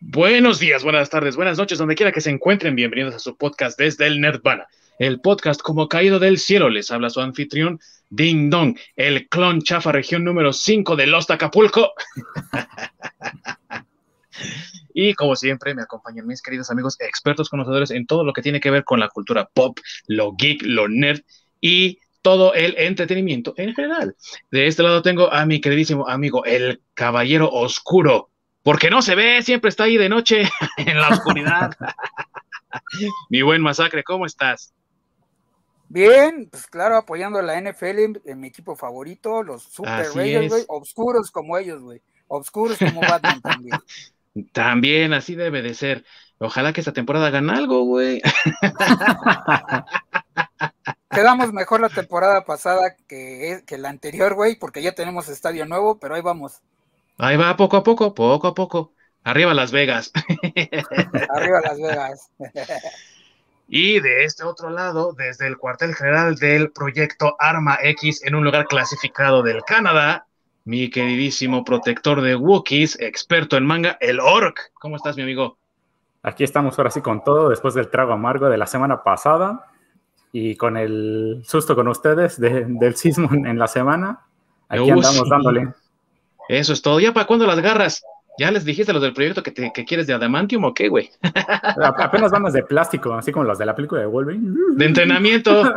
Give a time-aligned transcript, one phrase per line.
[0.00, 3.76] Buenos días, buenas tardes, buenas noches, donde quiera que se encuentren, bienvenidos a su podcast
[3.76, 4.68] desde el Nerdvana.
[5.00, 9.90] El podcast como caído del cielo, les habla su anfitrión Ding Dong, el clon chafa
[9.90, 11.94] región número 5 de Los Acapulco.
[14.94, 18.60] y como siempre me acompañan mis queridos amigos expertos conocedores en todo lo que tiene
[18.60, 21.22] que ver con la cultura pop, lo geek, lo nerd
[21.60, 24.14] y todo el entretenimiento en general.
[24.52, 28.30] De este lado tengo a mi queridísimo amigo, el Caballero Oscuro,
[28.68, 30.42] porque no se ve, siempre está ahí de noche
[30.76, 31.70] en la oscuridad.
[33.30, 34.74] mi buen masacre, ¿cómo estás?
[35.88, 40.64] Bien, pues claro, apoyando a la NFL en mi equipo favorito, los Super Raiders, güey,
[40.68, 43.78] oscuros como ellos, güey, oscuros como Batman también.
[44.52, 46.04] También, así debe de ser.
[46.38, 48.20] Ojalá que esta temporada hagan algo, güey.
[51.10, 55.98] Quedamos mejor la temporada pasada que, que la anterior, güey, porque ya tenemos estadio nuevo,
[55.98, 56.60] pero ahí vamos.
[57.18, 58.92] Ahí va, poco a poco, poco a poco.
[59.24, 60.12] Arriba Las Vegas.
[61.34, 62.30] Arriba Las Vegas.
[63.70, 68.42] Y de este otro lado, desde el cuartel general del proyecto Arma X en un
[68.42, 70.24] lugar clasificado del Canadá,
[70.64, 74.72] mi queridísimo protector de Wookiees, experto en manga, el Orc.
[74.72, 75.58] ¿Cómo estás, mi amigo?
[76.22, 79.66] Aquí estamos ahora sí con todo, después del trago amargo de la semana pasada
[80.32, 84.20] y con el susto con ustedes del sismo en la semana.
[84.70, 85.74] Aquí andamos dándole.
[86.48, 87.00] Eso es todo.
[87.00, 88.02] ¿Ya para cuándo las garras?
[88.38, 90.88] ¿Ya les dijiste a los del proyecto que, te, que quieres de adamantium o qué,
[90.88, 91.10] güey?
[91.98, 94.56] Apenas vamos de plástico, así como los de la película de Wolverine.
[94.74, 95.62] De entrenamiento.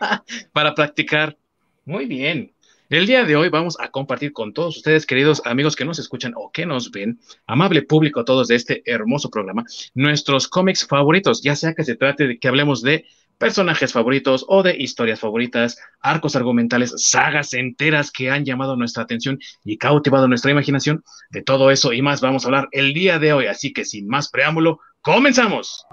[0.52, 1.36] Para practicar.
[1.84, 2.52] Muy bien.
[2.90, 6.32] El día de hoy vamos a compartir con todos ustedes, queridos amigos que nos escuchan
[6.36, 11.54] o que nos ven, amable público todos de este hermoso programa, nuestros cómics favoritos, ya
[11.54, 13.04] sea que se trate de que hablemos de
[13.38, 19.38] personajes favoritos o de historias favoritas, arcos argumentales, sagas enteras que han llamado nuestra atención
[19.64, 21.02] y cautivado nuestra imaginación.
[21.30, 24.08] De todo eso y más vamos a hablar el día de hoy, así que sin
[24.08, 25.86] más preámbulo, comenzamos.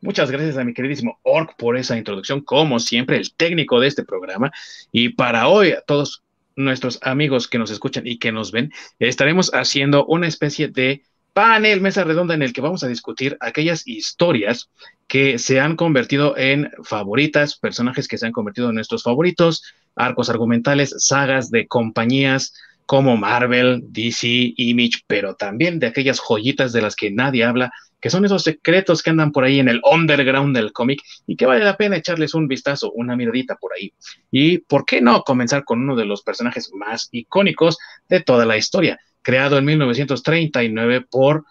[0.00, 4.04] Muchas gracias a mi queridísimo Orc por esa introducción, como siempre, el técnico de este
[4.04, 4.52] programa.
[4.92, 6.22] Y para hoy, a todos
[6.58, 11.02] nuestros amigos que nos escuchan y que nos ven, estaremos haciendo una especie de
[11.32, 14.70] panel, mesa redonda en el que vamos a discutir aquellas historias
[15.06, 19.62] que se han convertido en favoritas, personajes que se han convertido en nuestros favoritos,
[19.94, 22.54] arcos argumentales, sagas de compañías
[22.86, 27.70] como Marvel, DC, Image, pero también de aquellas joyitas de las que nadie habla
[28.00, 31.46] que son esos secretos que andan por ahí en el underground del cómic y que
[31.46, 33.92] vale la pena echarles un vistazo, una miradita por ahí.
[34.30, 38.56] Y por qué no comenzar con uno de los personajes más icónicos de toda la
[38.56, 41.44] historia, creado en 1939 por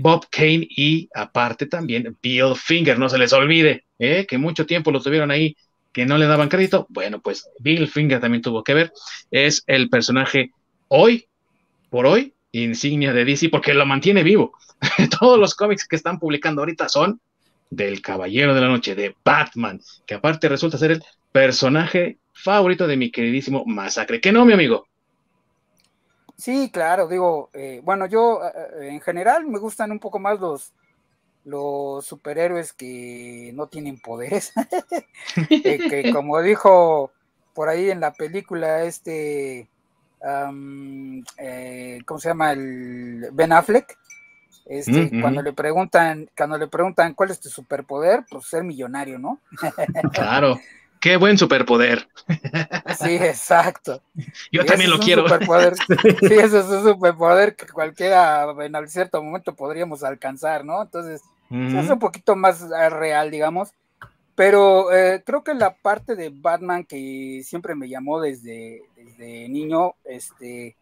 [0.00, 4.26] Bob Kane y aparte también Bill Finger, no se les olvide, ¿eh?
[4.26, 5.56] que mucho tiempo lo tuvieron ahí,
[5.92, 6.86] que no le daban crédito.
[6.88, 8.92] Bueno, pues Bill Finger también tuvo que ver,
[9.30, 10.50] es el personaje
[10.88, 11.26] hoy,
[11.90, 14.52] por hoy, insignia de DC, porque lo mantiene vivo.
[15.20, 17.20] todos los cómics que están publicando ahorita son
[17.70, 22.96] del Caballero de la Noche, de Batman, que aparte resulta ser el personaje favorito de
[22.96, 24.20] mi queridísimo Masacre.
[24.20, 24.86] ¿Qué no, mi amigo?
[26.36, 32.04] Sí, claro, digo, eh, bueno, yo eh, en general me gustan un poco más los,
[32.04, 34.52] superhéroes que no tienen poderes,
[35.50, 37.12] eh, que como dijo
[37.54, 39.68] por ahí en la película este,
[40.22, 42.52] ¿cómo se llama?
[42.52, 43.98] El Ben Affleck,
[44.66, 49.40] este, Cuando le preguntan, cuando le preguntan cuál es tu superpoder, pues ser millonario, ¿no?
[50.12, 50.60] claro,
[51.00, 52.08] qué buen superpoder.
[52.98, 54.02] sí, exacto.
[54.52, 55.26] Yo también lo quiero.
[56.20, 60.82] sí, eso es un superpoder que cualquiera en cierto momento podríamos alcanzar, ¿no?
[60.82, 63.74] Entonces, es un poquito más eh, real, digamos.
[64.34, 69.94] Pero eh, creo que la parte de Batman que siempre me llamó desde, desde niño,
[70.04, 70.76] este,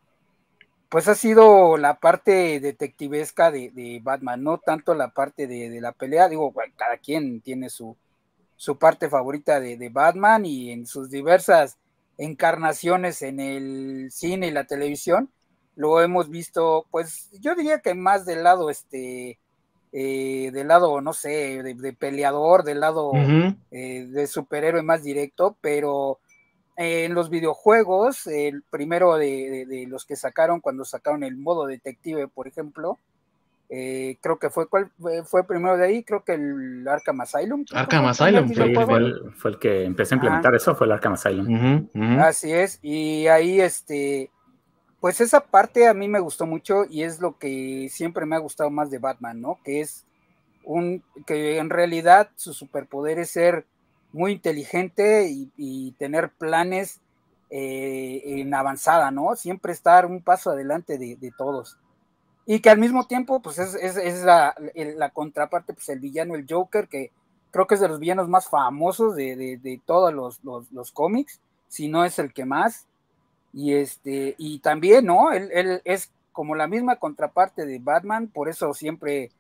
[0.90, 6.28] pues ha sido la parte detectivesca de, Batman, no tanto la parte de, la pelea,
[6.28, 7.96] digo, cada quien tiene su,
[8.56, 11.78] su parte favorita de, Batman y en sus diversas
[12.18, 15.30] encarnaciones en el cine y la televisión,
[15.76, 19.38] lo hemos visto, pues yo diría que más del lado, este,
[19.92, 23.10] eh, del lado, no sé, de, peleador, del lado
[23.70, 26.20] eh, de superhéroe más directo, pero
[26.76, 32.46] en los videojuegos, el primero de, los que sacaron cuando sacaron el modo detective, por
[32.46, 32.98] ejemplo,
[33.68, 34.90] eh, creo que fue cuál
[35.24, 37.64] fue primero de ahí, creo que el Arkham Asylum.
[37.72, 41.88] Arkham Asylum fue, el, que empecé a implementar eso, fue el Arkham Asylum.
[42.20, 44.30] Así es, y ahí este,
[45.00, 48.40] pues esa parte a mí me gustó mucho y es lo que siempre me ha
[48.40, 49.58] gustado más de Batman, ¿no?
[49.64, 50.04] Que es
[50.64, 53.66] un, que en realidad su superpoder es ser
[54.12, 57.00] muy inteligente y, tener planes
[57.50, 59.36] eh, en avanzada, ¿no?
[59.36, 61.78] Siempre estar un paso adelante de, todos.
[62.46, 64.54] Y que al mismo tiempo, pues es, la,
[65.12, 67.12] contraparte, pues el villano, el Joker, que
[67.50, 72.04] creo que es de los villanos más famosos de, todos los, los, cómics, si no
[72.04, 72.86] es el que más.
[73.52, 75.32] Y este, y también, ¿no?
[75.32, 79.30] Él, él es como la misma contraparte de Batman, por eso siempre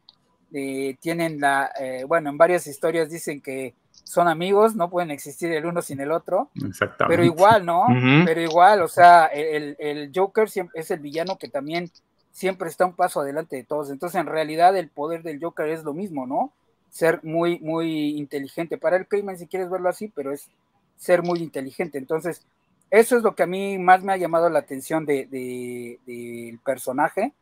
[0.52, 5.52] eh, tienen la, eh, bueno, en varias historias dicen que son amigos, no pueden existir
[5.52, 6.50] el uno sin el otro.
[6.56, 7.06] Exactamente.
[7.08, 7.86] Pero igual, ¿no?
[8.24, 11.90] Pero igual, o sea, el, el Joker es el villano que también
[12.32, 13.90] siempre está un paso adelante de todos.
[13.90, 16.52] Entonces, en realidad, el poder del Joker es lo mismo, ¿no?
[16.90, 20.48] Ser muy, muy inteligente para el crimen, si quieres verlo así, pero es
[20.96, 21.98] ser muy inteligente.
[21.98, 22.44] Entonces,
[22.90, 27.32] eso es lo que a mí más me ha llamado la atención del de, personaje.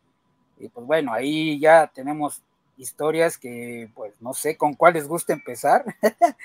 [0.59, 2.43] Y pues bueno, ahí ya tenemos
[2.77, 5.85] historias que pues no sé con cuál les gusta empezar.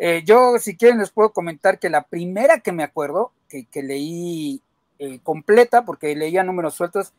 [0.00, 4.60] Eh, yo si quieren les puedo comentar que la primera que me acuerdo, que, leí
[4.98, 7.12] eh, completa, porque leía números sueltos,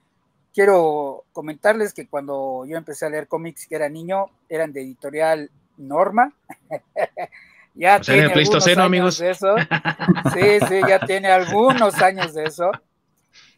[0.53, 5.51] quiero comentarles que cuando yo empecé a leer cómics que era niño, eran de editorial
[5.77, 6.33] Norma.
[7.75, 9.19] Ya tiene el Pleistoceno, amigos.
[9.19, 9.55] De eso.
[10.33, 12.71] Sí, sí, ya tiene algunos años de eso.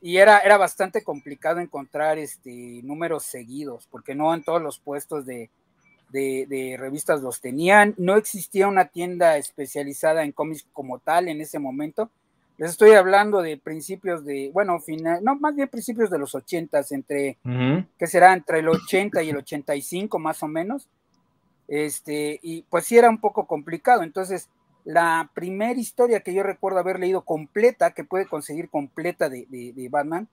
[0.01, 5.25] Y era, era bastante complicado encontrar este, números seguidos, porque no en todos los puestos
[5.25, 5.49] de,
[6.79, 7.93] revistas los tenían.
[7.97, 12.09] No existía una tienda especializada en cómics como tal en ese momento.
[12.57, 16.91] Les estoy hablando de principios de, bueno, final, no, más bien principios de los ochentas,
[16.91, 17.37] entre,
[17.99, 18.33] ¿qué será?
[18.33, 20.89] Entre el 80 y el 85 más o menos
[21.67, 24.03] este, y pues sí era un poco complicado.
[24.03, 24.49] Entonces,
[24.83, 30.29] la primera historia que yo recuerdo haber leído completa, que puede conseguir completa de, Batman,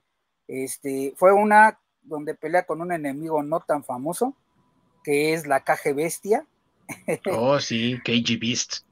[0.46, 4.36] este, fue una donde pelea con un enemigo no tan famoso,
[5.02, 6.46] que es la KG Bestia.
[7.32, 8.84] Oh, sí, KG Beast.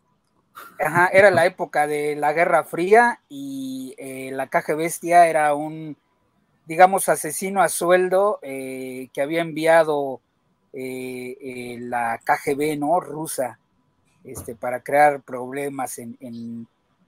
[0.81, 5.97] Ajá, era la época de la Guerra Fría y eh, la KG Bestia era un,
[6.67, 10.21] digamos, asesino a sueldo eh, que había enviado
[10.73, 12.99] eh, eh, la KGB, ¿no?
[13.01, 13.59] Rusa,
[14.25, 16.17] este, para crear problemas en,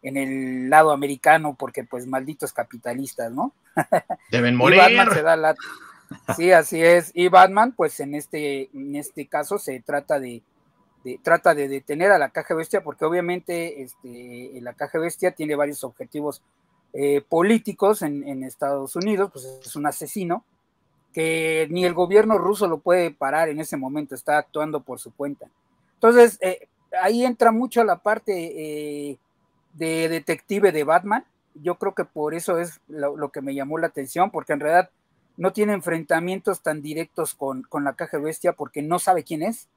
[0.02, 3.52] el lado americano, porque pues malditos capitalistas, ¿no?
[4.30, 4.80] Deben morir.
[6.36, 7.10] Sí, así es.
[7.14, 10.42] Y Batman, pues en este, en este caso se trata de,
[11.22, 15.82] trata de detener a la caja bestia, porque obviamente este, la caja bestia tiene varios
[15.82, 16.42] objetivos
[16.92, 20.44] eh, políticos en, en, Estados Unidos, pues es un asesino,
[21.14, 25.14] que ni el gobierno ruso lo puede parar en ese momento, está actuando por su
[25.14, 25.46] cuenta.
[25.94, 26.68] Entonces, eh,
[27.00, 29.18] ahí entra mucho la parte eh,
[29.74, 31.24] de detective de Batman.
[31.54, 34.90] Yo creo que por eso es lo, que me llamó la atención, porque en realidad
[35.36, 39.68] no tiene enfrentamientos tan directos con, con, la caja bestia porque no sabe quién es.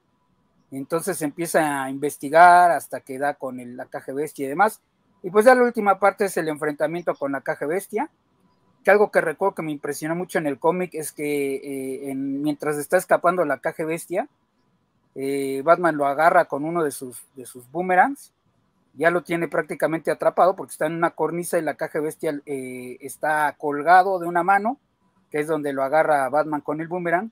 [0.72, 4.82] Entonces empieza a investigar hasta que da con la caja bestia y demás.
[5.22, 8.10] Y pues ya la última parte es el enfrentamiento con la caja bestia
[8.92, 12.98] algo que recuerdo que me impresionó mucho en el cómic es que eh, mientras está
[12.98, 14.28] escapando la caja bestia,
[15.16, 18.34] eh, Batman lo agarra con uno de sus, de sus boomerangs,
[18.94, 22.98] ya lo tiene prácticamente atrapado porque está en una cornisa y la caja bestia eh,
[23.02, 24.78] está colgado de una mano,
[25.32, 27.32] que es donde lo agarra Batman con el boomerang,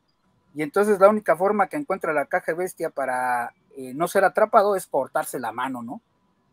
[0.54, 3.54] y entonces la única forma que encuentra la caja bestia para
[3.94, 6.02] no ser atrapado es cortarse la mano, ¿no?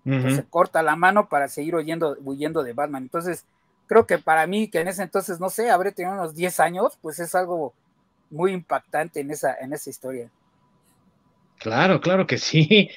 [0.04, 3.04] Entonces corta la mano para seguir huyendo, huyendo de Batman.
[3.04, 3.46] Entonces,
[3.92, 6.98] creo que para mí, que en ese entonces, no sé, habré tenido unos 10 años,
[7.02, 7.74] pues es algo
[8.30, 10.30] muy impactante en esa, en esa historia.
[11.58, 12.88] Claro, claro que sí.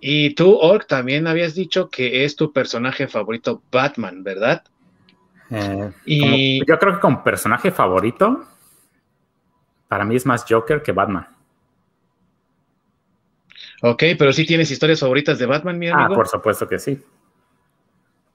[0.00, 4.64] Y tú, Ork, también habías dicho que es tu personaje favorito Batman, ¿verdad?
[5.50, 8.44] Eh, y yo creo que como personaje favorito,
[9.86, 11.28] para mí es más Joker que Batman.
[13.82, 16.14] Ok, pero sí tienes historias favoritas de Batman, mi ah, amigo.
[16.14, 17.00] Ah, por supuesto que sí.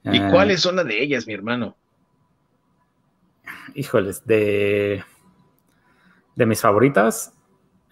[0.04, 1.76] ¿Y eh, cuáles son las de ellas, mi hermano?
[3.74, 5.04] Híjoles, de,
[6.34, 7.32] de mis favoritas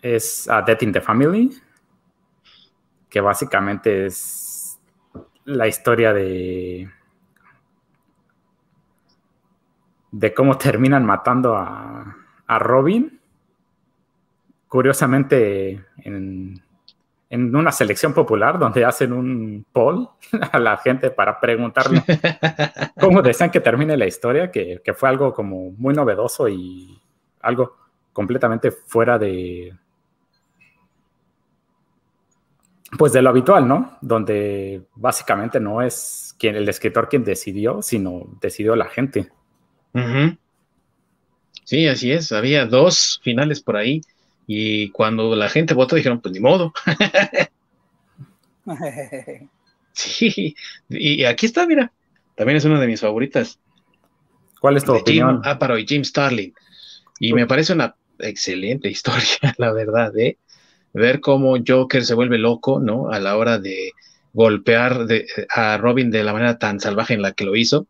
[0.02, 1.50] es a Death in the Family,
[3.08, 4.78] que básicamente es
[5.44, 6.90] la historia de
[10.14, 12.16] de cómo terminan matando a,
[12.46, 13.20] a Robin.
[14.68, 16.63] Curiosamente, en,
[17.30, 20.08] en una selección popular donde hacen un poll
[20.52, 22.02] a la gente para preguntarle
[23.00, 27.00] cómo desean que termine la historia, que, fue algo como muy novedoso y
[27.40, 27.76] algo
[28.12, 29.74] completamente fuera de
[32.96, 33.98] pues de lo habitual, ¿no?
[34.00, 39.32] Donde básicamente no es quien el escritor quien decidió, sino decidió la gente.
[41.64, 42.30] Sí, así es.
[42.30, 44.00] Había dos finales por ahí
[44.46, 46.72] y cuando la gente votó dijeron, pues ni modo.
[49.96, 50.56] Sí,
[50.88, 51.92] y aquí está, mira,
[52.34, 53.60] también es una de mis favoritas.
[54.60, 55.42] ¿Cuál es tu opinión?
[55.42, 56.52] Jim Aparo y Jim Starlin.
[57.20, 60.38] Y me parece una excelente historia, la verdad, ¿eh?
[60.92, 63.10] Ver cómo Joker se vuelve loco, ¿no?
[63.10, 63.92] A la hora de
[64.32, 65.06] golpear
[65.48, 67.86] a Robin de la manera tan salvaje en la que lo hizo.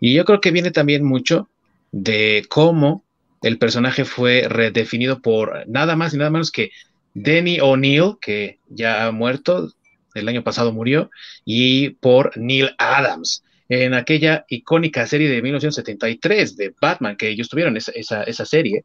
[0.00, 1.48] Y yo creo que viene también mucho
[1.92, 3.04] de cómo
[3.44, 6.70] el personaje fue redefinido por nada más y nada menos que
[7.12, 9.70] Denny O'Neill, que ya ha muerto,
[10.14, 11.10] el año pasado murió,
[11.44, 17.76] y por Neil Adams, en aquella icónica serie de 1973 de Batman, que ellos tuvieron
[17.76, 18.84] esa, esa, serie.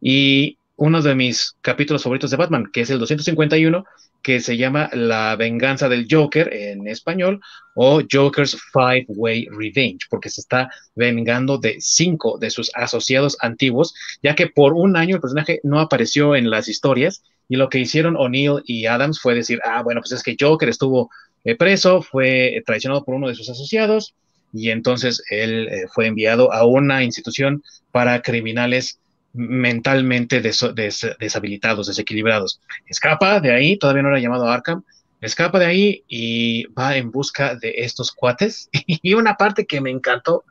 [0.00, 3.84] Y uno de mis capítulos favoritos de Batman, que es el 251,
[4.22, 7.42] que se llama La venganza del Joker en español
[7.74, 13.94] o Joker's Five Way Revenge, porque se está vengando de cinco de sus asociados antiguos,
[14.22, 17.78] ya que por un año el personaje no apareció en las historias y lo que
[17.78, 21.10] hicieron O'Neill y Adams fue decir, ah, bueno, pues es que Joker estuvo
[21.44, 24.14] eh, preso, fue traicionado por uno de sus asociados
[24.54, 28.98] y entonces él eh, fue enviado a una institución para criminales
[29.32, 32.60] mentalmente deshabilitados, desequilibrados.
[32.86, 34.82] Escapa de ahí, todavía no era llamado Arkham,
[35.20, 38.68] escapa de ahí y va en busca de estos cuates.
[38.86, 40.44] y una parte que me encantó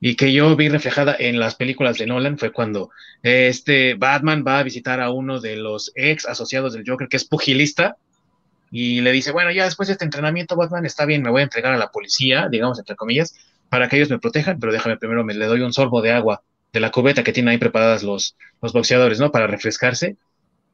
[0.00, 2.90] y que yo vi reflejada en las películas de Nolan fue cuando
[3.22, 7.24] este Batman va a visitar a uno de los ex asociados del Joker, que es
[7.24, 7.96] pugilista,
[8.70, 11.44] y le dice, bueno, ya después de este entrenamiento, Batman, está bien, me voy a
[11.44, 13.34] entregar a la policía, digamos, entre comillas,
[13.68, 16.42] para que ellos me protejan, pero déjame primero, me le doy un sorbo de agua
[16.76, 19.32] de la cubeta que tienen ahí preparadas los, los boxeadores, ¿no?
[19.32, 20.18] Para refrescarse.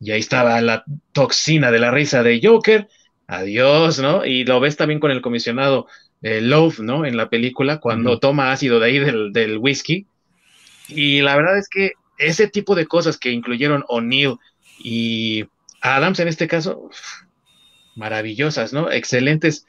[0.00, 2.88] Y ahí estaba la toxina de la risa de Joker.
[3.28, 4.26] Adiós, ¿no?
[4.26, 5.86] Y lo ves también con el comisionado
[6.20, 7.06] eh, Love, ¿no?
[7.06, 10.06] En la película, cuando toma ácido de ahí del, del, whisky.
[10.88, 14.38] Y la verdad es que ese tipo de cosas que incluyeron O'Neill
[14.82, 15.44] y
[15.82, 16.90] Adams en este caso,
[17.94, 18.90] maravillosas, ¿no?
[18.90, 19.68] Excelentes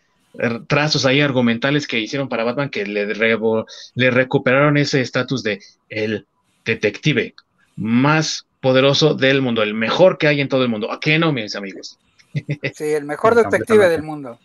[0.67, 5.59] trazos ahí argumentales que hicieron para Batman que le, le recuperaron ese estatus de
[5.89, 6.25] el
[6.65, 7.35] detective
[7.75, 10.91] más poderoso del mundo, el mejor que hay en todo el mundo.
[10.91, 11.99] ¿A qué no, mis amigos?
[12.73, 14.39] Sí, el mejor detective del mundo.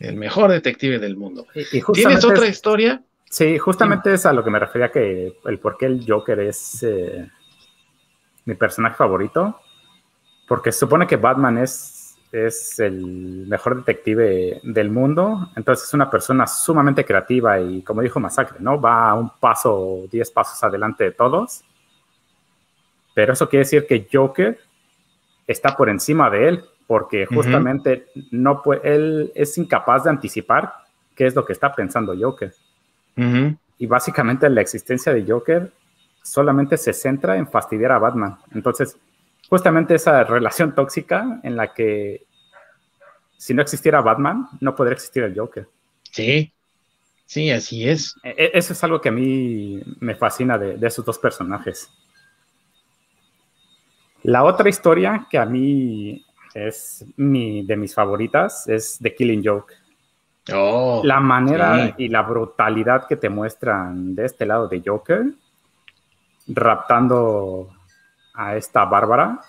[0.00, 1.46] El mejor detective del mundo.
[1.92, 3.02] ¿Tienes otra historia?
[3.28, 6.82] Sí, justamente es a lo que me refería que el por qué el Joker es
[6.82, 7.28] eh,
[8.44, 9.60] mi personaje favorito.
[10.48, 11.95] Porque se supone que Batman es
[12.36, 18.20] es el mejor detective del mundo, entonces es una persona sumamente creativa y como dijo
[18.20, 18.80] Masacre, ¿no?
[18.80, 21.64] Va a un paso, diez pasos adelante de todos.
[23.14, 24.58] Pero eso quiere decir que Joker
[25.46, 30.72] está por encima de él, porque justamente no él es incapaz de anticipar
[31.14, 32.52] qué es lo que está pensando Joker.
[33.78, 35.72] Y básicamente la existencia de Joker
[36.22, 38.36] solamente se centra en fastidiar a Batman.
[38.52, 38.98] Entonces,
[39.48, 42.26] justamente esa relación tóxica en la que
[43.36, 45.68] si no existiera Batman, no podría existir el Joker.
[46.10, 46.52] Sí,
[47.26, 48.16] sí, así es.
[48.22, 51.90] E, e, eso es algo que a mí me fascina de, esos dos personajes.
[54.22, 56.24] La otra historia que a mí
[56.54, 59.74] es mi, de mis favoritas es The Killing Joke.
[60.54, 65.26] Oh, la manera y la brutalidad que te muestran de este lado de Joker,
[66.46, 67.75] raptando
[68.36, 69.40] a esta Bárbara,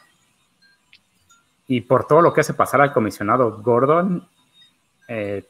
[1.67, 4.27] y por todo lo que hace pasar al comisionado Gordon,
[5.07, 5.43] eh,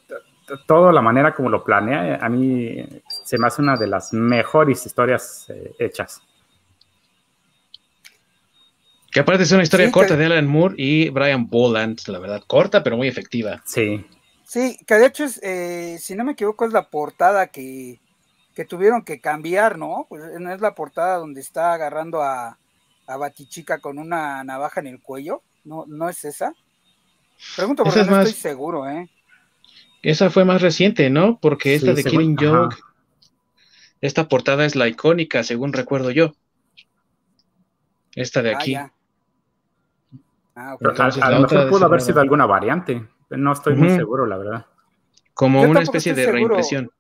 [0.65, 4.85] toda la manera como lo planea, a mí se me hace una de las mejores
[4.85, 6.21] historias eh, hechas.
[9.11, 12.83] Que aparte es una historia corta de Alan Moore y Brian Boland, la verdad, corta
[12.83, 13.61] pero muy efectiva.
[13.65, 14.05] Sí.
[14.43, 17.99] Sí, que de hecho, es, eh, si no me equivoco, es la portada que,
[18.55, 20.05] que tuvieron que cambiar, ¿no?
[20.07, 22.57] Pues no es la portada donde está agarrando a,
[23.07, 25.41] a Batichica con una navaja en el cuello.
[25.63, 26.53] ¿No, ¿No es esa?
[27.55, 29.09] Pregunto porque no estoy seguro, ¿eh?
[30.01, 31.39] Esa fue más reciente, ¿no?
[31.39, 32.75] Porque esta de Killing Joke,
[34.01, 36.33] esta portada es la icónica, según recuerdo yo.
[38.15, 38.75] Esta de ah, aquí.
[38.75, 38.91] Ah,
[40.55, 43.07] a, lo mejor pudo haber sido alguna variante.
[43.29, 44.65] No estoy muy seguro, la verdad.
[45.33, 46.91] Como una especie de reimpresión.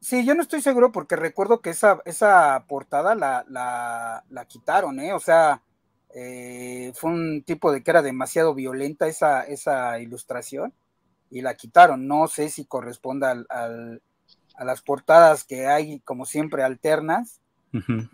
[0.00, 4.98] Sí, yo no estoy seguro porque recuerdo que esa, esa portada la, la, la quitaron,
[4.98, 5.12] ¿eh?
[5.12, 5.62] O sea,
[6.14, 10.72] eh, fue un tipo de que era demasiado violenta esa, esa ilustración
[11.30, 12.06] y la quitaron.
[12.08, 14.02] No sé si corresponda al,
[14.54, 17.40] a las portadas que hay, como siempre, alternas,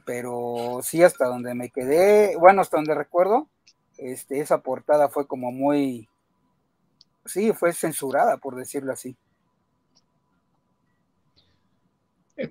[0.04, 3.48] pero sí hasta donde me quedé, bueno, hasta donde recuerdo,
[3.98, 6.08] este, esa portada fue como muy,
[7.24, 9.16] sí, fue censurada, por decirlo así.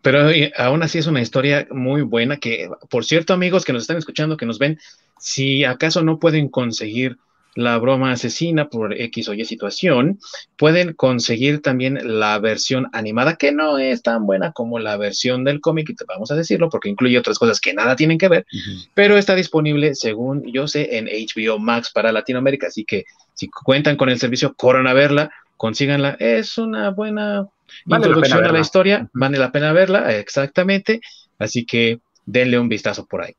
[0.02, 3.84] Pero eh, aún así es una historia muy buena que, por cierto, amigos que nos
[3.84, 4.80] están escuchando, que nos ven,
[5.20, 7.18] si acaso no pueden conseguir
[7.56, 10.20] la broma asesina por X o Y situación,
[10.58, 15.62] pueden conseguir también la versión animada, que no es tan buena como la versión del
[15.62, 18.46] cómic, vamos a decirlo, porque incluye otras cosas que nada tienen que ver,
[18.94, 23.96] pero está disponible, según yo sé, en HBO Max para Latinoamérica, así que si cuentan
[23.96, 27.48] con el servicio, corran a verla, consíganla, es una buena
[27.86, 31.02] introducción a la historia, vale la pena verla, exactamente,
[31.40, 33.36] así que denle un vistazo por ahí.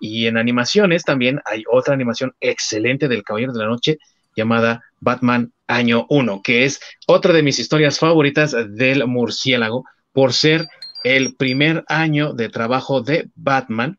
[0.00, 3.98] Y en animaciones también hay otra animación excelente del Caballero de la Noche
[4.36, 10.66] llamada Batman Año 1, que es otra de mis historias favoritas del murciélago por ser
[11.04, 13.98] el primer año de trabajo de Batman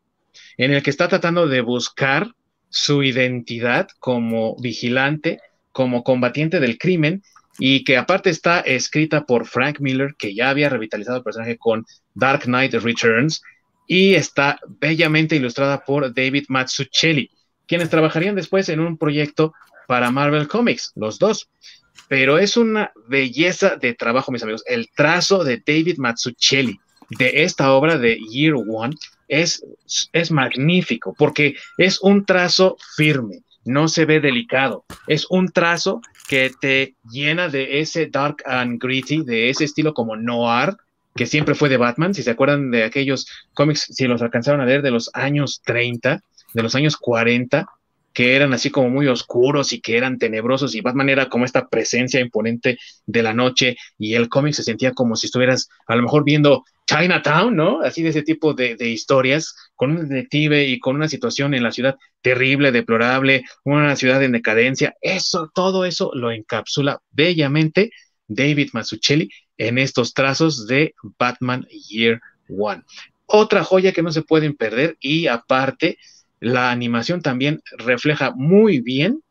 [0.57, 2.27] en el que está tratando de buscar
[2.69, 5.39] su identidad como vigilante,
[5.72, 7.24] como combatiente del crimen
[7.57, 11.85] y que aparte está escrita por Frank Miller, que ya había revitalizado el personaje con
[12.13, 13.41] Dark Knight Returns
[13.88, 17.29] y está bellamente ilustrada por David Mazzucchelli,
[17.67, 19.53] quienes trabajarían después en un proyecto
[19.88, 21.50] para Marvel Comics, los dos.
[22.07, 24.63] Pero es una belleza de trabajo, mis amigos.
[24.65, 28.95] El trazo de David Mazzucchelli de esta obra de Year One
[29.27, 29.63] es,
[30.12, 36.51] es magnífico porque es un trazo firme, no se ve delicado, es un trazo que
[36.62, 40.77] te llena de ese dark and gritty, de ese estilo como noir,
[41.15, 44.65] que siempre fue de Batman, si se acuerdan de aquellos cómics, si los alcanzaron a
[44.65, 46.22] leer de los años 30,
[46.53, 47.67] de los años 40,
[48.15, 51.67] que eran así como muy oscuros y que eran tenebrosos y Batman era como esta
[51.67, 56.03] presencia imponente de la noche y el cómic se sentía como si estuvieras a lo
[56.03, 57.81] mejor viendo Chinatown, ¿no?
[57.81, 61.71] Así de ese tipo de, historias, con un detective y con una situación en la
[61.71, 64.95] ciudad terrible, deplorable, una ciudad en decadencia.
[65.01, 67.91] Eso, todo eso lo encapsula bellamente
[68.27, 72.83] David Mazzucchelli en estos trazos de Batman Year One.
[73.25, 75.97] Otra joya que no se pueden perder y aparte
[76.39, 79.21] la animación también refleja muy bien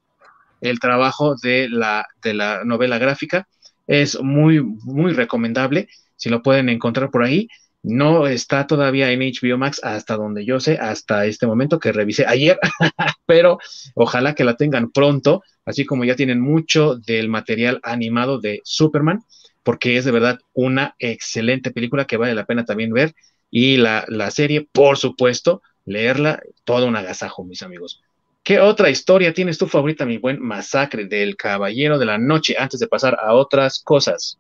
[0.61, 3.47] el trabajo de la, de la novela gráfica.
[3.87, 5.89] Es muy, muy recomendable.
[6.17, 7.49] Si lo pueden encontrar por ahí,
[7.83, 12.25] no está todavía en HBO Max hasta donde yo sé, hasta este momento que revisé
[12.27, 12.59] ayer,
[13.27, 13.59] pero
[13.95, 19.21] ojalá que la tengan pronto, así como ya tienen mucho del material animado de Superman
[19.65, 23.15] porque es de verdad una excelente película que vale la pena también ver.
[23.51, 28.03] Y la, serie, por supuesto, leerla, todo un agasajo, mis amigos.
[28.43, 32.79] ¿Qué otra historia tienes tu favorita, mi buen masacre del Caballero de la Noche, antes
[32.79, 34.39] de pasar a otras cosas?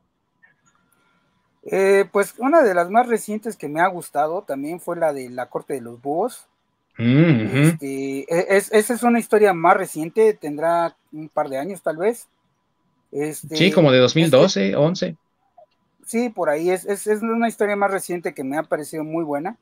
[1.66, 5.31] Eh, pues una de las más recientes que me ha gustado también fue la de
[5.31, 6.46] La Corte de los Búhos.
[6.98, 11.96] Mm, este, e, esa es una historia más reciente, tendrá un par de años tal
[11.96, 12.29] vez.
[13.11, 15.16] Este, sí, como de 2012, 11.
[16.05, 19.57] Sí, por ahí es, es, una historia más reciente que me ha parecido muy buena.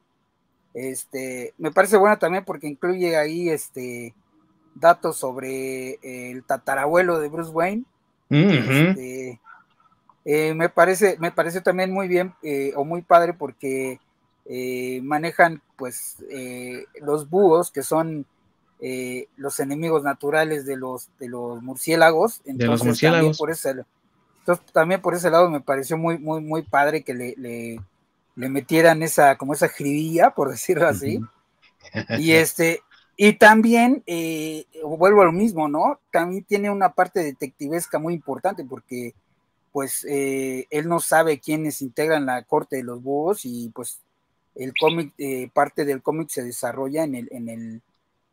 [0.75, 4.15] Este, me parece buena también porque incluye ahí este
[4.75, 7.85] datos sobre el tatarabuelo de Bruce Wayne.
[8.31, 9.39] Este,
[10.25, 13.99] eh, me parece, me parece también muy bien eh, o muy padre porque
[14.47, 16.17] eh, manejan pues
[17.01, 18.27] los búhos que son
[19.37, 22.41] los enemigos naturales de los, de los murciélagos.
[22.45, 23.39] Entonces, de los murciélagos.
[23.39, 23.85] También por ese,
[24.41, 27.81] entonces, también por ese lado me pareció muy, muy, muy padre que le, le,
[28.35, 31.21] metieran esa, como esa jiribilla, por decirlo así.
[32.19, 32.81] y este,
[33.17, 34.03] y también,
[34.85, 36.01] vuelvo a lo mismo, ¿no?
[36.11, 39.15] También tiene una parte detectivesca muy importante porque,
[39.73, 44.01] pues, eh, él no sabe quiénes integran la corte de los búhos y, pues,
[44.55, 45.15] el cómic,
[45.55, 47.83] parte del cómic se desarrolla en el, en el,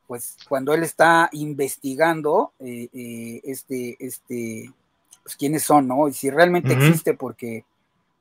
[0.09, 4.73] pues cuando él está investigando eh, eh, este, este,
[5.21, 6.07] pues quiénes son, ¿no?
[6.07, 7.63] Y si realmente existe, porque,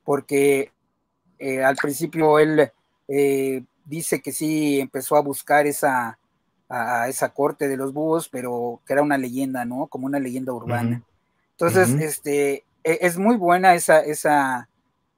[0.05, 0.71] porque
[1.39, 2.71] eh, al principio él
[3.85, 6.19] dice que sí empezó a buscar esa,
[6.69, 9.87] a, esa corte de los búhos, pero que era una leyenda, ¿no?
[9.87, 11.01] Como una leyenda urbana.
[11.57, 12.65] Entonces, este,
[13.01, 14.69] es muy buena esa, esa,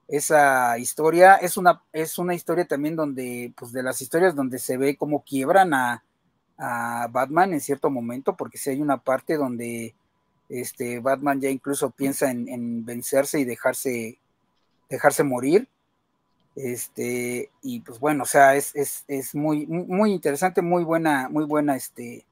[0.07, 1.35] esa historia.
[1.35, 5.23] Es una, es una historia también donde, pues de las historias donde se ve cómo
[5.23, 6.03] quiebran a,
[6.57, 9.95] a Batman en cierto momento, porque si hay una parte donde
[10.49, 14.19] este, Batman ya incluso piensa en, vencerse y dejarse,
[14.89, 15.67] dejarse morir.
[16.55, 21.77] Este, y pues bueno, o sea, es, es, muy, muy interesante, muy buena, muy buena
[21.77, 22.25] este,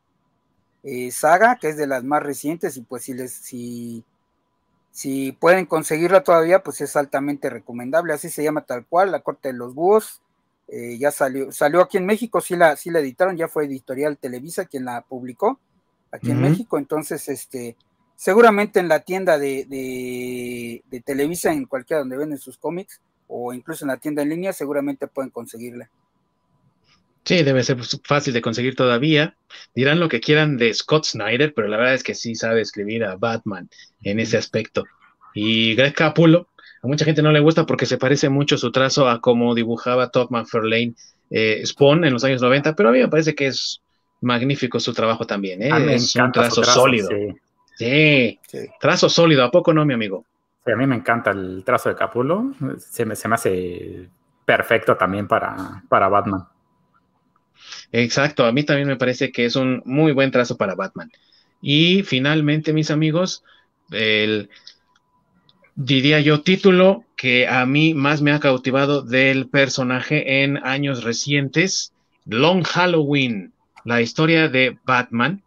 [0.84, 4.04] eh, saga, que es de las más recientes, y pues si les, si,
[4.99, 8.12] si pueden conseguirla todavía, pues es altamente recomendable.
[8.12, 10.21] Así se llama tal cual, La Corte de los Búhos.
[10.67, 14.17] Eh, ya salió, salió aquí en México, sí la, sí la editaron, ya fue Editorial
[14.17, 15.57] Televisa quien la publicó
[16.12, 17.77] aquí en México, entonces este,
[18.17, 19.63] seguramente en la tienda de,
[20.89, 24.51] de, Televisa, en cualquiera donde venden sus cómics, o incluso en la tienda en línea,
[24.51, 25.89] seguramente pueden conseguirla.
[27.29, 29.35] Sí, debe ser fácil de conseguir todavía.
[29.75, 33.05] Dirán lo que quieran de Scott Snyder, pero la verdad es que sí sabe escribir
[33.05, 33.69] a Batman
[34.01, 34.85] en ese aspecto.
[35.35, 36.47] Y Greg Capullo,
[36.81, 40.09] a mucha gente no le gusta porque se parece mucho su trazo a cómo dibujaba
[40.09, 40.95] Todd McFarlane
[41.29, 43.79] eh, Spawn en los años 90, pero a mí me parece que es
[44.21, 45.61] magnífico su trabajo también.
[45.61, 45.93] ¿eh?
[45.93, 47.09] Es un trazo, sólido.
[47.77, 48.39] Sí.
[48.81, 50.25] trazo sólido, ¿a poco no, mi amigo?
[50.65, 52.45] Sí, a mí me encanta el trazo de Capullo,
[52.79, 54.09] se me, se me hace
[54.45, 56.47] perfecto también para, para Batman.
[57.91, 61.12] Exacto, a mí también me parece que es un muy buen trazo para Batman.
[61.62, 63.43] Y finalmente, mis amigos,
[63.91, 64.50] el,
[65.76, 71.93] diría yo, título que a mí más me ha cautivado del personaje en años recientes,
[72.26, 73.54] Long Halloween,
[73.86, 75.41] la historia de Batman,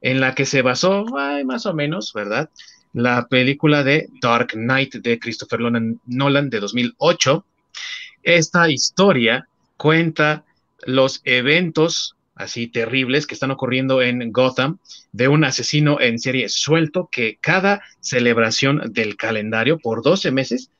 [0.00, 1.04] en la que se basó,
[1.44, 2.50] más o menos, ¿verdad?
[2.92, 5.60] La película de Dark Knight de Christopher
[6.06, 7.44] Nolan de 2008.
[8.22, 10.44] Esta historia cuenta
[10.84, 14.78] los eventos así terribles que están ocurriendo en Gotham
[15.12, 20.70] de un asesino en serie suelto que cada celebración del calendario por 12 meses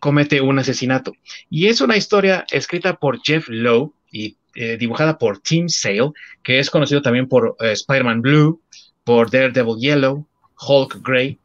[0.00, 1.12] comete un asesinato.
[1.48, 6.12] Y es una historia escrita por Jeff Lowe y eh, dibujada por Tim Sale,
[6.42, 8.60] que es conocido también por eh, Spider-Man Blue,
[9.04, 10.26] por Daredevil Yellow,
[10.66, 11.38] Hulk Grey,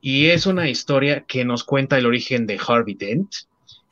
[0.00, 3.28] y es una historia que nos cuenta el origen de Harvey Dent,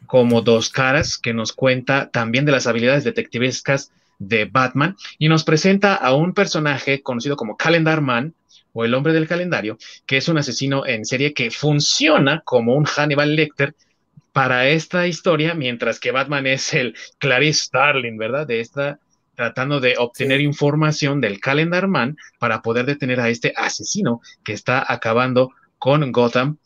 [0.06, 5.44] como dos caras, que nos cuenta también de las habilidades detectivescas de Batman y nos
[5.44, 8.34] presenta a un personaje conocido como Calendar Man
[8.72, 12.84] o el hombre del calendario, que es un asesino en serie que funciona como un
[12.84, 13.74] Hannibal Lecter
[14.32, 18.46] para esta historia, mientras que Batman es el Clarice Starling, ¿verdad?
[18.46, 18.98] De esta
[19.36, 24.84] tratando de obtener información del Calendar Man para poder detener a este asesino que está
[24.86, 26.58] acabando con Gotham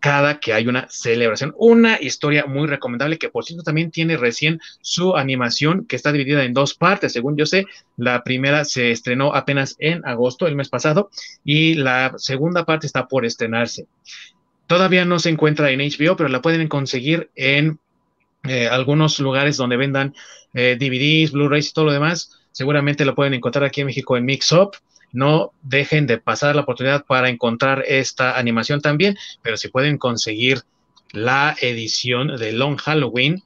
[0.00, 1.54] cada que hay una celebración.
[1.56, 6.42] Una historia muy recomendable que por cierto también tiene recién su animación que está dividida
[6.44, 7.66] en dos partes, según yo sé.
[7.96, 11.10] La primera se estrenó apenas en agosto, el mes pasado,
[11.44, 13.86] y la segunda parte está por estrenarse.
[14.66, 17.78] Todavía no se encuentra en HBO, pero la pueden conseguir en
[18.44, 20.14] eh, algunos lugares donde vendan
[20.54, 22.40] eh, DVDs, Blu-rays y todo lo demás.
[22.52, 24.72] Seguramente lo pueden encontrar aquí en México en Mix Up
[25.12, 30.62] no dejen de pasar la oportunidad para encontrar esta animación también, pero si pueden conseguir
[31.12, 33.42] la edición de Long Halloween,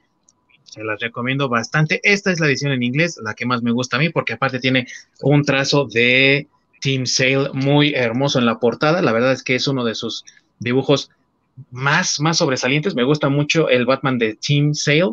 [0.65, 2.01] se las recomiendo bastante.
[2.03, 4.59] Esta es la edición en inglés, la que más me gusta a mí, porque aparte
[4.59, 4.89] tiene
[5.21, 6.49] un trazo de
[6.81, 9.01] Team Sale muy hermoso en la portada.
[9.01, 10.25] La verdad es que es uno de sus
[10.59, 11.11] dibujos
[11.71, 12.95] más, más sobresalientes.
[12.95, 15.13] Me gusta mucho el Batman de Team Sale,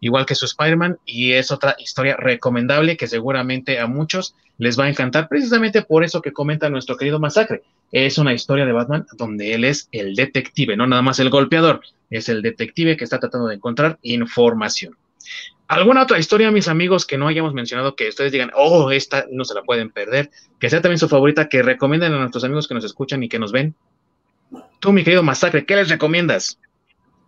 [0.00, 4.84] igual que su Spider-Man, y es otra historia recomendable que seguramente a muchos les va
[4.84, 7.62] a encantar, precisamente por eso que comenta nuestro querido Masacre.
[7.90, 11.80] Es una historia de Batman donde él es el detective, no nada más el golpeador,
[12.10, 14.96] es el detective que está tratando de encontrar información.
[15.66, 19.44] ¿Alguna otra historia, mis amigos, que no hayamos mencionado, que ustedes digan, oh, esta no
[19.44, 20.30] se la pueden perder,
[20.60, 23.38] que sea también su favorita, que recomienden a nuestros amigos que nos escuchan y que
[23.38, 23.74] nos ven?
[24.78, 26.60] Tú, mi querido Masacre, ¿qué les recomiendas?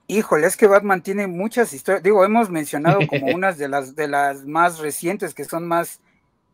[0.09, 2.03] Híjole, es que Batman tiene muchas historias.
[2.03, 6.01] Digo, hemos mencionado como unas de las de las más recientes que son más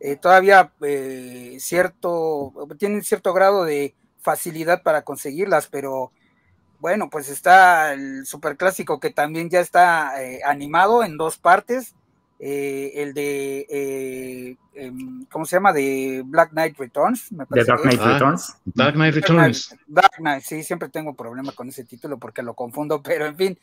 [0.05, 6.11] eh, todavía eh, cierto, tienen cierto grado de facilidad para conseguirlas, pero
[6.79, 11.95] bueno, pues está el superclásico que también ya está eh, animado en dos partes,
[12.39, 15.71] el de, em, ¿cómo se llama?
[15.71, 17.31] De Black Knight Returns.
[17.31, 18.57] Me parece Dark Knight Returns.
[18.65, 19.75] Dark Knight Returns.
[19.87, 23.59] Dark Knight, sí, siempre tengo problema con ese título porque lo confundo, pero en fin,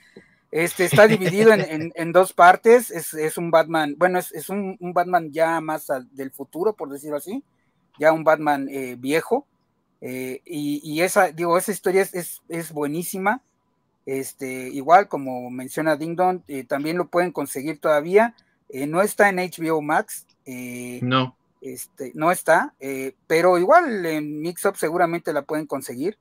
[0.51, 2.91] este está dividido en, dos partes.
[2.91, 7.43] Es, un Batman, bueno, es, un, Batman ya más del futuro, por decirlo así,
[7.99, 9.47] ya un Batman eh, viejo.
[10.01, 13.43] Eh, y, esa, digo, esa historia es, es, buenísima.
[14.07, 18.35] Este, igual como menciona Ding Dong, eh, también lo pueden conseguir todavía.
[18.87, 20.27] No está en HBO Max.
[21.03, 21.37] no.
[21.61, 22.75] Este, no está,
[23.27, 26.19] pero igual en Mixup seguramente la pueden conseguir.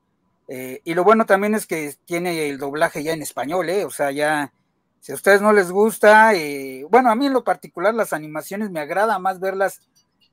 [0.51, 3.85] Eh, y lo bueno también es que tiene el doblaje ya en español, ¿eh?
[3.85, 4.51] O sea, ya,
[4.99, 8.71] si a ustedes no les gusta, eh, bueno, a mí en lo particular las animaciones
[8.71, 9.79] me agrada más verlas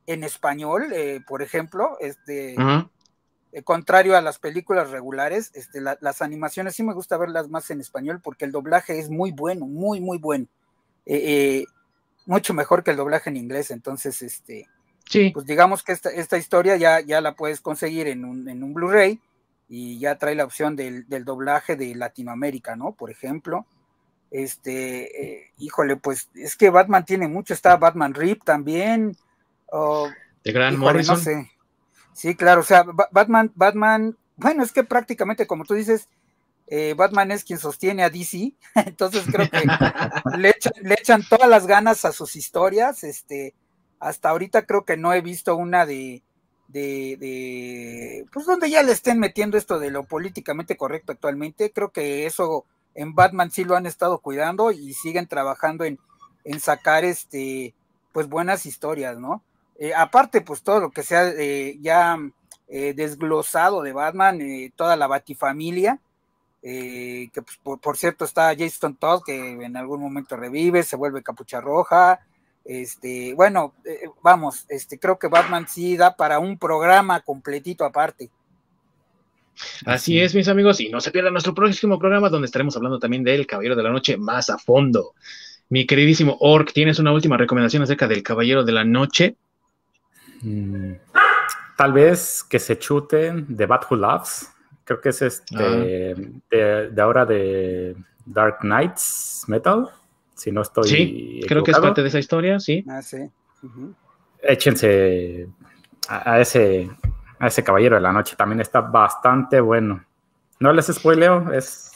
[0.06, 2.56] en español, eh, por ejemplo, este,
[3.62, 8.20] contrario a las películas regulares, este, las animaciones sí me gusta verlas más en español
[8.22, 10.46] porque el doblaje es muy bueno, muy, muy bueno.
[12.26, 14.68] Mucho mejor que el doblaje en inglés, entonces, este,
[15.08, 15.30] sí.
[15.30, 18.74] pues digamos que esta, esta historia ya, ya la puedes conseguir en un, en un
[18.74, 19.20] Blu-ray
[19.68, 22.92] y ya trae la opción del, doblaje de Latinoamérica, ¿no?
[22.92, 23.66] Por ejemplo.
[24.30, 29.16] Este, eh, híjole, pues es que Batman tiene mucho, está Batman Rip también.
[30.44, 31.48] de Gran Morrison.
[32.12, 36.08] Sí, claro, o sea, Batman, Batman, bueno, es que prácticamente como tú dices,
[36.66, 39.58] eh, Batman es quien sostiene a DC, entonces creo que
[40.38, 43.54] le, echan, le, echan, todas las ganas a sus historias, este,
[44.00, 46.22] hasta ahorita creo que no he visto una de,
[46.68, 51.70] de, de, pues donde ya le estén metiendo esto de lo políticamente correcto actualmente.
[51.72, 55.98] Creo que eso en Batman sí lo han estado cuidando y siguen trabajando en,
[56.44, 57.74] en sacar este,
[58.12, 59.42] pues buenas historias, ¿no?
[59.78, 62.18] Eh, aparte, pues todo lo que sea eh, ya
[62.68, 64.40] eh, desglosado de Batman,
[64.74, 66.00] toda la Batifamilia,
[66.62, 71.60] que pues, por, cierto está Jason Todd, que en algún momento revive, se vuelve capucha
[71.60, 72.20] roja.
[72.64, 73.74] Este, bueno,
[74.22, 78.30] vamos, este, creo que Batman sí da para un programa completito aparte.
[79.84, 83.24] Así es, mis amigos, y no se pierdan nuestro próximo programa donde estaremos hablando también
[83.24, 85.14] del Caballero de la Noche más a fondo.
[85.68, 89.36] Mi queridísimo Orc, ¿tienes una última recomendación acerca del Caballero de la Noche?
[90.42, 90.92] Mm,
[91.76, 94.50] tal vez que se chuten de Bat Who Loves.
[94.86, 96.14] Creo que es este
[96.48, 99.90] de, ahora de Dark Knights Metal.
[100.34, 100.88] Si no estoy.
[100.88, 102.84] Sí, creo que es parte de esa historia, sí.
[102.88, 103.18] Ah, sí.
[104.42, 105.48] Échense
[106.08, 106.88] a, ese,
[107.40, 108.36] a ese Caballero de la Noche.
[108.36, 110.04] También está bastante bueno.
[110.60, 111.90] No les spoileo, es,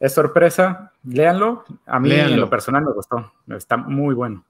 [0.00, 0.92] es sorpresa.
[1.04, 1.64] Léanlo.
[1.84, 3.32] A mí en lo personal me gustó.
[3.48, 4.46] Está muy bueno.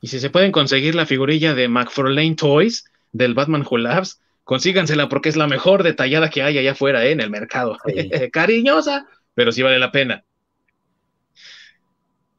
[0.00, 5.08] Y si se pueden conseguir la figurilla de McFarlane Toys del Batman Who Laughs, consígansela
[5.08, 7.10] porque es la mejor detallada que hay allá afuera ¿eh?
[7.10, 7.78] en el mercado.
[8.32, 10.24] Cariñosa, pero sí vale la pena.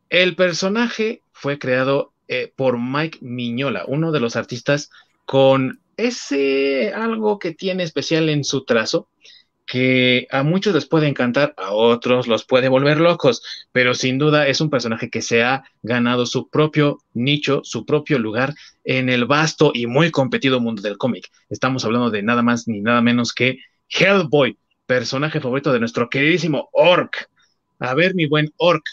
[0.09, 4.89] El personaje fue creado eh, por Mike Miñola, uno de los artistas
[5.25, 9.09] con ese algo que tiene especial en su trazo,
[9.65, 14.47] que a muchos les puede encantar, a otros los puede volver locos, pero sin duda
[14.47, 19.25] es un personaje que se ha ganado su propio nicho, su propio lugar en el
[19.25, 21.31] vasto y muy competido mundo del cómic.
[21.49, 26.69] Estamos hablando de nada más ni nada menos que Hellboy, personaje favorito de nuestro queridísimo
[26.71, 27.27] Orc.
[27.79, 28.83] A ver, mi buen Orc,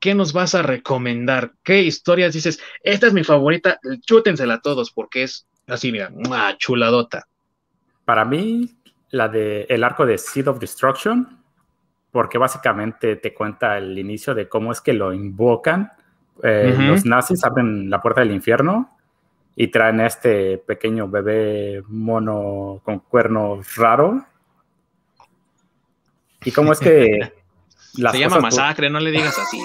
[0.00, 1.52] ¿qué nos vas a recomendar?
[1.62, 2.58] ¿Qué historias dices?
[2.82, 6.10] Esta es mi favorita, chútensela a todos porque es así, mira,
[6.58, 7.26] chuladota.
[8.04, 8.70] Para mí,
[9.10, 11.42] la de el arco de Seed of Destruction,
[12.10, 15.90] porque básicamente te cuenta el inicio de cómo es que lo invocan.
[16.42, 18.96] Eh, los nazis abren la puerta del infierno
[19.54, 24.24] y traen a este pequeño bebé mono con cuernos raro.
[26.44, 27.32] Y cómo es que...
[27.96, 29.58] Se llama masacre, no le digas así.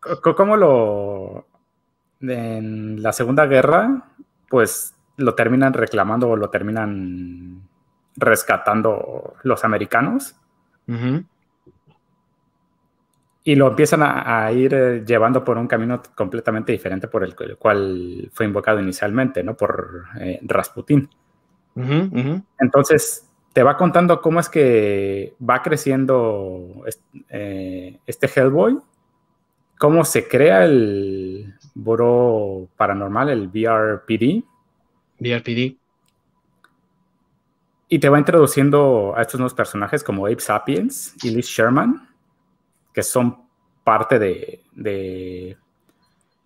[0.34, 1.46] ¿Cómo lo...
[2.22, 4.04] En la Segunda Guerra,
[4.48, 7.62] pues lo terminan reclamando o lo terminan
[8.16, 10.36] rescatando los americanos.
[13.44, 18.28] Y lo empiezan a, ir eh, llevando por un camino completamente diferente por el, cual
[18.32, 19.56] fue invocado inicialmente, ¿no?
[19.56, 21.08] Por eh, Rasputin.
[22.58, 26.84] Entonces, te va contando cómo es que va creciendo
[27.28, 28.78] eh, este Hellboy,
[29.78, 34.44] cómo se crea el Buro Paranormal, el BRPD,
[35.18, 35.76] BRPD.
[37.88, 42.08] Y te va introduciendo a estos nuevos personajes como Abe Sapiens y Liz Sherman,
[42.92, 43.46] que son
[43.84, 45.56] parte de, de,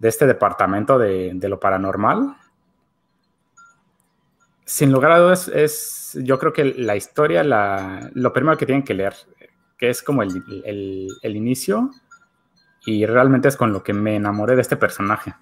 [0.00, 2.37] este departamento de, lo paranormal.
[4.66, 8.85] Sin lugar a dudas, es, yo creo que la historia, la, lo primero que tienen
[8.85, 9.14] que leer,
[9.78, 11.90] que es como el, el inicio,
[12.85, 15.35] y realmente es con lo que me enamoré de este personaje.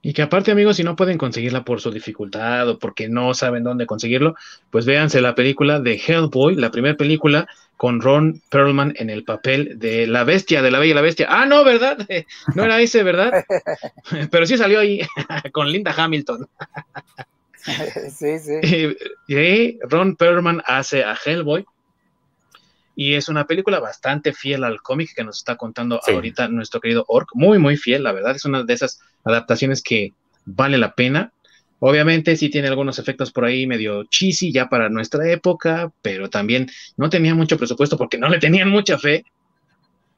[0.00, 3.64] Y que aparte, amigos, si no pueden conseguirla por su dificultad o porque no saben
[3.64, 4.36] dónde conseguirlo,
[4.70, 9.78] pues véanse la película de Hellboy, la primera película con Ron Perlman en el papel
[9.78, 11.26] de la bestia, de la bella y la bestia.
[11.28, 11.98] Ah, no, ¿verdad?
[12.54, 13.44] No era ese, ¿verdad?
[14.30, 15.00] Pero sí salió ahí
[15.52, 16.48] con Linda Hamilton.
[18.10, 18.96] Sí, sí.
[19.26, 21.66] Y Ron Perlman hace a Hellboy
[23.00, 27.04] y es una película bastante fiel al cómic que nos está contando ahorita nuestro querido
[27.06, 31.32] Orc, muy, muy fiel, la verdad, es una de esas adaptaciones que vale la pena.
[31.78, 36.68] Obviamente sí tiene algunos efectos por ahí medio cheesy ya para nuestra época, pero también
[36.96, 39.24] no tenía mucho presupuesto porque no le tenían mucha fe.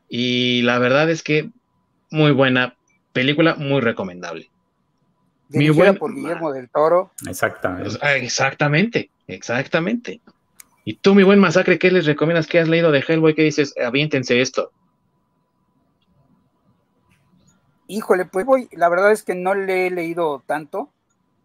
[0.09, 1.51] Y la verdad es que
[2.11, 2.77] muy buena
[3.13, 4.49] película, muy recomendable.
[5.51, 7.13] Dirigida por Guillermo del Toro.
[7.29, 7.91] Exactamente.
[8.25, 10.23] Exactamente, exactamente.
[10.91, 12.49] Y tú, mi buen masacre, ¿qué les recomiendas?
[12.49, 13.37] ¿Qué has leído de Hellboy?
[13.37, 13.73] ¿Qué dices?
[13.81, 14.73] Aviéntense esto.
[17.87, 20.91] Híjole, pues voy, la verdad es que no le he leído tanto,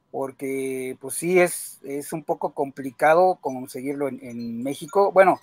[0.10, 5.12] porque pues sí es, es un poco complicado conseguirlo en, México.
[5.12, 5.40] Bueno,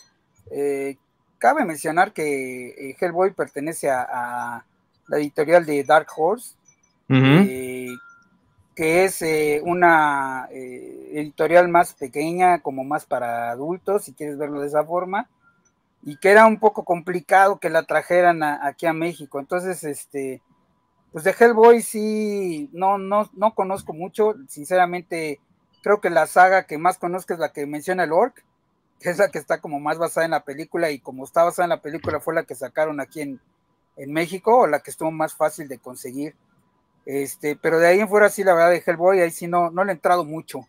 [0.51, 0.97] eh,
[1.39, 4.67] cabe mencionar que eh, Hellboy pertenece a,
[5.07, 6.57] la editorial de Dark Horse,
[8.75, 14.61] que es eh, una eh, editorial más pequeña, como más para adultos, si quieres verlo
[14.61, 15.29] de esa forma,
[16.03, 19.39] y que era un poco complicado que la trajeran aquí a México.
[19.41, 20.41] Entonces, este,
[21.13, 25.41] pues de Hellboy sí, no, no, no conozco mucho, sinceramente
[25.83, 28.45] creo que la saga que más conozco es la que menciona el Orc,
[29.01, 31.67] que es la que está como más basada en la película y como está basada
[31.67, 33.41] en la película fue la que sacaron aquí en,
[33.97, 36.35] en México o la que estuvo más fácil de conseguir.
[37.05, 39.85] Este, pero de ahí en fuera sí, la verdad de Hellboy, ahí sí no, no
[39.85, 40.69] le he entrado mucho.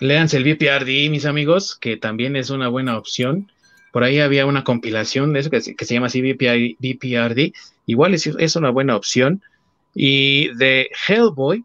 [0.00, 3.50] Léanse el VPRD, mis amigos, que también es una buena opción.
[3.92, 7.52] Por ahí había una compilación de eso que, se llama así VPRD.
[7.86, 9.42] Igual es, es, una buena opción.
[9.94, 11.64] Y de Hellboy,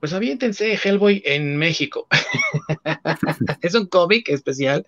[0.00, 2.08] pues aviéntense Hellboy en México.
[3.62, 4.84] es un cómic especial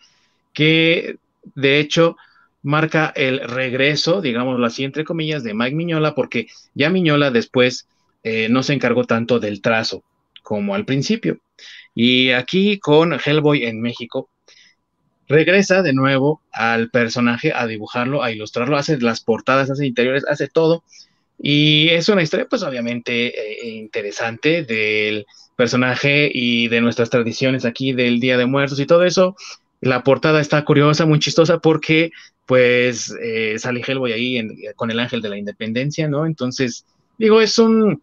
[0.53, 1.19] que,
[1.55, 2.17] de hecho,
[2.65, 7.87] marca el regreso, digámoslo así, entre comillas, de Mike Miñola, porque ya Miñola después
[8.25, 10.03] eh, no se encargó tanto del trazo
[10.43, 11.39] como al principio.
[11.95, 14.31] Y aquí con Hellboy en México,
[15.29, 20.49] regresa de nuevo al personaje a dibujarlo, a ilustrarlo, hace las portadas, hace interiores, hace
[20.49, 20.85] todo.
[21.39, 27.93] Y es una historia, pues obviamente eh, interesante del personaje y de nuestras tradiciones aquí
[27.93, 29.37] del Día de Muertos y todo eso.
[29.85, 32.11] La portada está curiosa, muy chistosa, porque
[32.47, 34.41] pues eh, sale Hellboy ahí
[34.77, 36.25] con el ángel de la independencia, ¿no?
[36.25, 36.87] Entonces,
[37.19, 38.01] digo, es un,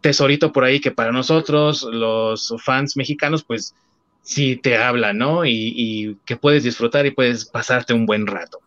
[0.00, 3.76] tesorito por ahí que para nosotros, los fans mexicanos, pues
[4.22, 5.44] sí te habla, ¿no?
[5.46, 8.58] Y, que puedes disfrutar y puedes pasarte un buen rato.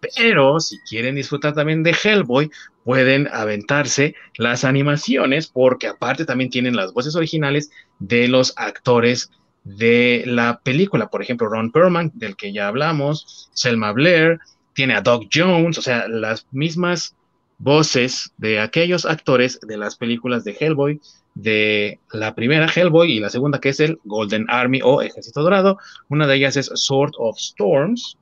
[0.00, 2.50] Pero si quieren disfrutar también de Hellboy,
[2.84, 9.30] pueden aventarse las animaciones, porque aparte también tienen las voces originales de los actores
[9.76, 11.08] de la película.
[11.08, 14.38] Por ejemplo, Ron Perlman, del que ya hablamos, Selma Blair,
[14.72, 17.14] tiene a Doc Jones, o sea, las mismas
[17.58, 21.00] voces de aquellos actores de las películas de Hellboy,
[21.34, 25.78] de la primera Hellboy y la segunda que es el Golden Army o Ejército Dorado.
[26.08, 28.16] Una de ellas es Sword of Storms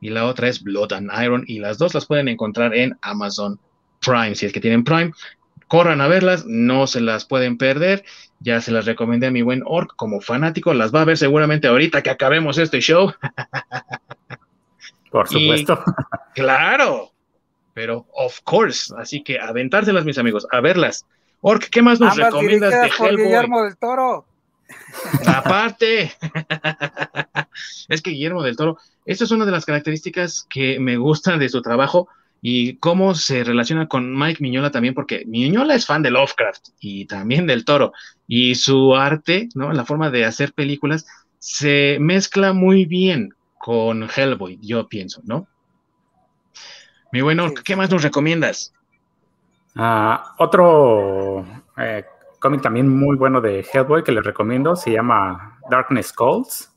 [0.00, 3.58] y la otra es Blood and Iron y las dos las pueden encontrar en Amazon
[4.00, 4.34] Prime.
[4.34, 5.12] Si es que tienen Prime,
[5.70, 8.04] corran a verlas, no se las pueden perder.
[8.40, 11.68] Ya se las recomendé a mi buen Orc como fanático, las va a ver seguramente
[11.68, 13.12] ahorita que acabemos este show.
[15.12, 15.80] Por supuesto.
[16.34, 17.12] claro,
[17.72, 21.06] pero of course, así que aventárselas, mis amigos, a verlas.
[21.40, 23.26] Orc, ¿qué más nos recomiendas de Hellboy?
[23.26, 24.26] Guillermo del Toro.
[25.26, 26.12] Aparte,
[27.88, 31.48] es que Guillermo del Toro, esta es una de las características que me gustan de
[31.48, 32.08] su trabajo
[32.42, 37.06] y cómo se relaciona con Mike Miñola también, porque Miñola es fan de Lovecraft y
[37.06, 37.92] también del Toro,
[38.26, 39.72] y su arte, ¿no?
[39.72, 41.06] La forma de hacer películas
[41.38, 45.46] se mezcla muy bien con Hellboy, yo pienso, ¿no?
[47.12, 48.72] Mi bueno, ¿qué más nos recomiendas?
[49.74, 51.44] Ah, otro
[51.76, 52.04] eh,
[52.38, 56.72] cómic también muy bueno de Hellboy que les recomiendo se llama Darkness Calls,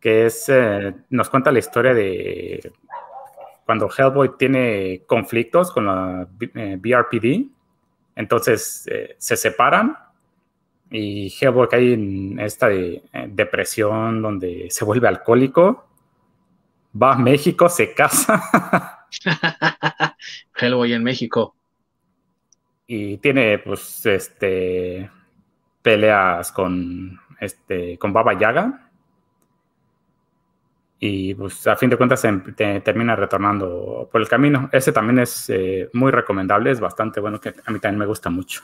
[0.00, 2.72] que es, eh, nos cuenta la historia de
[3.66, 7.48] cuando Hellboy tiene conflictos con la BRPD, eh,
[8.14, 9.98] entonces se separan
[10.90, 12.68] y Hellboy cae en esta
[13.28, 15.86] depresión donde se vuelve alcohólico,
[17.00, 19.06] va a México, se casa.
[20.56, 21.56] Hellboy en México
[22.86, 25.10] y tiene pues este
[25.82, 28.85] peleas con este con Baba Yaga
[30.98, 32.32] y pues a fin de cuentas se
[32.80, 34.68] termina retornando por el camino.
[34.72, 38.30] Ese también es eh, muy recomendable, es bastante bueno, que a mí también me gusta
[38.30, 38.62] mucho.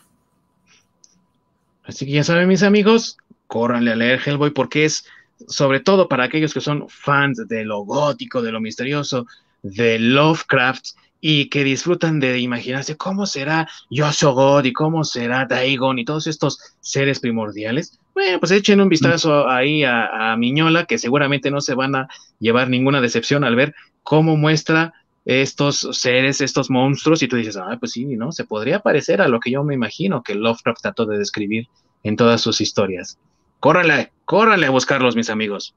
[1.84, 5.06] Así que ya saben mis amigos, córranle a leer Hellboy porque es
[5.48, 9.26] sobre todo para aquellos que son fans de lo gótico, de lo misterioso,
[9.62, 10.90] de Lovecraft
[11.24, 16.58] y que disfrutan de imaginarse cómo será God y cómo será Dagon y todos estos
[16.80, 21.94] seres primordiales, bueno, pues echen un vistazo ahí a, Miñola, que seguramente no se van
[21.94, 22.08] a
[22.40, 27.76] llevar ninguna decepción al ver cómo muestra estos seres, estos monstruos, y tú dices, ah,
[27.78, 28.32] pues sí, ¿no?
[28.32, 31.68] Se podría parecer a lo que yo me imagino que Lovecraft trató de describir
[32.02, 33.16] en todas sus historias.
[33.60, 35.76] Córrale, córrale a buscarlos, mis amigos.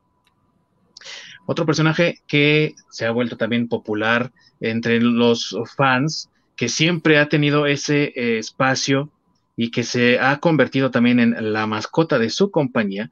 [1.46, 7.68] Otro personaje que se ha vuelto también popular entre los fans, que siempre ha tenido
[7.68, 9.10] ese eh, espacio
[9.56, 13.12] y que se ha convertido también en la mascota de su compañía,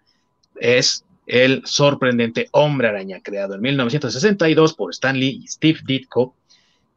[0.59, 6.35] es el sorprendente Hombre Araña, creado en 1962 por Stanley y Steve Ditko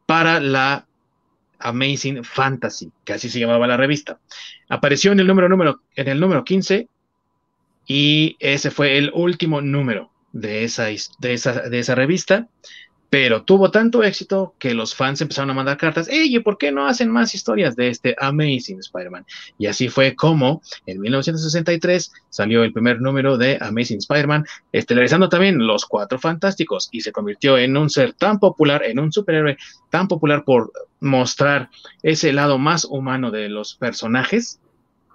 [0.05, 0.85] para la
[1.59, 4.19] Amazing Fantasy, que así se llamaba la revista.
[4.69, 6.87] Apareció en el número, número, en el número 15
[7.85, 12.47] y ese fue el último número de esa, de esa, de esa revista.
[13.09, 16.87] pero tuvo tanto éxito que los fans empezaron a mandar cartas, ¿y ¿por qué no
[16.87, 19.25] hacen más historias de este Amazing Spider-Man?
[19.57, 25.57] Y así fue como en 1963 salió el primer número de Amazing Spider-Man, estelarizando también
[25.65, 29.57] los Cuatro Fantásticos y se convirtió en un ser tan popular, en un superhéroe
[29.89, 31.69] tan popular por mostrar
[32.03, 34.59] ese lado más humano de los personajes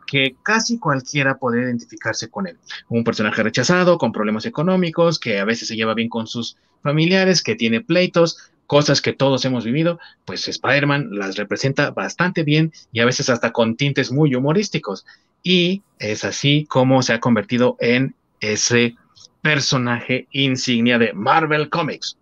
[0.07, 2.59] que casi cualquiera puede identificarse con él.
[2.89, 7.43] Un personaje rechazado, con problemas económicos, que a veces se lleva bien con sus familiares,
[7.43, 13.01] que tiene pleitos, cosas que todos hemos vivido, pues Spider-Man las representa bastante bien y
[13.01, 15.05] a veces hasta con tintes muy humorísticos.
[15.43, 18.97] Y es así como se ha convertido en ese
[19.43, 22.17] personaje insignia de Marvel Comics.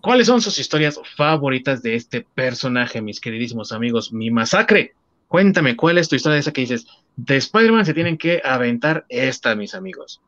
[0.00, 4.12] ¿Cuáles son sus historias favoritas de este personaje, mis queridísimos amigos?
[4.12, 4.94] Mi masacre.
[5.28, 6.86] Cuéntame, ¿cuál es tu historia de esa que dices?
[7.16, 10.22] De Spider-Man se tienen que aventar esta, mis amigos.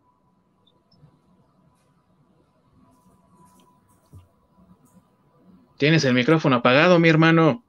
[5.76, 7.64] Tienes el micrófono apagado, mi hermano.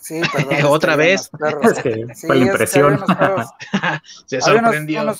[0.00, 0.54] Sí, perdón.
[0.68, 1.30] Otra vez.
[1.30, 3.00] fue la impresión.
[4.26, 5.14] Se sorprendió.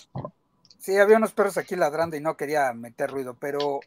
[0.78, 3.80] sí, había unos perros aquí ladrando y no quería meter ruido, pero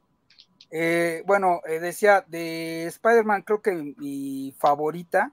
[0.71, 5.31] eh, bueno, eh, decía de Spider-Man, creo que mi favorita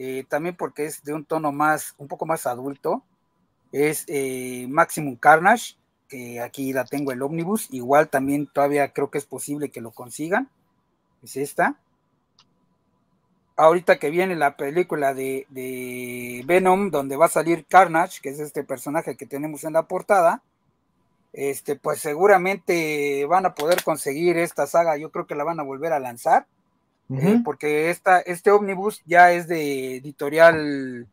[0.00, 3.02] eh, también porque es de un tono más, un poco más adulto,
[3.72, 5.74] es eh, Maximum Carnage,
[6.08, 9.90] que aquí la tengo el Omnibus, igual también todavía creo que es posible que lo
[9.90, 10.48] consigan,
[11.20, 11.80] es esta.
[13.56, 18.38] Ahorita que viene la película de, de Venom, donde va a salir Carnage, que es
[18.38, 20.44] este personaje que tenemos en la portada,
[21.32, 25.64] este, pues seguramente van a poder conseguir esta saga, yo creo que la van a
[25.64, 26.46] volver a lanzar
[27.10, 31.06] eh, porque esta, este ómnibus ya es de editorial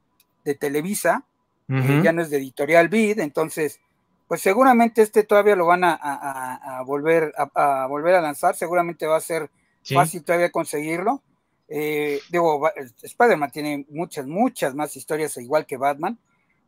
[0.44, 1.24] de Televisa,
[1.70, 3.80] eh, ya no es de editorial Vid, entonces,
[4.28, 9.22] pues seguramente este todavía lo van a, volver, a, volver a lanzar, seguramente va a
[9.22, 9.50] ser
[9.84, 11.22] fácil todavía conseguirlo.
[11.68, 12.70] Eh, digo,
[13.02, 16.20] Spider-Man tiene muchas, muchas más historias, igual que Batman,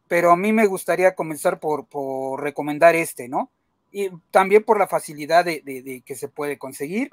[0.07, 3.51] pero a mí me gustaría comenzar por, por recomendar este, ¿no?
[3.91, 7.09] Y también por la facilidad de que se puede conseguir.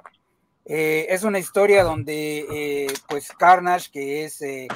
[0.67, 4.69] Eh, es una historia donde, eh, pues, Carnage, que es eh,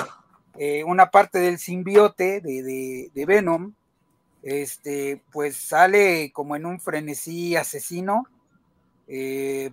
[0.85, 3.73] una parte del simbiote de, Venom,
[4.43, 8.27] este, pues sale como en un frenesí asesino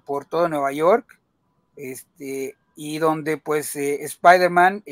[0.06, 1.20] por todo Nueva York,
[1.76, 4.84] este, y donde, pues, Spider-Man,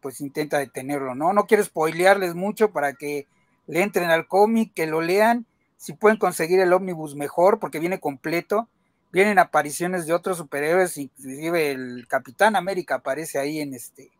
[0.00, 1.32] pues, intenta detenerlo, ¿no?
[1.32, 3.26] No quiero spoilearles mucho para que
[3.66, 5.46] le entren al cómic, que lo lean,
[5.78, 8.68] si pueden conseguir el ómnibus mejor, porque viene completo
[9.16, 14.10] vienen apariciones de otros superhéroes, inclusive el Capitán América aparece ahí en este,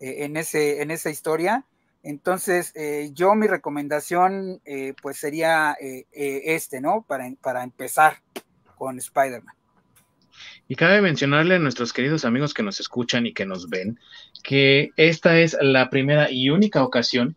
[0.00, 1.64] eh, en ese, en esa historia.
[2.02, 5.76] Entonces, eh, yo mi recomendación, eh, pues sería
[6.10, 7.04] este, ¿no?
[7.06, 8.20] Para, para empezar
[8.76, 9.54] con Spider-Man.
[10.66, 14.00] Y cabe mencionarle a nuestros queridos amigos que nos escuchan y que nos ven
[14.42, 17.36] que esta es la primera y única ocasión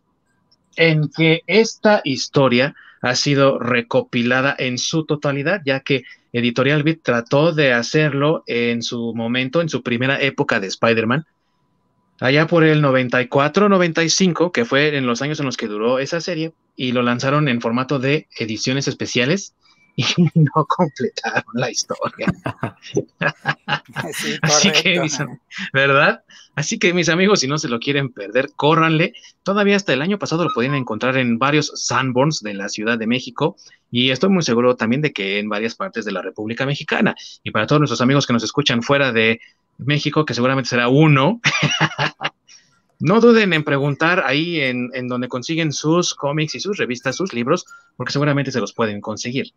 [0.74, 7.52] en que esta historia ha sido recopilada en su totalidad, ya que Editorial Beat trató
[7.52, 11.26] de hacerlo en su momento, en su primera época de Spider-Man,
[12.20, 16.52] allá por el 94-95, que fue en los años en los que duró esa serie,
[16.76, 19.54] y lo lanzaron en formato de ediciones especiales
[19.96, 22.26] y no completaron la historia.
[24.42, 25.18] Así que, mis,
[25.72, 26.24] ¿verdad?
[26.54, 29.14] Así que mis amigos, si no se lo quieren perder, córranle.
[29.42, 33.06] Todavía hasta el año pasado lo podían encontrar en varios Sanborns de la Ciudad de
[33.06, 33.56] México
[33.90, 37.14] y estoy muy seguro también de que en varias partes de la República Mexicana.
[37.42, 39.40] Y para todos nuestros amigos que nos escuchan fuera de
[39.78, 41.40] México, que seguramente será uno,
[43.00, 47.32] no duden en preguntar ahí en, en donde consiguen sus cómics y sus revistas, sus
[47.32, 47.66] libros,
[47.96, 49.52] porque seguramente se los pueden conseguir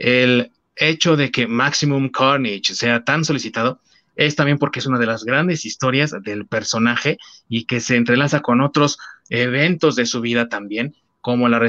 [0.00, 3.80] el hecho de que Maximum Carnage sea tan solicitado
[4.16, 8.40] es también porque es una de las grandes historias del personaje y que se entrelaza
[8.40, 8.98] con otros
[9.28, 11.60] eventos de su vida también, como la,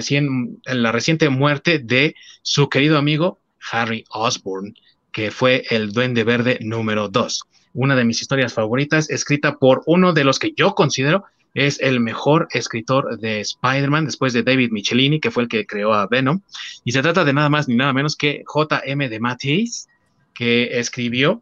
[0.65, 3.39] la reciente muerte de su querido amigo
[3.71, 4.75] Harry Osborn,
[5.11, 7.43] que fue el Duende Verde número 2.
[7.73, 11.99] Una de mis historias favoritas, escrita por uno de los que yo considero es el
[11.99, 16.41] mejor escritor de Spider-Man después de David Michelini, que fue el que creó a Venom.
[16.85, 19.09] Y se trata de nada más ni nada menos que J.M.
[19.09, 19.87] de Matisse,
[20.33, 21.41] que escribió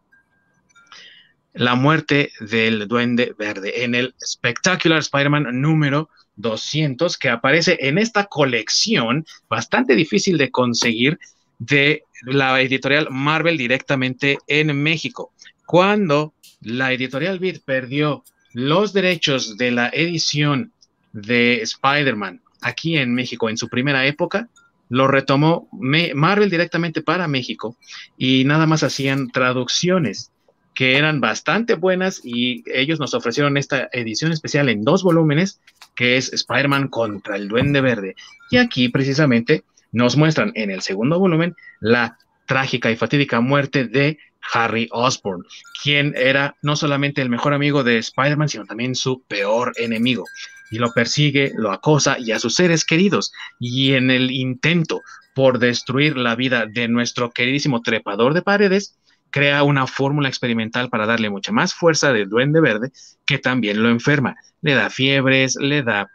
[1.53, 8.25] La muerte del Duende Verde en el Spectacular Spider-Man número 200, que aparece en esta
[8.25, 11.19] colección bastante difícil de conseguir
[11.59, 15.34] de la editorial Marvel directamente en México.
[15.70, 20.74] Cuando la editorial Beat perdió los derechos de la edición
[21.13, 24.49] de Spider-Man aquí en México en su primera época,
[24.89, 27.78] lo retomó Marvel directamente para México
[28.17, 30.32] y nada más hacían traducciones
[30.74, 35.61] que eran bastante buenas y ellos nos ofrecieron esta edición especial en dos volúmenes,
[35.95, 38.15] que es Spider-Man contra el Duende Verde.
[38.49, 42.17] Y aquí precisamente nos muestran en el segundo volumen la
[42.47, 44.17] trágica y fatídica muerte de
[44.53, 45.43] Harry Osborn,
[45.83, 50.25] quien era no solamente el mejor amigo de Spider-Man, sino también su peor enemigo.
[50.71, 53.31] Y lo persigue, lo acosa y a sus seres queridos.
[53.59, 55.01] Y en el intento
[55.33, 58.97] por destruir la vida de nuestro queridísimo trepador de paredes,
[59.31, 62.91] crea una fórmula experimental para darle mucha más fuerza de duende verde
[63.25, 64.35] que también lo enferma.
[64.61, 66.09] Le da fiebres, le da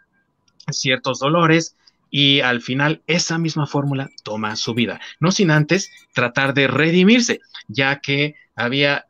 [0.71, 1.77] ciertos dolores
[2.17, 7.41] y al final esa misma fórmula toma su vida, no sin antes tratar de redimirse,
[7.67, 9.07] ya que había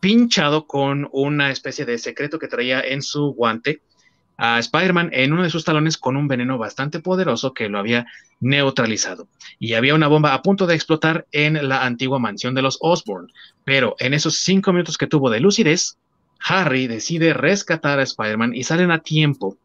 [0.00, 3.80] pinchado con una especie de secreto que traía en su guante
[4.36, 8.04] a Spider-Man en uno de sus talones con un veneno bastante poderoso que lo había
[8.40, 9.28] neutralizado.
[9.58, 13.32] Y había una bomba a punto de explotar en la antigua mansión de los Osborn.
[13.64, 15.96] Pero en esos cinco minutos que tuvo de lucidez,
[16.46, 19.56] Harry decide rescatar a Spider-Man y salen a tiempo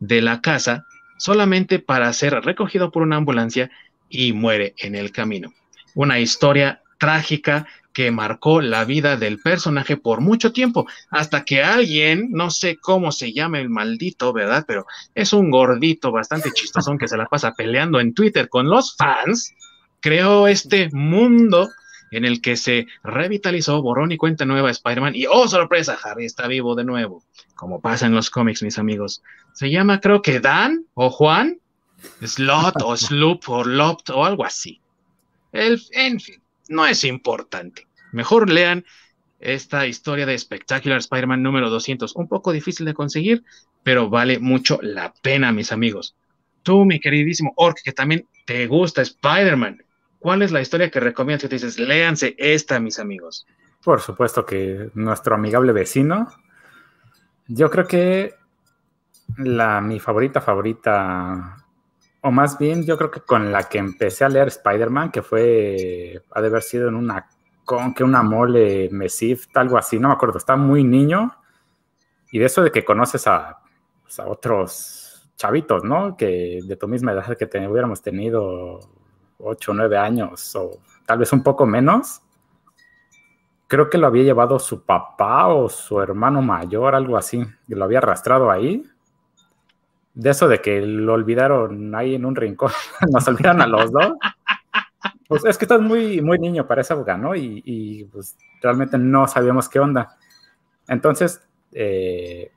[0.00, 0.86] de la casa
[1.16, 3.70] solamente para ser recogido por una ambulancia
[4.08, 5.52] y muere en el camino.
[5.94, 12.30] Una historia trágica que marcó la vida del personaje por mucho tiempo, hasta que alguien,
[12.32, 14.64] no sé cómo se llama el maldito, ¿verdad?
[14.66, 14.84] Pero
[15.14, 19.54] es un gordito bastante chistosón que se la pasa peleando en Twitter con los fans,
[20.00, 21.70] creó este mundo
[22.16, 25.98] en el que se revitalizó, borrón y cuenta nueva Spider-Man y ¡oh, sorpresa!
[26.02, 27.22] Harry está vivo de nuevo,
[27.54, 29.22] como pasa en los cómics, mis amigos.
[29.52, 31.58] Se llama creo que Dan o Juan,
[32.22, 34.80] Slot o Sloop o Lopt o algo así.
[35.52, 37.86] El, en fin, no es importante.
[38.12, 38.84] Mejor lean
[39.40, 42.16] esta historia de Spectacular Spider-Man número 200.
[42.16, 43.44] Un poco difícil de conseguir,
[43.82, 46.16] pero vale mucho la pena, mis amigos.
[46.62, 49.84] Tú, mi queridísimo Orc, que también te gusta Spider-Man,
[50.24, 53.46] ¿cuál es la historia que recomiendas que te dices, léanse esta, mis amigos?
[53.84, 56.28] Por supuesto que nuestro amigable vecino.
[57.46, 58.32] Yo creo que
[59.36, 61.58] la, mi favorita favorita
[62.22, 66.22] o más bien yo creo que con la que empecé a leer Spider-Man, que fue,
[66.30, 67.28] ha de haber sido en una
[67.66, 71.36] con que una mole Mesif, algo así, no me acuerdo, estaba muy niño.
[72.32, 73.58] Y de eso de que conoces a,
[74.02, 76.16] pues, a otros chavitos, ¿no?
[76.16, 79.03] Que de tu misma edad que te, hubiéramos tenido
[79.38, 82.20] 8 o 9 años o tal vez un poco menos.
[83.66, 87.84] Creo que lo había llevado su papá o su hermano mayor, algo así, que lo
[87.84, 88.84] había arrastrado ahí
[90.14, 92.70] de eso de que lo olvidaron ahí en un rincón,
[93.12, 94.12] nos olvidaron a los dos.
[95.28, 97.34] Pues es que estás muy, muy niño para esa época, ¿no?
[97.34, 100.16] Y, pues realmente no sabíamos qué onda.
[100.86, 102.52] Entonces, eh,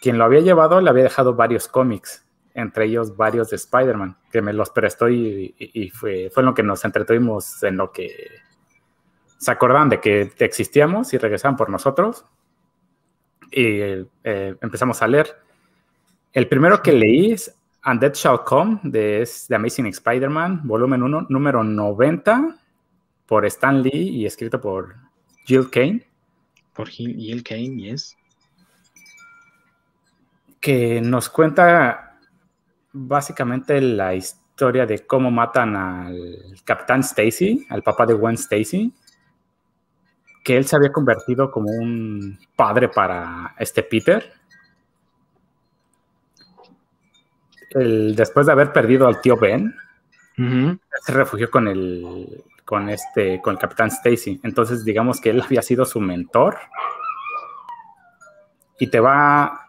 [0.00, 2.25] quien lo había llevado le había dejado varios cómics,
[2.56, 6.84] entre ellos varios de Spider-Man, que me los prestó y, fue, fue lo que nos
[6.84, 8.10] entretuvimos en lo que
[9.36, 12.24] se acordaban de que existíamos y regresaban por nosotros.
[13.50, 13.78] Y
[14.24, 15.36] eh, empezamos a leer.
[16.32, 17.54] El primero que leí es
[17.84, 22.56] Undead Shall Come, de The Amazing Spider-Man, volumen 1, número 90,
[23.26, 24.96] por Stan Lee y escrito por
[25.44, 26.06] Jill Kane.
[26.72, 28.16] Por Jill Kane, yes.
[30.58, 32.05] Que nos cuenta
[32.96, 38.92] básicamente la historia de cómo matan al Capitán Stacy, al papá de Gwen Stacy,
[40.42, 44.32] que él se había convertido como un padre para este Peter
[47.74, 49.74] después de haber perdido al tío Ben,
[50.36, 54.40] se refugió con el, con este, con el capitán Stacy.
[54.42, 56.58] Entonces, digamos que él había sido su mentor.
[58.78, 59.68] Y te va,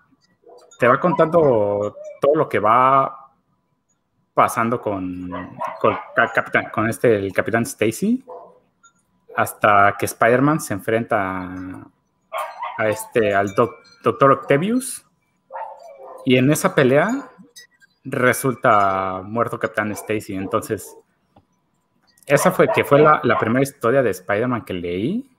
[0.79, 3.27] te va contando todo lo que va
[4.37, 5.31] pasando con,
[6.71, 8.23] con, este, el capitán Stacy,
[9.35, 11.55] hasta que Spider-Man se enfrenta
[12.77, 15.03] a, este, al doctor Octavius.
[16.23, 17.29] Y en esa pelea
[18.03, 20.35] resulta muerto Capitán Stacy.
[20.35, 20.95] Entonces,
[22.27, 25.31] esa fue que fue la, primera historia de Spider-Man que leí.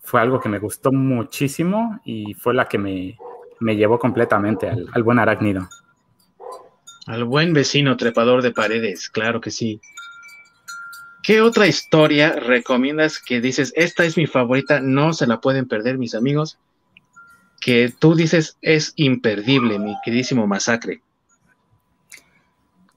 [0.00, 3.16] Fue algo que me gustó muchísimo y fue la que me,
[3.74, 5.68] llevó completamente al, al, buen arácnido.
[7.06, 9.80] Al buen vecino trepador de paredes, claro que sí.
[11.22, 15.98] ¿Qué otra historia recomiendas que dices, esta es mi favorita, no se la pueden perder
[15.98, 16.58] mis amigos?
[17.60, 21.00] Que tú dices es imperdible, mi queridísimo masacre.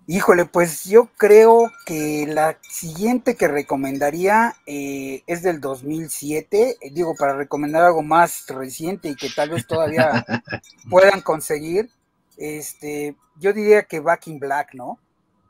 [0.07, 6.77] Híjole, pues yo creo que la siguiente que recomendaría eh, es del 2007.
[6.79, 10.23] Eh, digo, para recomendar algo más reciente y que tal vez todavía
[10.91, 11.89] puedan conseguir.
[12.37, 14.99] Este, yo diría que Back in Black, ¿no?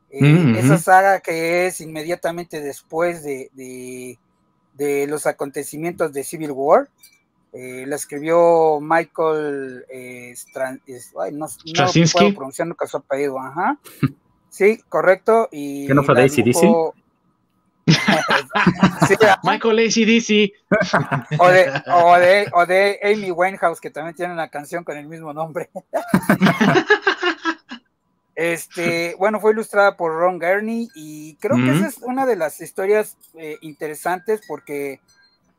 [0.10, 3.50] Eh, mm, esa saga que es inmediatamente después de,
[4.74, 6.90] de, los acontecimientos de Civil War.
[7.52, 10.36] Eh, la escribió Michael eh,
[11.22, 13.80] ay, no, no puedo pronunciar nunca su apellido, ajá.
[14.50, 15.50] Sí, correcto.
[15.52, 16.96] Y ¿Qué no fue de ACDC?
[17.86, 20.54] Sí, Michael ACDC.
[21.40, 25.08] O de, o, de, o de Amy Winehouse, que también tiene una canción con el
[25.08, 25.70] mismo nombre.
[28.38, 32.60] Este, bueno, fue ilustrada por Ron Gurney y creo que esa es una de las
[32.60, 35.00] historias eh, interesantes porque,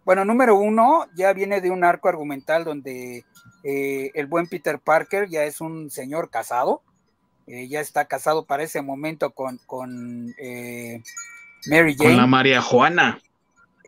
[0.04, 3.24] bueno, número uno, ya viene de un arco argumental donde
[3.64, 6.82] eh, el buen Peter Parker ya es un señor casado,
[7.46, 10.34] eh, ya está casado para ese momento con, con
[11.68, 12.10] Mary Jane.
[12.10, 13.18] Con la María Juana.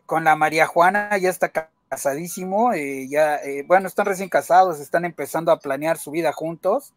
[0.05, 1.51] Con la María Juana, ya está
[1.89, 2.71] casadísimo,
[3.09, 6.93] ya, bueno, están recién casados, están empezando a planear su vida juntos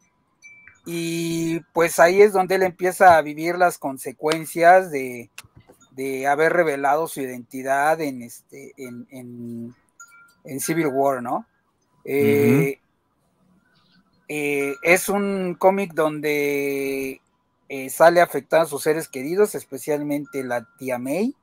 [0.84, 5.30] y pues ahí es donde él empieza a vivir las consecuencias de,
[6.26, 9.74] haber revelado su identidad en, este, en,
[10.58, 11.46] Civil War, ¿no?
[12.04, 12.80] Eh,
[14.28, 17.21] eh, es un cómic donde
[17.74, 21.34] eh, sale afectado a sus seres queridos, especialmente la tía May,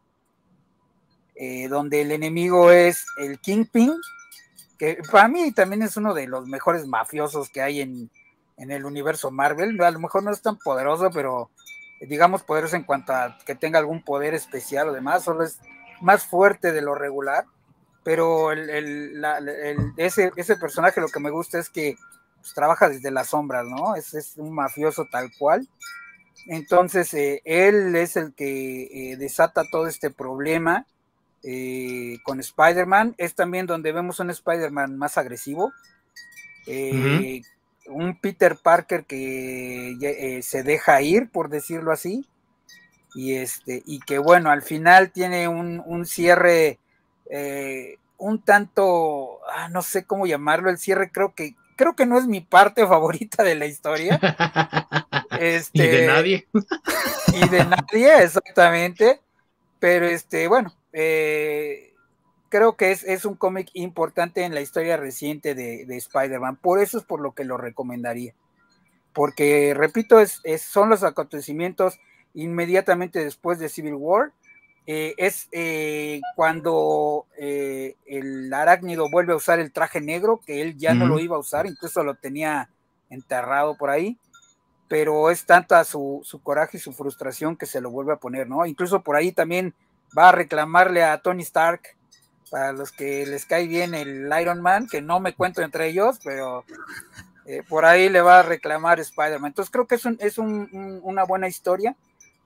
[1.69, 3.95] donde el enemigo es el Kingpin,
[4.77, 8.11] que para mí también es uno de los mejores mafiosos que hay en,
[8.59, 9.81] en el universo Marvel.
[9.81, 11.49] A lo mejor no es tan poderoso, pero
[12.01, 15.59] digamos poderoso en cuanto a que tenga algún poder especial o demás, solo es
[16.01, 17.45] más fuerte de lo regular.
[18.03, 18.51] Pero
[19.97, 21.97] ese, ese, personaje lo que me gusta es que
[22.39, 23.95] pues, trabaja desde las sombras, ¿no?
[23.95, 25.67] Es, es un mafioso tal cual.
[26.47, 30.85] Entonces, eh, él es el que eh, desata todo este problema
[31.43, 33.15] eh, con Spider-Man.
[33.17, 35.71] Es también donde vemos un Spider-Man más agresivo,
[37.87, 42.27] un Peter Parker que se deja ir, por decirlo así,
[43.15, 46.79] y este, y que bueno, al final tiene un, cierre
[47.29, 52.17] eh, un tanto, ah, no sé cómo llamarlo, el cierre creo que, creo que no
[52.17, 54.19] es mi parte favorita de la historia.
[55.39, 56.47] Este, y de nadie.
[57.33, 59.21] y de nadie, exactamente.
[59.79, 61.93] Pero este, bueno, eh,
[62.49, 66.57] creo que es, un cómic importante en la historia reciente de, Spider-Man.
[66.57, 68.33] Por eso es por lo que lo recomendaría.
[69.13, 71.99] Porque, repito, es, son los acontecimientos
[72.33, 74.31] inmediatamente después de Civil War.
[74.91, 80.77] Eh, es eh, cuando eh, el arácnido vuelve a usar el traje negro, que él
[80.77, 82.69] ya no lo iba a usar, incluso lo tenía
[83.09, 84.17] enterrado por ahí.
[84.89, 88.49] Pero es tanta su, su coraje y su frustración que se lo vuelve a poner,
[88.49, 88.65] ¿no?
[88.65, 89.73] Incluso por ahí también
[90.17, 91.95] va a reclamarle a Tony Stark
[92.49, 96.19] para los que les cae bien el Iron Man, que no me cuento entre ellos,
[96.23, 96.65] pero
[97.45, 99.49] eh, por ahí le va a reclamar Spider-Man.
[99.49, 101.95] Entonces creo que es, es una buena historia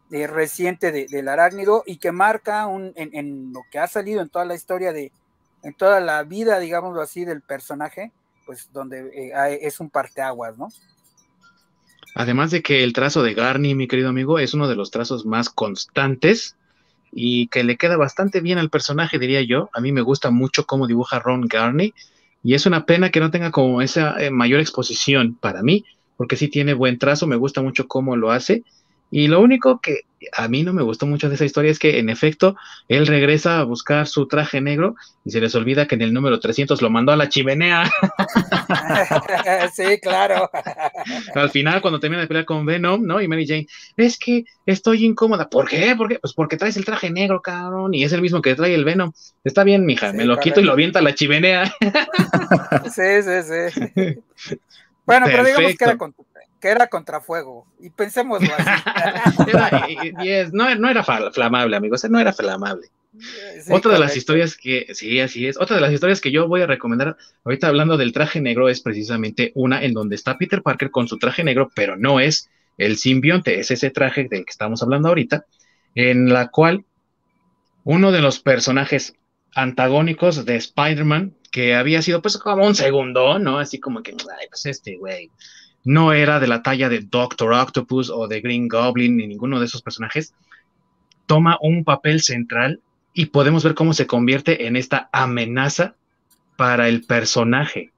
[0.09, 4.45] de, reciente del arácnido y que marca un, en, lo que ha salido en toda
[4.45, 5.11] la historia de,
[5.63, 8.11] en toda la vida, digámoslo así, del personaje,
[8.45, 10.69] pues donde eh, es un parteaguas, ¿no?
[12.15, 15.25] Además de que el trazo de Garni, mi querido amigo, es uno de los trazos
[15.25, 16.55] más constantes
[17.11, 19.69] y que le queda bastante bien al personaje, diría yo.
[19.73, 21.93] A mí me gusta mucho cómo dibuja Ron Garney
[22.43, 25.85] y es una pena que no tenga como esa eh, mayor exposición para mí,
[26.17, 28.63] porque sí tiene buen trazo, me gusta mucho cómo lo hace
[29.15, 31.99] y lo único que a mí no me gustó mucho de esa historia es que,
[31.99, 32.55] en efecto,
[32.87, 36.39] él regresa a buscar su traje negro y se les olvida que en el número
[36.39, 37.83] 300 lo mandó a la chimenea.
[39.75, 40.49] sí, claro.
[41.35, 43.21] Al final, cuando termina de pelear con Venom, ¿no?
[43.21, 45.47] Y Mary Jane, es que estoy incómoda.
[45.47, 45.95] ¿Por qué?
[45.95, 46.17] ¿Por qué?
[46.17, 49.11] Pues porque traes el traje negro, cabrón, y es el mismo que trae el Venom.
[49.43, 51.71] Está bien, mija, me lo quito y lo avienta a la chimenea.
[52.91, 54.55] sí, sí, sí.
[55.05, 56.15] Bueno, pero digamos que era con
[56.63, 57.67] que era contrafuego.
[57.77, 58.39] Y pensemos
[60.53, 62.87] no, era flamable, amigos, no era flamable.
[63.69, 66.61] Otra de las historias que, sí, así es, otra de las historias que yo voy
[66.61, 70.89] a recomendar, ahorita hablando del traje negro, es precisamente una en donde está Peter Parker
[70.89, 74.81] con su traje negro, pero no es el simbionte, es ese traje del que estamos
[74.81, 75.45] hablando ahorita,
[75.95, 76.85] en la cual
[77.83, 79.15] uno de los personajes
[79.53, 83.59] antagónicos de Spider-Man, que había sido pues como un segundo, ¿no?
[83.59, 85.29] Así como que, ay, pues este güey,
[85.83, 89.65] no era de la talla de Doctor Octopus o de Green Goblin ni ninguno de
[89.65, 90.33] esos personajes,
[91.25, 92.81] toma un papel central
[93.13, 95.95] y podemos ver cómo se convierte en esta amenaza
[96.57, 97.91] para el personaje,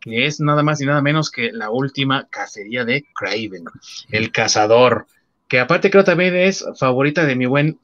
[0.00, 3.64] que es nada más y nada menos que la última cacería de Craven,
[4.10, 5.06] el cazador,
[5.48, 7.78] que aparte creo también es favorita de mi buen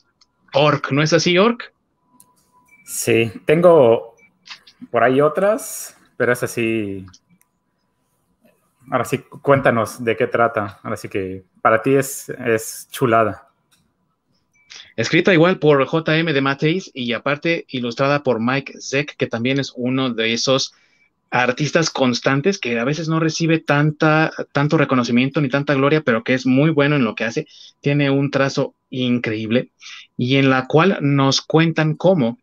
[0.52, 1.72] Orc, ¿no es así, Orc?
[2.84, 4.14] Sí, tengo
[4.90, 7.04] por ahí otras, pero es así
[8.90, 10.80] ahora sí, cuéntanos de qué trata.
[10.82, 13.48] Ahora sí que para ti es, es chulada.
[14.96, 19.72] escrita igual por JM de Mateis y aparte ilustrada por Mike Zeck, que también es
[19.76, 20.74] uno de esos
[21.30, 26.34] artistas constantes que a veces no recibe tanta, tanto reconocimiento ni tanta gloria, pero que
[26.34, 27.46] es muy bueno en lo que hace.
[27.80, 29.70] Tiene un trazo increíble
[30.16, 32.38] y en la cual nos cuentan cómo,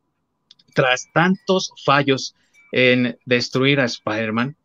[0.73, 2.35] tras tantos fallos
[2.71, 4.55] en destruir a Spider-Man,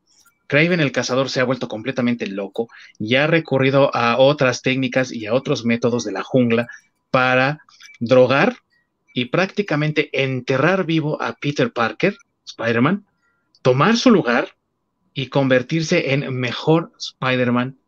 [0.51, 5.26] Craven el cazador se ha vuelto completamente loco y ha recurrido a otras técnicas y
[5.26, 6.66] a otros métodos de la jungla
[7.12, 7.61] para
[8.01, 8.57] drogar
[9.14, 13.07] y prácticamente enterrar vivo a Peter Parker, Spider-Man,
[13.62, 14.57] tomar su lugar
[15.14, 17.78] y convertirse en mejor Spider-Man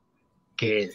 [0.55, 0.93] que él.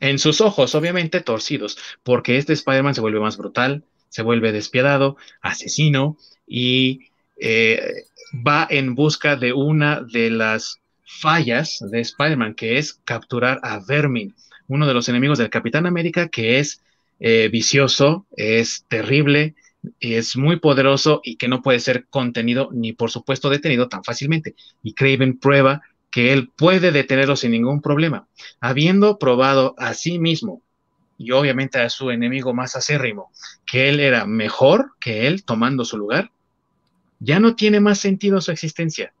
[0.00, 5.16] En sus ojos, obviamente, torcidos, porque este Spider-Man se vuelve más brutal, se vuelve despiadado,
[5.40, 7.08] asesino y
[7.40, 8.04] eh,
[8.46, 14.34] va en busca de una de las fallas de Spider-Man, que es capturar a Vermin,
[14.68, 16.82] uno de los enemigos del Capitán América, que es
[17.20, 19.54] eh, vicioso, es terrible,
[20.00, 24.56] es muy poderoso y que no puede ser contenido ni por supuesto detenido tan fácilmente.
[24.82, 28.26] Y Craven prueba que él puede detenerlo sin ningún problema,
[28.60, 30.62] habiendo probado a sí mismo
[31.18, 33.30] y obviamente a su enemigo más acérrimo,
[33.64, 36.30] que él era mejor que él tomando su lugar,
[37.20, 39.12] ya no tiene más sentido su existencia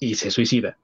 [0.00, 0.78] y se suicida.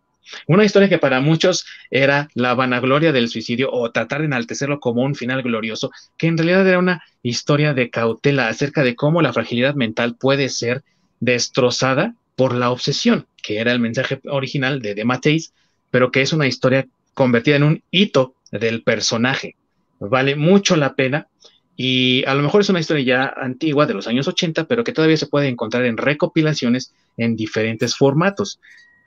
[0.46, 5.02] Una historia que para muchos era la vanagloria del suicidio o tratar de enaltecerlo como
[5.02, 9.32] un final glorioso, que en realidad era una historia de cautela acerca de cómo la
[9.32, 10.82] fragilidad mental puede ser
[11.20, 15.52] destrozada por la obsesión, que era el mensaje original de The Mateis,
[15.90, 19.56] pero que es una historia convertida en un hito del personaje.
[20.00, 21.28] Vale mucho la pena
[21.76, 24.92] y a lo mejor es una historia ya antigua de los años 80, pero que
[24.92, 28.60] todavía se puede encontrar en recopilaciones en diferentes formatos.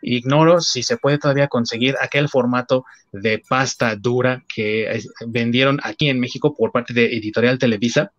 [0.06, 6.20] Ignoro si se puede todavía conseguir aquel formato de pasta dura que vendieron aquí en
[6.20, 8.12] México por parte de Editorial Televisa,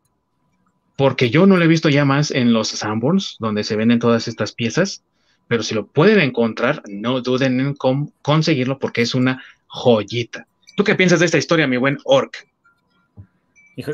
[0.97, 4.27] porque yo no lo he visto ya más en los Sanborns, donde se venden todas
[4.27, 5.05] estas piezas,
[5.47, 7.77] pero si lo pueden encontrar, no duden en
[8.23, 10.47] conseguirlo porque es una joyita.
[10.77, 12.49] ¿Tú qué piensas de esta historia, mi buen Orc?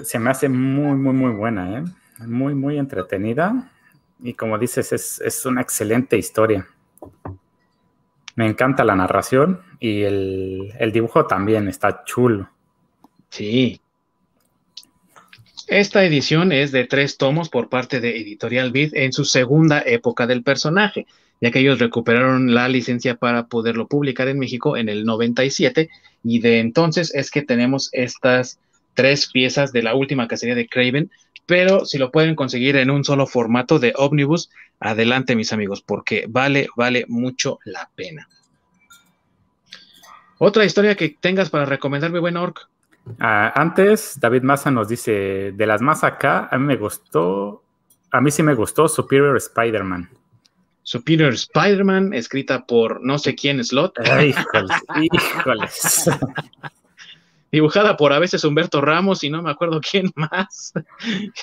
[0.04, 1.84] Se me hace muy, muy, muy buena, ¿eh?
[2.26, 3.70] Muy, muy entretenida.
[4.22, 6.66] Y como dices, es, es una excelente historia.
[8.34, 12.50] Me encanta la narración y el, dibujo también está chulo.
[13.28, 13.80] Sí.
[15.68, 20.26] Esta edición es de tres tomos por parte de Editorial Vid en su segunda época
[20.26, 21.06] del personaje,
[21.40, 25.88] ya que ellos recuperaron la licencia para poderlo publicar en México en el 97
[26.24, 28.58] y de entonces es que tenemos estas
[28.94, 31.10] tres piezas de la última cacería de Craven,
[31.46, 36.26] pero si lo pueden conseguir en un solo formato de ómnibus, adelante mis amigos, porque
[36.28, 38.28] vale, vale mucho la pena.
[40.38, 42.68] Otra historia que tengas para recomendarme, buen Orc.
[43.18, 47.62] Ah, antes, David Massa nos dice, de las más acá, a mí me gustó,
[48.10, 50.08] a mí sí me gustó Superior Spider-Man.
[50.84, 53.98] Superior Spider-Man, escrita por no sé quién Slot.
[54.00, 54.70] híjoles,
[55.00, 56.10] híjoles.
[57.52, 60.72] Dibujada por a veces Humberto Ramos y no me acuerdo quién más.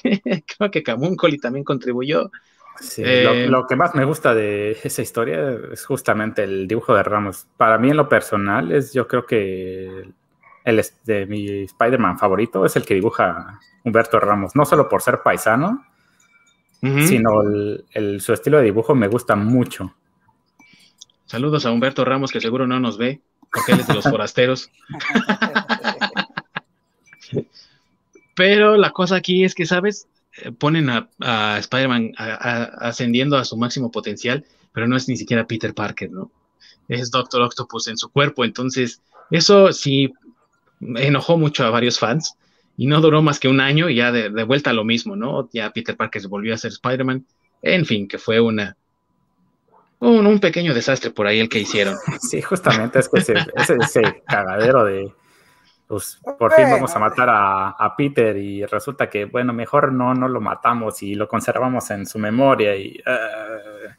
[0.01, 2.31] Creo que Camuncoli también contribuyó.
[2.97, 7.47] Eh, lo, que más me gusta de esa historia es justamente el dibujo de Ramos.
[7.57, 10.09] Para mí, en lo personal, es yo creo que
[10.63, 14.55] el de mi Spider-Man favorito es el que dibuja Humberto Ramos.
[14.55, 15.85] No solo por ser paisano,
[16.81, 17.41] sino
[17.93, 19.93] el, su estilo de dibujo me gusta mucho.
[21.25, 24.71] Saludos a Humberto Ramos, que seguro no nos ve, porque él es de los forasteros.
[28.35, 30.07] Pero la cosa aquí es que, ¿sabes?
[30.57, 36.11] ponen a, Spider-Man ascendiendo a su máximo potencial, pero no es ni siquiera Peter Parker,
[36.11, 36.31] ¿no?
[36.87, 39.01] Es Doctor Octopus en su cuerpo, entonces
[39.31, 40.11] eso sí
[40.95, 42.35] enojó mucho a varios fans
[42.77, 45.49] y no duró más que un año y ya de, vuelta a lo mismo, ¿no?
[45.51, 47.25] Ya Peter Parker se volvió a ser Spider-Man,
[47.61, 48.77] en fin, que fue una,
[49.99, 51.95] un, pequeño desastre por ahí el que hicieron.
[52.21, 55.11] Sí, justamente es que ese cagadero de,
[55.89, 60.27] pues por fin vamos a matar a, Peter y resulta que, bueno, mejor no, no
[60.27, 63.01] lo matamos y lo conservamos en su memoria y...
[63.07, 63.89] Uh,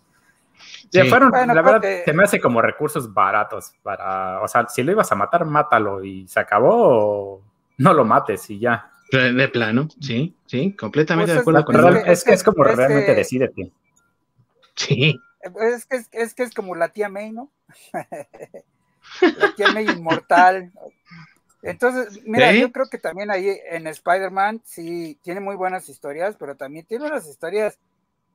[1.09, 5.11] fueron, la verdad, se me hace como recursos baratos para, o sea, si lo ibas
[5.11, 7.43] a matar, mátalo y se acabó o
[7.79, 8.93] no lo mates y ya.
[9.11, 12.07] De plano, sí, sí, completamente pues de acuerdo con eso.
[12.07, 13.73] Es, que es como realmente decídete.
[14.77, 15.21] Sí.
[15.61, 17.51] Es que es, que es como la tía May, ¿no?
[17.93, 20.71] la tía May inmortal.
[21.63, 26.57] Entonces, mira, yo creo que también ahí en Spider-Man sí tiene muy buenas historias, pero
[26.57, 27.79] también tiene unas historias,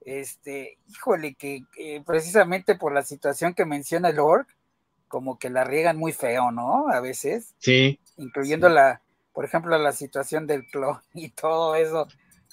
[0.02, 1.66] este, híjole, que,
[2.06, 4.48] precisamente por la situación que menciona el Orc,
[5.08, 6.90] como que la riegan muy feo, ¿no?
[6.90, 7.56] A veces.
[7.58, 8.00] Sí.
[8.18, 9.02] Incluyendo la,
[9.34, 12.08] por ejemplo, la situación del clon y todo eso.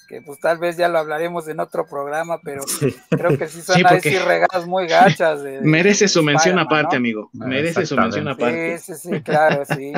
[0.07, 2.63] Que pues tal vez ya lo hablaremos en otro programa, pero
[3.09, 5.41] creo que sí son sí, regadas muy gachas.
[5.61, 7.29] merece su mención aparte, amigo.
[7.39, 8.77] Ah, merece su mención aparte.
[8.79, 9.93] Sí, sí, sí, claro, sí,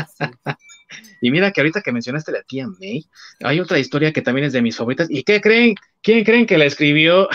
[1.22, 3.06] Y mira que ahorita que mencionaste la tía May,
[3.44, 5.08] hay otra historia que también es de mis favoritas.
[5.10, 5.76] ¿Y qué creen?
[6.02, 7.28] ¿Quién creen que la escribió?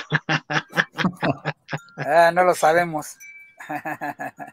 [1.97, 3.17] ah, no lo sabemos.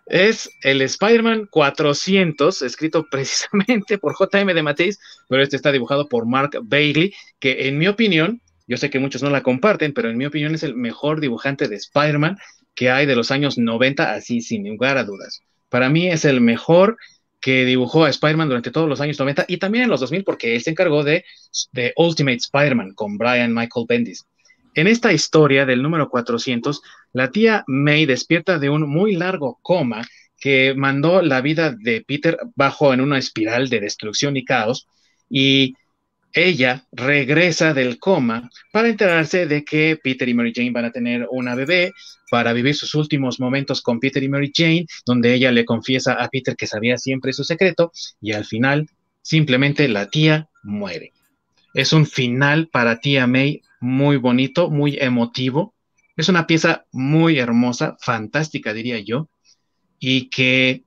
[0.07, 6.26] Es el Spider-Man 400, escrito precisamente por JM de Mateis, pero este está dibujado por
[6.26, 10.18] Mark Bailey, que en mi opinión, yo sé que muchos no la comparten, pero en
[10.18, 12.38] mi opinión es el mejor dibujante de Spider-Man
[12.78, 15.41] que hay de los años 90, así sin lugar a dudas.
[15.68, 16.97] Para mí es el mejor
[17.41, 20.55] que dibujó a Spider-Man durante todos los años 90 y también en los 2000 porque
[20.55, 21.26] él se encargó de,
[21.72, 24.28] de Ultimate Spider-Man con Brian Michael Bendis.
[24.78, 30.08] En esta historia del número 400, la tía May despierta de un muy largo coma
[30.40, 34.88] que mandó la vida de Peter bajo en una espiral de destrucción y caos
[35.32, 35.74] y
[36.32, 41.28] ella regresa del coma para enterarse de que Peter y Mary Jane van a tener
[41.32, 41.92] una bebé,
[42.30, 46.28] para vivir sus últimos momentos con Peter y Mary Jane, donde ella le confiesa a
[46.28, 48.88] Peter que sabía siempre su secreto y al final
[49.24, 51.14] simplemente la tía muere.
[51.74, 55.74] Es un final para tía May muy bonito, muy emotivo.
[56.16, 59.30] Es una pieza muy hermosa, fantástica, diría yo,
[60.00, 60.84] y que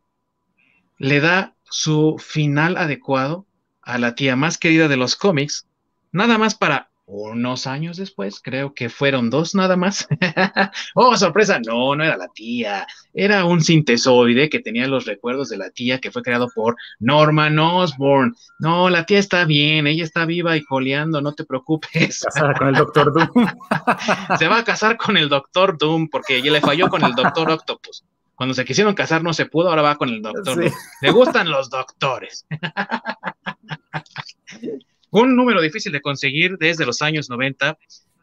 [0.99, 3.47] le da su final adecuado
[3.83, 5.67] a la tía más querida de los cómics,
[6.13, 10.07] nada más para unos años después, creo que fueron dos nada más.
[10.95, 15.59] oh, sorpresa, no, no era la tía, era un sintesoide que tenía los recuerdos de
[15.59, 18.37] la tía que fue creado por Norman Osborn.
[18.61, 22.23] No, la tía está bien, ella está viva y coleando, no te preocupes.
[22.23, 23.47] Casada con el Doctor Doom.
[24.39, 28.05] se va a casar con el Doctor Doom porque le falló con el Doctor Octopus.
[28.37, 30.73] Cuando se quisieron casar no se pudo, ahora va con el Doctor Doom.
[31.03, 32.47] Le gustan los doctores.
[35.11, 37.77] Un número difícil de conseguir desde los años 90,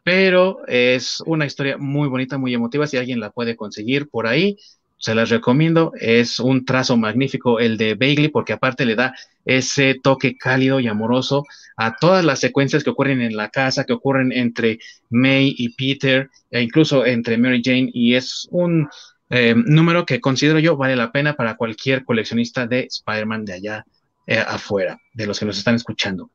[0.04, 2.86] pero es una historia muy bonita, muy emotiva.
[2.86, 4.56] Si alguien la puede conseguir por ahí,
[4.96, 5.92] se las recomiendo.
[6.00, 9.14] Es un trazo magnífico el de Bailey, porque aparte le da
[9.44, 11.44] ese toque cálido y amoroso
[11.76, 14.78] a todas las secuencias que ocurren en la casa, que ocurren entre
[15.10, 18.88] May y Peter, e incluso entre Mary Jane, y es un
[19.30, 23.86] eh, número que considero yo vale la pena para cualquier coleccionista de Spider-Man de allá
[24.26, 26.30] eh, afuera, de los que nos están escuchando.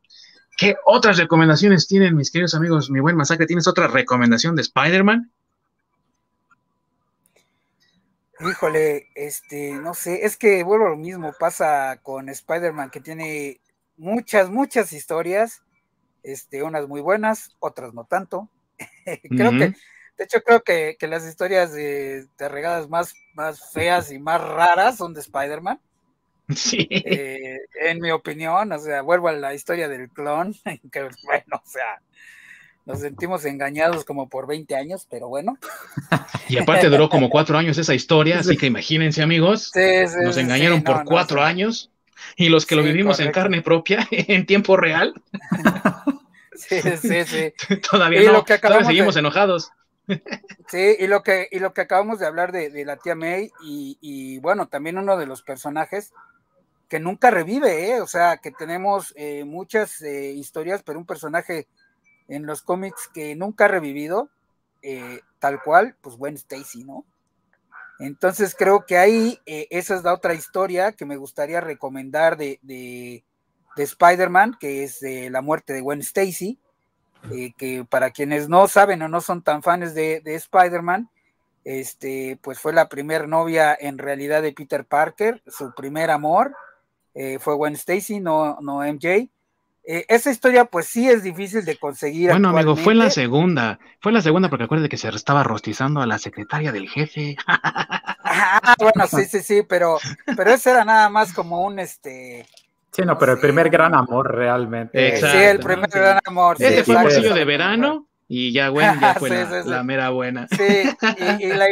[0.64, 2.88] ¿Qué otras recomendaciones tienen mis queridos amigos?
[2.88, 5.30] Mi buen Masacre, ¿tienes otra recomendación de Spider-Man?
[8.40, 13.60] Híjole, este, no sé, es que vuelvo a lo mismo, pasa con Spider-Man que tiene
[13.98, 15.62] muchas, muchas historias,
[16.22, 18.48] este, unas muy buenas, otras no tanto.
[19.28, 19.74] creo que,
[20.16, 24.96] de hecho, creo que, las historias de, de, regadas más, más feas y más raras
[24.96, 25.78] son de Spider-Man.
[26.54, 26.86] Sí.
[26.90, 30.54] Eh, en mi opinión, o sea, vuelvo a la historia del clon,
[30.92, 32.00] que bueno, o sea,
[32.86, 35.58] nos sentimos engañados como por 20 años, pero bueno.
[36.48, 39.72] Y aparte duró como cuatro años esa historia, así que imagínense amigos,
[40.22, 41.90] nos engañaron por cuatro años
[42.36, 45.14] y los que lo vivimos en carne propia, en tiempo real.
[46.54, 47.52] Sí, sí, sí.
[47.90, 49.70] todavía no, todavía seguimos enojados.
[50.68, 53.96] Sí, y lo que, y lo que acabamos de hablar de, la tía May, y,
[54.02, 56.12] y, bueno, también uno de los personajes
[56.88, 58.00] que nunca revive, ¿eh?
[58.00, 61.66] o sea, que tenemos eh, muchas eh, historias, pero un personaje
[62.28, 64.30] en los cómics que nunca ha revivido,
[65.38, 67.04] tal cual, pues Gwen Stacy, ¿no?
[67.98, 73.24] Entonces creo que ahí esa es la otra historia que me gustaría recomendar de, de,
[73.76, 76.58] de Spider-Man, que es la muerte de Gwen Stacy,
[77.56, 81.08] que para quienes no saben o no son tan fans de, de Spider-Man,
[81.64, 86.54] este, pues fue la primer novia en realidad de Peter Parker, su primer amor,
[87.14, 89.28] eh, fue Gwen Stacy, no, no MJ.
[89.86, 92.30] Eh, esa historia, pues sí es difícil de conseguir.
[92.30, 93.78] Bueno, amigo, fue la segunda.
[94.00, 97.36] Fue la segunda porque acuérdate que se estaba rostizando a la secretaria del jefe.
[97.46, 99.98] ah, bueno, sí, sí, sí, pero,
[100.36, 102.46] pero ese era nada más como un este.
[102.92, 105.08] Sí, no, pero el primer gran amor realmente.
[105.08, 105.38] Exacto.
[105.38, 106.56] Sí, el primer gran amor.
[106.58, 110.48] Ese fue un de verano y ya Gwen ya fue la, mera buena.
[110.48, 110.96] Sí,
[111.40, 111.66] y, la,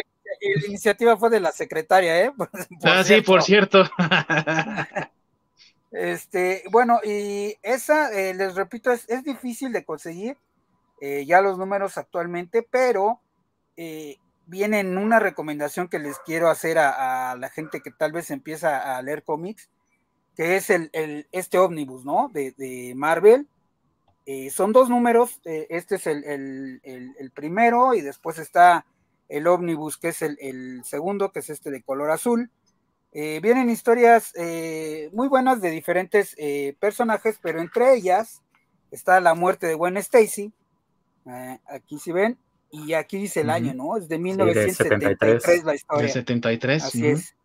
[0.66, 2.32] iniciativa fue de la secretaria, ¿eh?
[2.84, 3.88] ah, sí, por cierto.
[5.92, 10.38] Este, bueno, y esa, eh, les repito, es, difícil de conseguir
[11.02, 13.20] eh, ya los números actualmente, pero
[13.76, 14.16] eh,
[14.46, 18.96] viene en una recomendación que les quiero hacer a, la gente que tal vez empieza
[18.96, 19.68] a leer cómics,
[20.34, 20.90] que es el,
[21.30, 22.30] este ómnibus, ¿no?
[22.32, 23.46] De, Marvel.
[24.50, 28.86] son dos números, este es el, el, primero y después está
[29.28, 32.50] el ómnibus, que es el, segundo, que es este de color azul.
[33.12, 38.42] Eh, vienen historias eh, muy buenas de diferentes eh, personajes, pero entre ellas
[38.90, 40.52] está la muerte de Gwen Stacy,
[41.26, 42.36] Eh, aquí si ven,
[42.72, 43.96] y aquí dice el año, ¿no?
[43.96, 46.06] Es de 1973 la historia.
[46.06, 46.82] De 73.
[46.82, 47.36] Así es.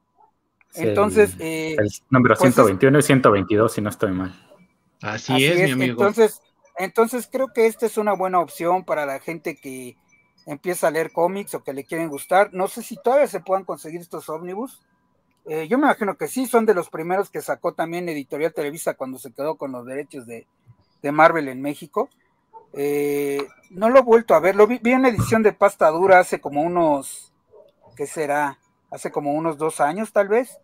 [0.73, 1.35] Entonces.
[1.39, 4.33] Eh, el, número 121 pues y 122, si no estoy mal.
[5.01, 6.01] Así, es, mi amigo.
[6.01, 6.41] Entonces,
[6.77, 9.97] entonces, creo que esta es una buena opción para la gente que
[10.45, 12.53] empieza a leer cómics o que le quieren gustar.
[12.53, 14.81] No sé si todavía se puedan conseguir estos ómnibus.
[15.47, 18.95] Eh, yo me imagino que sí, son de los primeros que sacó también Editorial Televisa
[18.95, 20.45] cuando se quedó con los derechos de,
[21.09, 22.09] Marvel en México.
[22.73, 26.19] Eh, no lo he vuelto a ver, lo vi, vi en edición de pasta dura
[26.19, 27.31] hace como unos,
[27.95, 28.59] ¿qué será?
[28.91, 30.59] Hace como unos dos años tal vez.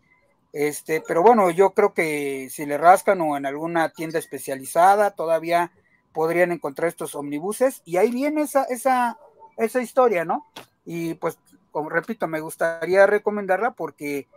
[0.54, 5.72] Este, pero bueno, yo creo que si le rascan o en alguna tienda especializada, todavía
[6.14, 9.18] podrían encontrar estos omnibuses y ahí viene esa,
[9.82, 10.46] historia, ¿no?
[10.86, 11.40] Y pues,
[11.90, 14.28] repito, me gustaría recomendarla porque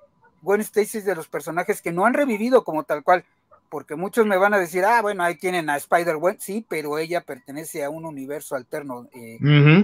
[0.47, 3.25] Gwen Stacy es de los personajes que no han revivido como tal cual,
[3.69, 7.21] porque muchos me van a decir, ah, bueno, ahí tienen a Spider-Gwen, sí, pero ella
[7.21, 9.39] pertenece a un universo alterno, eh,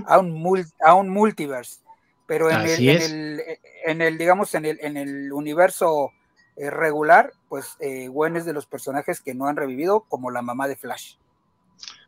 [0.06, 1.80] a, un a un multiverse,
[2.28, 3.42] pero en el,
[3.84, 6.12] en el, digamos, en el, en el universo
[6.56, 10.42] eh, regular, pues eh, Gwen es de los personajes que no han revivido, como la
[10.42, 11.14] mamá de Flash.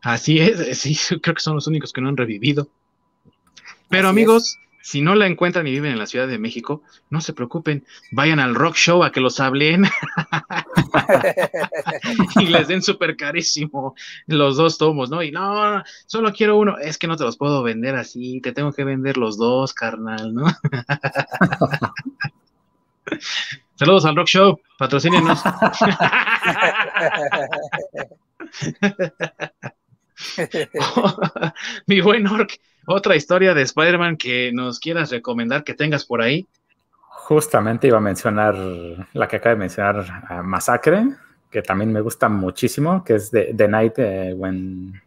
[0.00, 2.68] Así es, sí, creo que son los únicos que no han revivido.
[3.88, 7.32] Pero amigos, si no la encuentran y viven en la Ciudad de México, no se
[7.32, 9.84] preocupen, vayan al rock show a que los hablen
[12.36, 13.94] y les den súper carísimo
[14.26, 15.22] los dos tomos, ¿no?
[15.22, 18.72] Y no, solo quiero uno, es que no te los puedo vender así, te tengo
[18.72, 20.44] que vender los dos, carnal, ¿no?
[23.76, 25.42] Saludos al rock show, patrocínenos.
[31.86, 36.46] Mi buen Orc, otra historia de Spider-Man que nos quieras recomendar que tengas por ahí.
[37.08, 38.54] Justamente iba a mencionar
[39.12, 41.06] la que acaba de mencionar, Masacre,
[41.50, 45.00] que también me gusta muchísimo, que es The, Night eh, when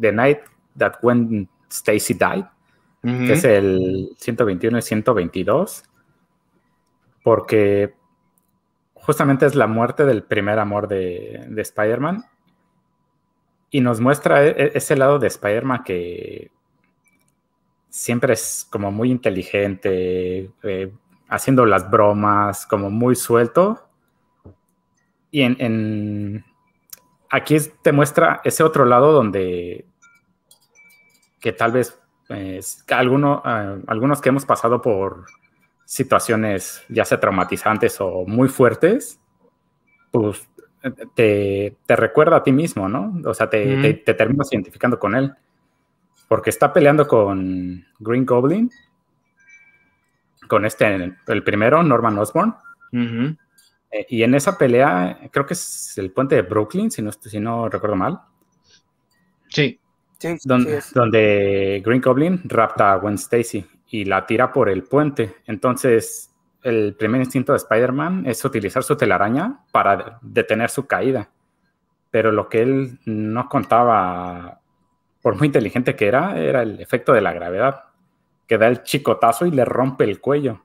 [0.00, 0.38] The Night
[0.78, 2.44] That When Stacy Died,
[3.02, 5.82] que es el 121 y 122,
[7.22, 7.94] porque
[8.94, 12.24] justamente es la muerte del primer amor de, de Spider-Man
[13.70, 16.50] y nos muestra e, e, ese lado de Spider-Man que
[17.92, 20.92] siempre es como muy inteligente, eh,
[21.28, 23.86] haciendo las bromas, como muy suelto.
[25.30, 26.44] Y en,
[27.28, 29.84] aquí te muestra ese otro lado donde
[31.38, 35.26] que tal vez pues, alguno, ah, algunos que hemos pasado por
[35.84, 39.20] situaciones ya sea traumatizantes o muy fuertes,
[40.10, 40.48] pues
[41.14, 43.20] te, recuerda a ti mismo, ¿no?
[43.26, 45.36] O sea, te, te terminas identificando con él
[46.32, 48.70] porque está peleando con Green Goblin,
[50.48, 52.54] con este, el primero, Norman Osborn.
[52.90, 57.38] Eh, y en esa pelea, creo que es el puente de Brooklyn, si no, si
[57.38, 58.18] no recuerdo mal.
[59.48, 59.78] Sí.
[60.18, 65.34] sí donde, donde, Green Goblin rapta a Gwen Stacy y la tira por el puente.
[65.44, 71.28] Entonces, el primer instinto de Spider-Man es utilizar su telaraña para detener su caída.
[72.10, 74.61] Pero lo que él no contaba
[75.22, 77.84] por muy inteligente que era, era el efecto de la gravedad,
[78.46, 80.64] que da el chicotazo y le rompe el cuello.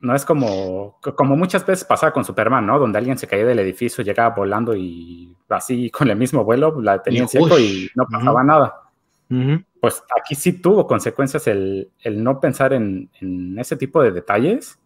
[0.00, 2.78] No es como, como muchas veces pasaba con Superman, ¿no?
[2.78, 7.02] Donde alguien se caía del edificio, llegaba volando y así con el mismo vuelo la
[7.02, 8.74] tenía en seco y no pasaba nada.
[9.80, 13.10] Pues aquí sí tuvo consecuencias el, no pensar en,
[13.58, 14.78] ese tipo de detalles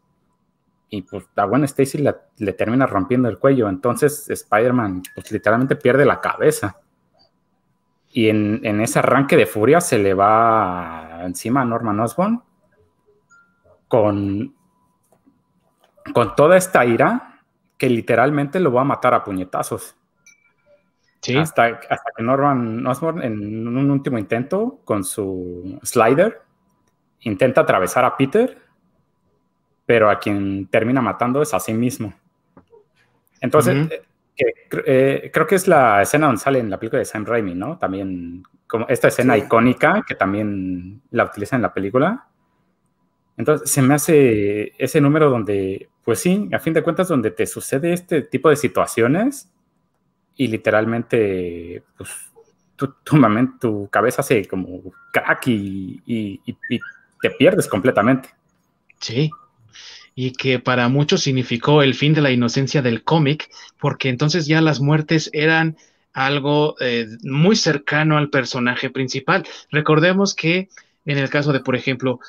[0.89, 2.05] y pues a Gwen Stacy
[2.39, 3.69] le termina rompiendo el cuello.
[3.69, 6.82] Entonces Spider-Man pues literalmente pierde la cabeza.
[8.13, 12.43] Y en, ese arranque de furia se le va encima a Norman Osborn
[13.89, 14.55] con,
[16.13, 17.41] con toda esta ira
[17.79, 19.97] que literalmente lo va a matar a puñetazos.
[21.23, 21.37] Sí.
[21.37, 26.43] Hasta, hasta que Norman Osborn, en un último intento con su slider,
[27.21, 28.61] intenta atravesar a Peter,
[29.87, 32.13] pero a quien termina matando es a sí mismo.
[33.41, 33.89] Entonces,
[34.37, 37.79] eh, creo que es la escena donde sale en la película de Sam Raimi, ¿no?
[37.79, 42.29] También, como esta escena icónica que también la utiliza en la película.
[43.37, 47.47] Entonces, se me hace ese número donde, pues sí, a fin de cuentas, donde te
[47.47, 49.51] sucede este tipo de situaciones
[50.37, 52.11] y literalmente, pues,
[52.77, 52.95] tu,
[53.61, 54.81] tu, cabeza hace como
[55.13, 56.57] crack y, y
[57.21, 58.31] te pierdes completamente.
[58.99, 59.31] Sí,
[60.15, 64.61] y que para muchos significó el fin de la inocencia del cómic, porque entonces ya
[64.61, 65.77] las muertes eran
[66.13, 69.45] algo eh, muy cercano al personaje principal.
[69.71, 70.69] Recordemos que
[71.05, 72.21] en el caso de, por ejemplo,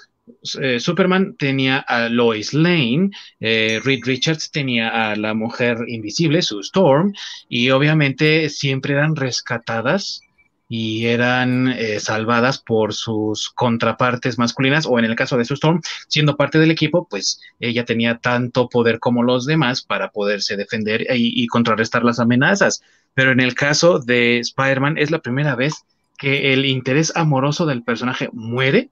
[0.61, 6.59] eh, Superman tenía a Lois Lane, eh, Reed Richards tenía a la mujer invisible, su
[6.61, 7.13] Storm,
[7.49, 10.21] y obviamente siempre eran rescatadas
[10.70, 15.82] y eran eh, salvadas por sus contrapartes masculinas, o en el caso de su Storm,
[16.07, 21.05] siendo parte del equipo, pues ella tenía tanto poder como los demás para poderse defender
[21.11, 22.82] y, contrarrestar las amenazas.
[23.14, 25.86] Pero en el caso de Spider-Man es la primera vez
[26.18, 28.89] que el interés amoroso del personaje muere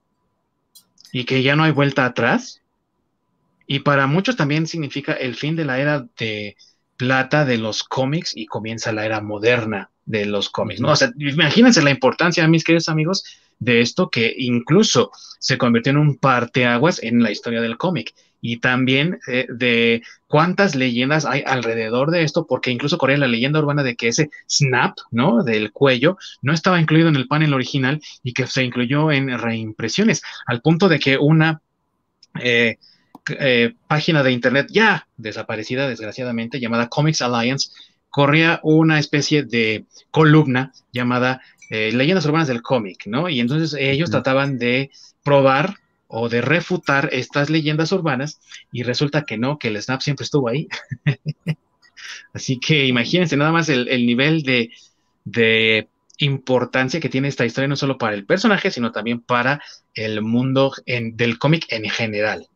[1.11, 2.61] y que ya no hay vuelta atrás.
[3.65, 6.57] Y para muchos también significa el fin de la era de
[7.01, 10.91] plata de los cómics y comienza la era moderna de los cómics, ¿no?
[10.91, 13.23] O sea, imagínense la importancia, mis queridos amigos,
[13.57, 18.57] de esto que incluso se convirtió en un parteaguas en la historia del cómic y
[18.57, 23.81] también eh, de cuántas leyendas hay alrededor de esto, porque incluso corría la leyenda urbana
[23.81, 25.43] de que ese snap, ¿no?
[25.43, 30.21] Del cuello no estaba incluido en el panel original y que se incluyó en reimpresiones,
[30.45, 31.61] al punto de que una
[32.39, 32.77] eh,
[33.29, 37.69] eh, página de internet ya desaparecida, desgraciadamente, llamada Comics Alliance,
[38.09, 43.29] corría una especie de columna llamada eh, Leyendas Urbanas del Cómic, ¿no?
[43.29, 44.91] Y entonces ellos trataban de
[45.23, 45.75] probar
[46.07, 48.41] o de refutar estas leyendas urbanas
[48.71, 50.67] y resulta que no, que el Snap siempre estuvo ahí.
[52.33, 54.71] Así que imagínense nada más el, nivel de,
[55.23, 59.61] de, importancia que tiene esta historia, no solo para el personaje, sino también para
[59.95, 62.47] el mundo del cómic en general.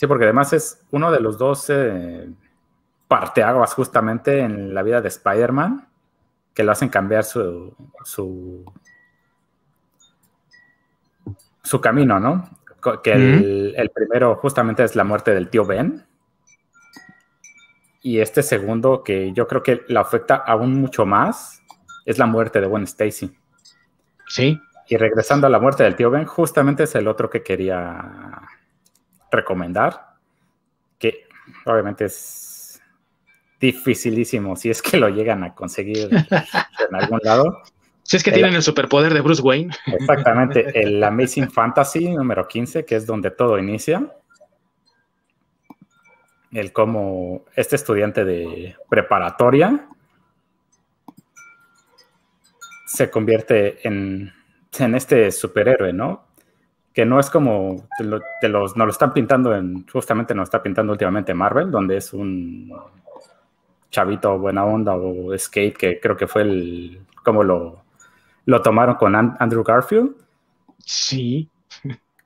[0.00, 2.26] Sí, porque además es uno de los dos eh,
[3.06, 5.86] parteaguas justamente en la vida de Spider-Man
[6.54, 8.64] que lo hacen cambiar su, su,
[11.62, 12.48] su camino, ¿no?
[13.02, 16.06] Que el, primero justamente es la muerte del tío Ben.
[18.00, 21.62] Y este segundo, que yo creo que la afecta aún mucho más,
[22.06, 23.36] es la muerte de Gwen Stacy.
[24.26, 24.58] Sí.
[24.88, 28.40] Y regresando a la muerte del tío Ben, justamente es el otro que quería
[29.30, 30.14] recomendar,
[30.98, 31.28] que
[31.66, 32.80] obviamente es
[33.60, 36.08] dificilísimo si es que lo llegan a conseguir
[36.88, 37.62] en algún lado.
[38.02, 39.72] Si es que tienen el superpoder de Bruce Wayne.
[39.86, 44.16] Exactamente, el Amazing Fantasy número 15, que es donde todo inicia.
[46.50, 49.86] El cómo este estudiante de preparatoria
[52.86, 54.32] se convierte en,
[54.76, 56.29] en este superhéroe, ¿no?
[56.92, 57.86] Que no es como
[58.40, 62.12] te los, nos lo están pintando en, justamente nos está pintando últimamente Marvel, donde es
[62.12, 62.72] un
[63.90, 67.82] chavito buena onda o skate, que creo que fue el, como lo,
[68.46, 70.14] lo tomaron con Andrew Garfield.
[70.78, 71.48] Sí.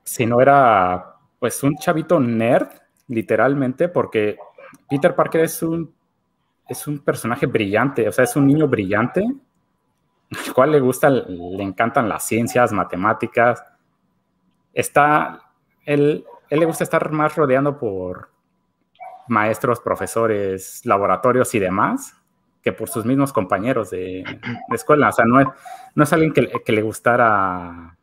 [0.03, 2.67] Si no era, pues, un chavito nerd,
[3.07, 4.37] literalmente, porque
[4.89, 5.93] Peter Parker es un,
[6.67, 11.63] es un personaje brillante, o sea, es un niño brillante, al cual le gusta, le
[11.63, 13.63] encantan las ciencias, matemáticas.
[14.75, 15.41] Está,
[15.85, 18.29] él, él le gusta estar más rodeando por,
[19.27, 22.15] maestros, profesores, laboratorios y demás,
[22.61, 24.23] que por sus mismos compañeros de,
[24.71, 25.09] escuela.
[25.09, 25.47] O sea, no es,
[25.93, 27.97] no es alguien que, le gustara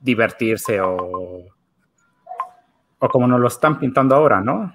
[0.00, 1.46] divertirse o,
[2.98, 4.72] o como nos lo están pintando ahora, ¿no?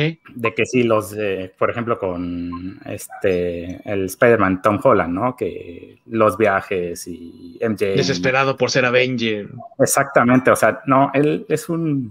[0.00, 0.20] Sí.
[0.34, 1.14] De que sí, los,
[1.58, 5.36] por ejemplo, con este, el Spider-Man Tom Holland, ¿no?
[5.36, 7.96] Que los viajes y MJ.
[7.96, 9.48] Desesperado por ser Avenger.
[9.78, 12.10] Exactamente, o sea, no, él es un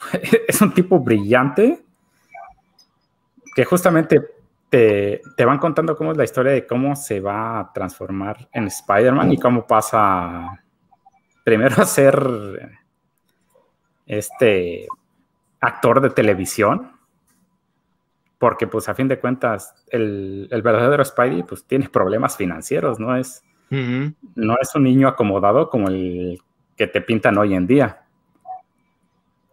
[0.48, 1.82] es un tipo brillante
[3.54, 4.20] que justamente
[4.68, 9.32] te, van contando cómo es la historia de cómo se va a transformar en Spider-Man
[9.32, 10.62] y cómo pasa
[11.44, 12.76] primero a ser
[14.06, 14.86] este
[15.60, 16.92] actor de televisión,
[18.38, 23.42] porque pues a fin de cuentas el, verdadero Spidey pues tiene problemas financieros, no es,
[23.70, 26.38] no es un niño acomodado como el
[26.76, 28.02] que te pintan hoy en día.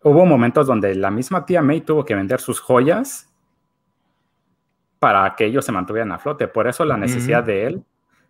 [0.03, 3.33] Hubo momentos donde la misma tía May tuvo que vender sus joyas
[4.99, 6.47] para que ellos se mantuvieran a flote.
[6.47, 7.83] Por eso la necesidad de él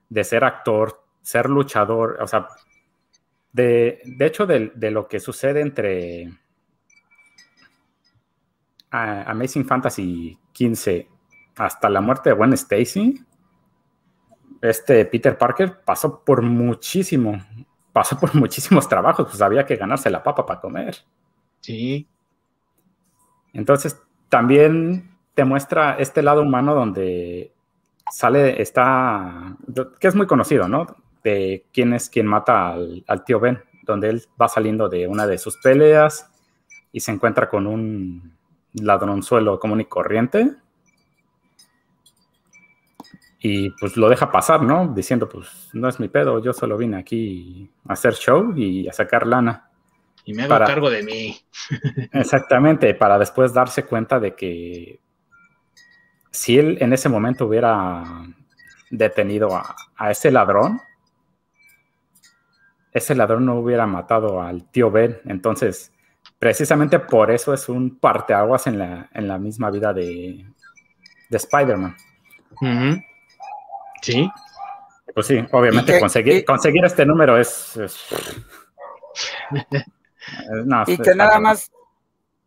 [0.10, 2.48] de ser actor, ser luchador, o sea,
[3.52, 6.32] de, hecho de, lo que sucede entre
[8.94, 11.10] Amazing Fantasy 15
[11.58, 13.24] hasta la muerte de Gwen Stacy,
[14.62, 17.38] este Peter Parker pasó por muchísimo,
[17.92, 20.96] pasó por muchísimos trabajos, pues había que ganarse la papa para comer.
[21.60, 22.08] Sí.
[23.52, 27.54] Entonces, también te muestra este lado humano donde
[28.12, 29.58] sale, está,
[30.00, 30.88] que es muy conocido, ¿no?
[31.24, 35.38] De quién es quien mata al, tío Ben, donde él va saliendo de una de
[35.38, 36.30] sus peleas
[36.92, 38.38] y se encuentra con un
[38.74, 40.56] ladronzuelo común y corriente.
[43.40, 44.88] Y pues lo deja pasar, ¿no?
[44.88, 48.94] Diciendo, pues no es mi pedo, yo solo vine aquí a hacer show y a
[48.94, 49.70] sacar lana.
[50.26, 51.38] Y me hago cargo de mí.
[52.14, 55.00] Exactamente, para después darse cuenta de que
[56.34, 58.04] si él en ese momento hubiera
[58.90, 60.82] detenido a, ese ladrón,
[62.92, 65.20] ese ladrón no hubiera matado al tío Ben.
[65.26, 65.93] Entonces,
[66.44, 70.46] precisamente por eso es un parteaguas en la, en la misma vida de,
[71.30, 71.96] de Spider-Man.
[74.02, 74.30] Sí.
[75.14, 77.78] Pues sí, obviamente conseguir, conseguir este número es...
[80.88, 81.72] y que nada más,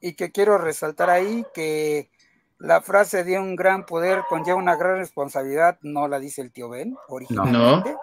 [0.03, 2.11] y que quiero resaltar ahí que
[2.59, 6.69] la frase de un gran poder conlleva una gran responsabilidad, no la dice el tío
[6.69, 7.93] Ben, originalmente.
[7.93, 8.01] No.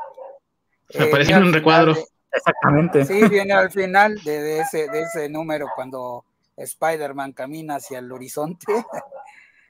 [0.90, 1.96] Eh, Aparece en un recuadro.
[2.34, 3.06] Exactamente.
[3.06, 6.26] Sí, viene al final de, ese, de ese número cuando
[6.58, 8.66] Spider-Man camina hacia el horizonte.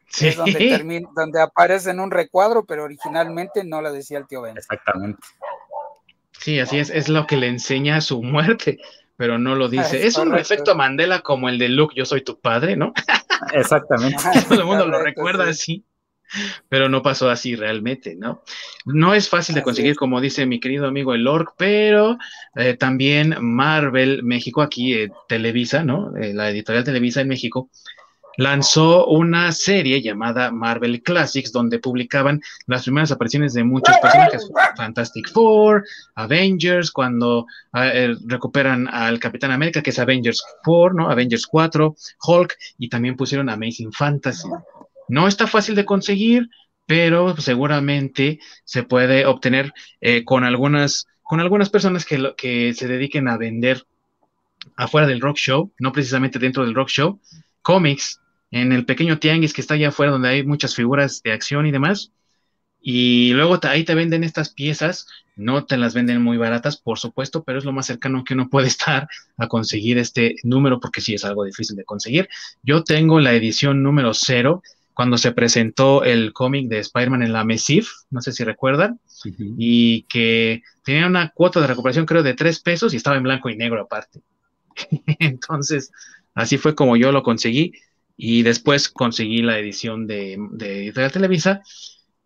[0.10, 0.28] Sí.
[0.28, 4.44] Es donde, termina, donde aparece en un recuadro, pero originalmente no la decía el tío
[4.44, 4.56] Ben.
[4.58, 5.20] Exactamente.
[6.40, 8.78] Sí, así es, es lo que le enseña su muerte,
[9.18, 10.06] pero no lo dice.
[10.06, 12.94] Es, un efecto Mandela como el de Luke, yo soy tu padre, ¿no?
[13.54, 14.18] Exactamente.
[14.50, 15.84] Todo el mundo lo recuerda así,
[16.70, 18.44] pero no pasó así realmente, ¿no?
[18.86, 22.18] No es fácil de conseguir, como dice mi querido amigo el Orc, pero
[22.56, 26.16] eh, también Marvel México, aquí eh, Televisa, ¿no?
[26.18, 27.70] Eh, la editorial Televisa en México,
[28.38, 35.30] lanzó una serie llamada Marvel Classics, donde publicaban las primeras apariciones de muchos personajes, Fantastic
[35.30, 35.84] Four,
[36.16, 41.10] Avengers, cuando ah, eh, recuperan al Capitán América, que es Avengers 4, ¿no?
[41.10, 41.96] Avengers 4,
[42.26, 44.48] Hulk, y también pusieron Amazing Fantasy.
[45.08, 46.50] No está fácil de conseguir,
[46.86, 53.28] pero seguramente se puede obtener eh, con algunas con algunas personas que, que se dediquen
[53.28, 53.86] a vender
[54.76, 57.20] afuera del rock show, no precisamente dentro del rock show,
[57.62, 58.20] cómics
[58.52, 61.72] en el pequeño tianguis que está allá afuera donde hay muchas figuras de acción y
[61.72, 62.12] demás.
[62.80, 67.44] Y luego ahí te venden estas piezas, no te las venden muy baratas, por supuesto,
[67.44, 69.08] pero es lo más cercano que uno puede estar
[69.38, 72.30] a conseguir este número, porque sí es algo difícil de conseguir.
[72.62, 74.62] Yo tengo la edición número cero,
[74.94, 79.00] cuando se presentó el cómic de Spider-Man en la MESIF, no sé si recuerdan,
[79.58, 83.50] y que tenía una cuota de recuperación creo de tres pesos y estaba en blanco
[83.50, 84.22] y negro aparte.
[85.20, 85.92] Entonces,
[86.34, 87.74] así fue como yo lo conseguí
[88.16, 91.62] y después conseguí la edición de, de Televisa.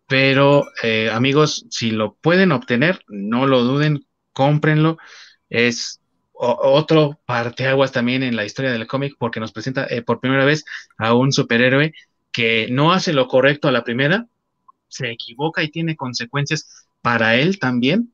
[0.06, 4.96] Pero eh, amigos, si lo pueden obtener, no lo duden, cómprenlo.
[5.50, 6.00] Es
[6.32, 10.64] otro parteaguas también en la historia del cómic porque nos presenta eh, por primera vez
[10.96, 11.92] a un superhéroe
[12.32, 14.26] que no hace lo correcto a la primera,
[14.88, 18.12] se equivoca y tiene consecuencias para él también.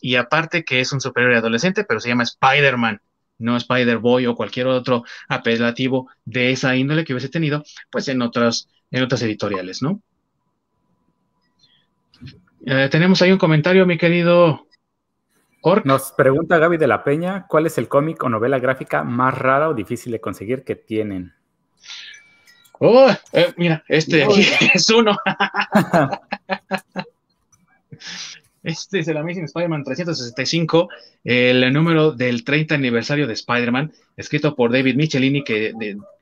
[0.00, 3.00] Y aparte que es un superhéroe adolescente, pero se llama Spider-Man
[3.38, 8.68] no Spider-Boy o cualquier otro apelativo de esa índole que hubiese tenido, pues en otras,
[8.90, 10.00] en otras editoriales, ¿no?
[12.64, 14.66] Eh, tenemos ahí un comentario, mi querido
[15.62, 15.84] Ork.
[15.84, 19.68] Nos pregunta Gaby de la Peña, ¿cuál es el cómic o novela gráfica más rara
[19.68, 21.35] o difícil de conseguir que tienen?
[22.78, 25.16] Oh, eh, mira, este aquí es uno.
[28.62, 30.88] Este es el Amazing Spider-Man 365,
[31.22, 35.72] el número del 30 aniversario de Spider-Man, escrito por David Michelini, que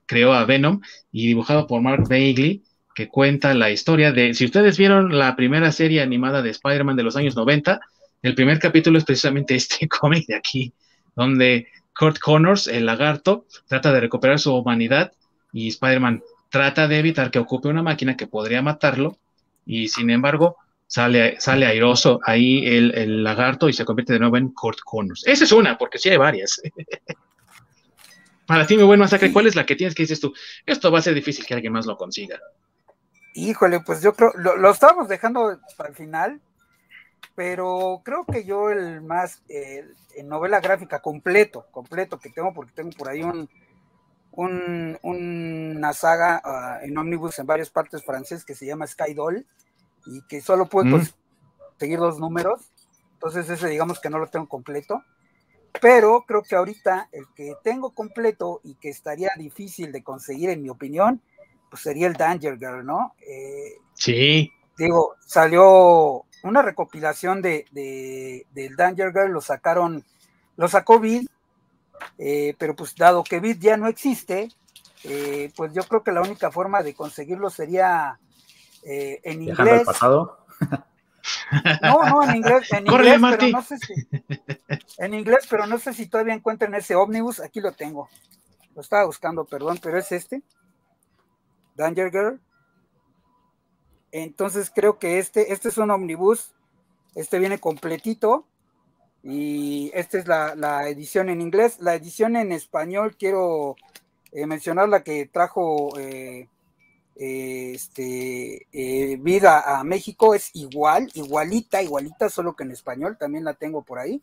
[0.05, 0.79] creó a Venom,
[1.11, 2.61] y dibujado por Mark Bagley,
[2.93, 7.01] que cuenta la historia de, si ustedes vieron la primera serie animada de Spider-Man de
[7.01, 7.81] los años 90,
[8.21, 10.71] el primer capítulo es precisamente este cómic de aquí,
[11.15, 11.67] donde
[11.97, 15.13] Kurt Connors, el lagarto, trata de recuperar su humanidad
[15.51, 19.17] y Spider-Man trata de evitar que ocupe una máquina que podría matarlo
[19.65, 20.57] y sin embargo
[20.87, 25.25] sale, sale airoso ahí el, lagarto y se convierte de nuevo en Kurt Connors.
[25.25, 26.61] Esa es una, porque sí hay varias.
[28.47, 30.33] Para ti, mi buen masacre, ¿cuál es la que tienes que dices tú?
[30.65, 32.39] Esto va a ser difícil que alguien más lo consiga.
[33.33, 36.39] Híjole, pues yo creo, lo, lo estábamos dejando para el final,
[37.33, 42.91] pero creo que yo el más, en novela gráfica completo, completo que tengo, porque tengo
[42.91, 43.49] por ahí un,
[44.35, 49.45] un una saga ah, en Omnibus en varias partes francés que se llama Sky Doll,
[50.05, 51.07] y que solo puedo mm.
[51.71, 52.61] conseguir dos números.
[53.13, 55.03] Entonces ese digamos que no lo tengo completo.
[55.81, 60.63] Pero creo que ahorita el que tengo completo y que estaría difícil de conseguir, en
[60.63, 61.21] mi opinión,
[61.69, 63.13] pues sería el Danger Girl, ¿no?
[63.19, 64.51] Eh, sí.
[64.77, 67.65] Digo, salió una recopilación de,
[68.51, 70.05] del Danger Girl, lo sacaron,
[70.55, 71.27] lo sacó Vid,
[72.17, 74.49] eh, pero pues dado que Vid ya no existe,
[75.03, 78.19] eh, pues yo creo que la única forma de conseguirlo sería
[78.83, 79.83] eh, en inglés.
[79.83, 80.45] pasado?
[81.81, 83.93] No, no, en inglés, en inglés, pero no sé si,
[84.99, 88.09] en inglés, pero no sé si todavía encuentran ese ómnibus, aquí lo tengo.
[88.75, 90.43] Lo estaba buscando, perdón, pero es este.
[91.75, 92.41] Danger Girl.
[94.11, 96.53] Entonces creo que este, este es un omnibus.
[97.15, 98.45] Este viene completito.
[99.27, 101.77] Y esta es la, edición en inglés.
[101.79, 103.75] La edición en español, quiero
[104.31, 106.47] eh, mencionar la que trajo eh,
[107.15, 113.55] este, eh, Vida a México es igual, igualita, igualita, solo que en español, también la
[113.55, 114.21] tengo por ahí.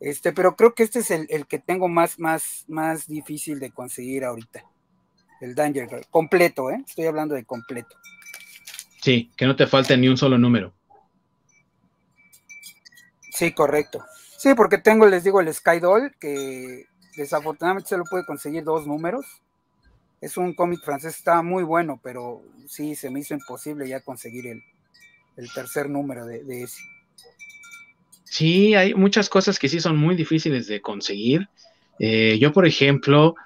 [0.00, 4.24] Este, pero creo que este es el, que tengo más, más, más difícil de conseguir
[4.24, 4.64] ahorita.
[5.40, 6.06] El Danger.
[6.10, 6.82] Completo, ¿eh?
[6.84, 7.96] Estoy hablando de completo.
[9.00, 10.74] Sí, que no te falte ni un solo número.
[13.40, 14.04] Sí, correcto.
[14.36, 16.84] Sí, porque tengo, les digo, el Sky Doll, que
[17.16, 19.24] desafortunadamente solo puede conseguir dos números.
[20.20, 24.46] Es un cómic francés, está muy bueno, pero sí, se me hizo imposible ya conseguir
[24.46, 24.62] el,
[25.54, 26.82] tercer número de, ese.
[28.24, 31.48] Sí, hay muchas cosas que sí son muy difíciles de conseguir.
[31.98, 33.36] Eh, yo, por ejemplo,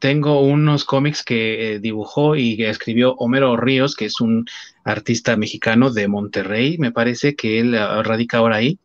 [0.00, 4.46] tengo unos cómics que eh, dibujó y que escribió Homero Ríos, que es un
[4.82, 8.80] artista mexicano de Monterrey, me parece que él ah, radica ahora ahí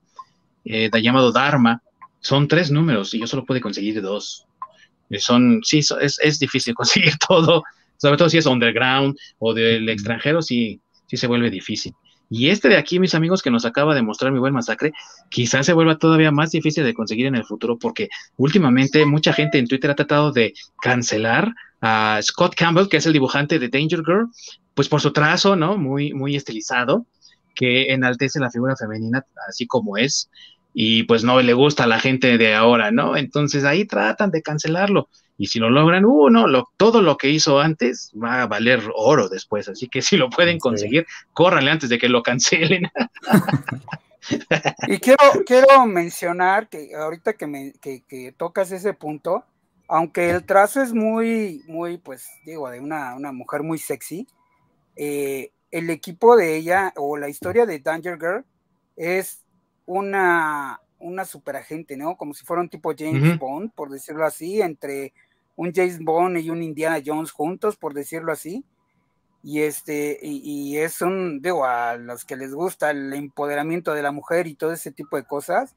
[0.66, 1.82] eh, llamado Dharma.
[2.20, 4.46] Son tres números y yo solo pude conseguir dos.
[5.18, 7.64] Son, sí, es, es, difícil conseguir todo,
[7.98, 11.94] sobre todo si es underground o del extranjero, sí, sí se vuelve difícil.
[12.30, 14.94] Y este de aquí, mis amigos, que nos acaba de mostrar mi buen masacre,
[15.30, 18.08] quizás se vuelva todavía más difícil de conseguir en el futuro, porque
[18.38, 23.14] últimamente mucha gente en Twitter ha tratado de cancelar a Scott Campbell, que es el
[23.14, 24.28] dibujante de Danger Girl,
[24.76, 25.76] pues por su trazo, ¿no?
[25.78, 27.08] Muy, muy estilizado,
[27.56, 30.30] que enaltece la figura femenina así como es,
[30.74, 33.18] y pues no le gusta a la gente de ahora, ¿no?
[33.18, 35.10] Entonces ahí tratan de cancelarlo.
[35.38, 38.84] Y si lo logran, uh, no, lo, todo lo que hizo antes va a valer
[38.94, 39.70] oro después.
[39.70, 42.84] Así que si lo pueden conseguir, córranle antes de que lo cancelen.
[44.88, 49.46] y quiero, quiero mencionar que ahorita que, me, que, tocas ese punto,
[49.88, 54.28] aunque el trazo es muy, muy, pues digo, de una, una mujer muy sexy,
[54.98, 58.46] eh, el equipo de ella o la historia de Danger Girl
[58.96, 59.46] es
[59.86, 62.18] una, una superagente, ¿no?
[62.18, 65.14] Como si fuera un tipo James Bond, por decirlo así, entre
[65.56, 68.64] un James Bond y un Indiana Jones juntos, por decirlo así.
[69.42, 74.12] Y este, y, es un, digo, a los que les gusta el empoderamiento de la
[74.12, 75.76] mujer y todo ese tipo de cosas,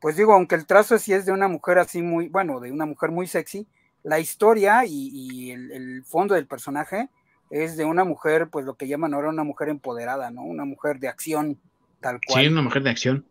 [0.00, 2.84] pues digo, aunque el trazo sí es de una mujer así muy, bueno, de una
[2.84, 3.66] mujer muy sexy,
[4.02, 7.08] la historia y, el, el, fondo del personaje
[7.52, 10.42] es de una mujer, pues lo que llaman ahora una mujer empoderada, ¿no?
[10.42, 11.58] Una mujer de acción,
[12.00, 12.44] tal cual.
[12.44, 13.26] Sí, una mujer de acción,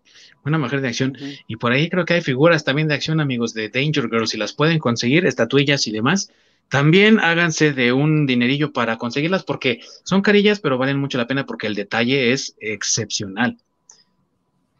[0.46, 1.18] una mujer de acción.
[1.48, 4.38] Y por ahí creo que hay figuras también de acción, amigos, de Danger Girls, si
[4.38, 6.32] las pueden conseguir, estatuillas y demás.
[6.70, 11.48] También háganse de un dinerillo para conseguirlas porque son carillas, pero valen mucho la pena
[11.48, 13.58] porque el detalle es excepcional.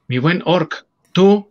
[0.08, 1.50] Mi buen Orc, tú,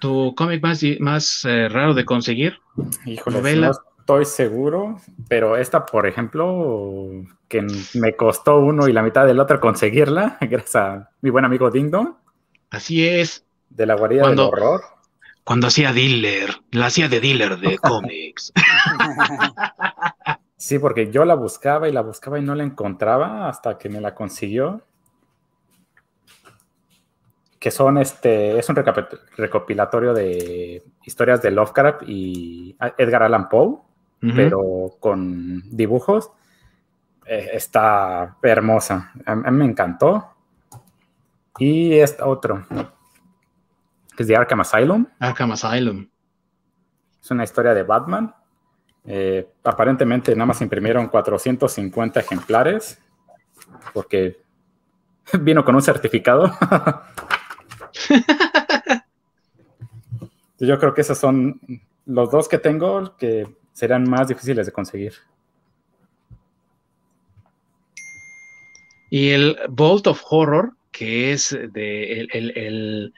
[0.00, 2.58] tu cómic más, más eh, raro de conseguir.
[3.04, 3.72] Híjole, novela
[4.10, 7.10] estoy seguro, pero esta, por ejemplo,
[7.46, 7.64] que
[7.94, 11.92] me costó uno y la mitad del otro conseguirla, gracias a mi buen amigo Ding
[12.70, 13.44] Así es.
[13.68, 14.82] De la guarida del horror.
[15.44, 18.52] Cuando hacía dealer, la hacía de dealer de cómics.
[20.56, 24.00] sí, porque yo la buscaba y la buscaba y no la encontraba hasta que me
[24.00, 24.82] la consiguió.
[27.60, 28.76] Que son este, es un
[29.36, 33.89] recopilatorio de historias de Lovecraft y Edgar Allan Poe
[34.20, 36.30] pero con dibujos.
[37.26, 39.12] Eh, está hermosa.
[39.24, 40.34] A, mí me encantó.
[41.58, 42.64] Y este otro,
[44.16, 45.06] que es de Arkham Asylum.
[45.18, 46.08] Arkham Asylum.
[47.22, 48.34] Es una historia de Batman.
[49.04, 53.00] Eh, aparentemente nada más imprimieron 450 ejemplares
[53.94, 54.42] porque
[55.40, 56.50] vino con un certificado.
[60.58, 61.60] Yo creo que esos son
[62.04, 65.14] los dos que tengo que serán más difíciles de conseguir.
[69.08, 73.12] Y el Bolt of Horror, que es de el,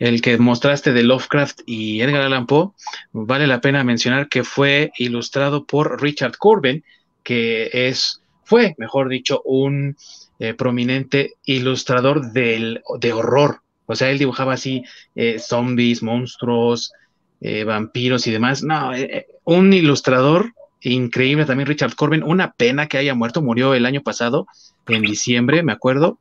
[0.00, 2.72] el, que mostraste de Lovecraft y Edgar Allan Poe,
[3.12, 6.82] vale la pena mencionar que fue ilustrado por Richard Corbin,
[7.22, 9.96] que es, fue, mejor dicho, un
[10.40, 13.62] eh, prominente ilustrador del, de horror.
[13.86, 14.82] O sea, él dibujaba así
[15.14, 16.92] eh, zombies, monstruos,
[17.40, 18.62] eh, vampiros y demás.
[18.62, 20.52] No, eh, eh, un ilustrador
[20.82, 22.22] increíble también, Richard Corbin.
[22.22, 24.46] Una pena que haya muerto, murió el año pasado,
[24.86, 26.18] en diciembre, me acuerdo.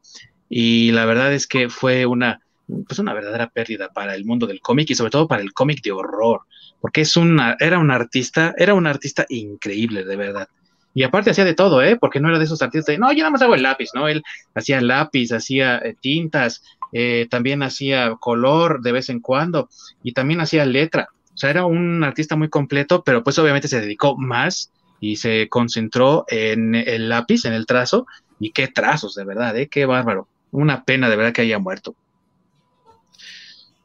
[0.49, 2.41] Y la verdad es que fue una,
[2.87, 5.81] pues una verdadera pérdida para el mundo del cómic y sobre todo para el cómic
[5.81, 6.41] de horror,
[6.81, 10.47] porque es una, era un artista, era un artista increíble, de verdad.
[10.93, 11.97] Y aparte hacía de todo, ¿eh?
[11.97, 14.07] Porque no era de esos artistas de, no, yo nada más hago el lápiz, ¿no?
[14.07, 14.23] Él
[14.55, 19.69] hacía lápiz, hacía tintas, eh, también hacía color de vez en cuando
[20.03, 21.09] y también hacía letra.
[21.33, 25.47] O sea, era un artista muy completo, pero pues obviamente se dedicó más y se
[25.49, 28.05] concentró en el lápiz, en el trazo,
[28.39, 29.67] y qué trazos, de verdad, ¿eh?
[29.67, 30.27] qué bárbaro.
[30.51, 31.95] Una pena de verdad que haya muerto.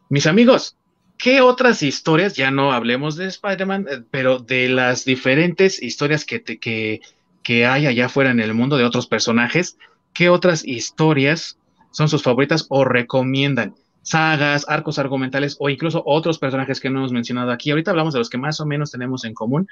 [0.09, 0.77] Mis amigos,
[1.17, 2.35] ¿qué otras historias?
[2.35, 7.01] Ya no hablemos de Spider-Man, eh, pero de las diferentes historias que, te, que
[7.45, 9.77] que hay allá afuera en el mundo de otros personajes,
[10.13, 11.59] ¿qué otras historias
[11.95, 13.75] son sus favoritas o recomiendan?
[14.03, 17.71] Sagas, arcos argumentales o incluso otros personajes que no hemos mencionado aquí.
[17.71, 19.67] Ahorita hablamos de los que más o menos tenemos en común.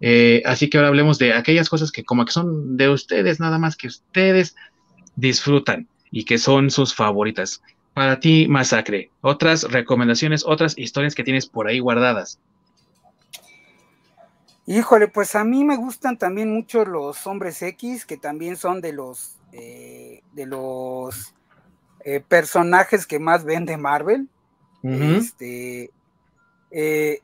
[0.00, 3.58] Eh, así que ahora hablemos de aquellas cosas que como que son de ustedes, nada
[3.58, 4.56] más que ustedes
[5.16, 7.62] disfrutan y que son sus favoritas.
[7.94, 12.38] Para ti, Masacre, otras recomendaciones, otras historias que tienes por ahí guardadas.
[14.66, 18.92] Híjole, pues a mí me gustan también mucho los hombres X, que también son de
[18.92, 21.32] los eh, de los
[22.04, 24.28] eh, personajes que más vende Marvel.
[24.82, 25.90] Este
[26.70, 27.20] eh,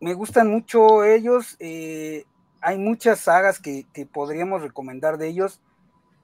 [0.00, 1.56] me gustan mucho ellos.
[1.58, 5.60] hay muchas sagas que, podríamos recomendar de ellos.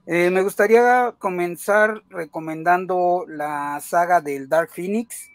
[0.06, 5.28] me gustaría comenzar recomendando la saga del Dark Phoenix.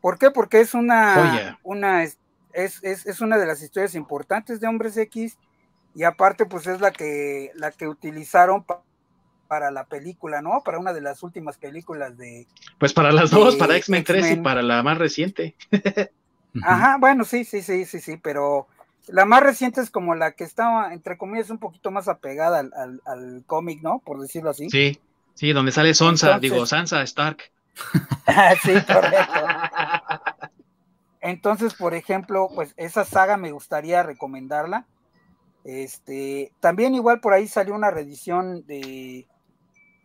[0.00, 0.30] ¿Por qué?
[0.30, 2.04] Porque es una, una,
[2.54, 5.36] es, una de las historias importantes de Hombres X
[5.94, 8.80] y aparte pues es la que, la que utilizaron para
[9.70, 10.62] la película, ¿no?
[10.64, 12.46] Para una de las últimas películas de...
[12.78, 15.56] Pues para las dos, para X-Men 3 y para la más reciente.
[16.62, 18.68] Ajá, bueno, sí, sí, sí, sí, sí, pero
[19.08, 23.44] la más reciente es como la que estaba, entre comillas, un poquito más apegada al,
[23.46, 23.98] cómic, ¿no?
[23.98, 24.70] Por decirlo así.
[24.70, 24.98] Sí,
[25.34, 27.38] sí, donde sale Sonsa, digo, Sansa Stark.
[28.62, 29.40] sí, correcto.
[31.20, 34.86] Entonces, por ejemplo, pues esa saga me gustaría recomendarla.
[35.64, 39.26] Este, también igual por ahí salió una reedición de,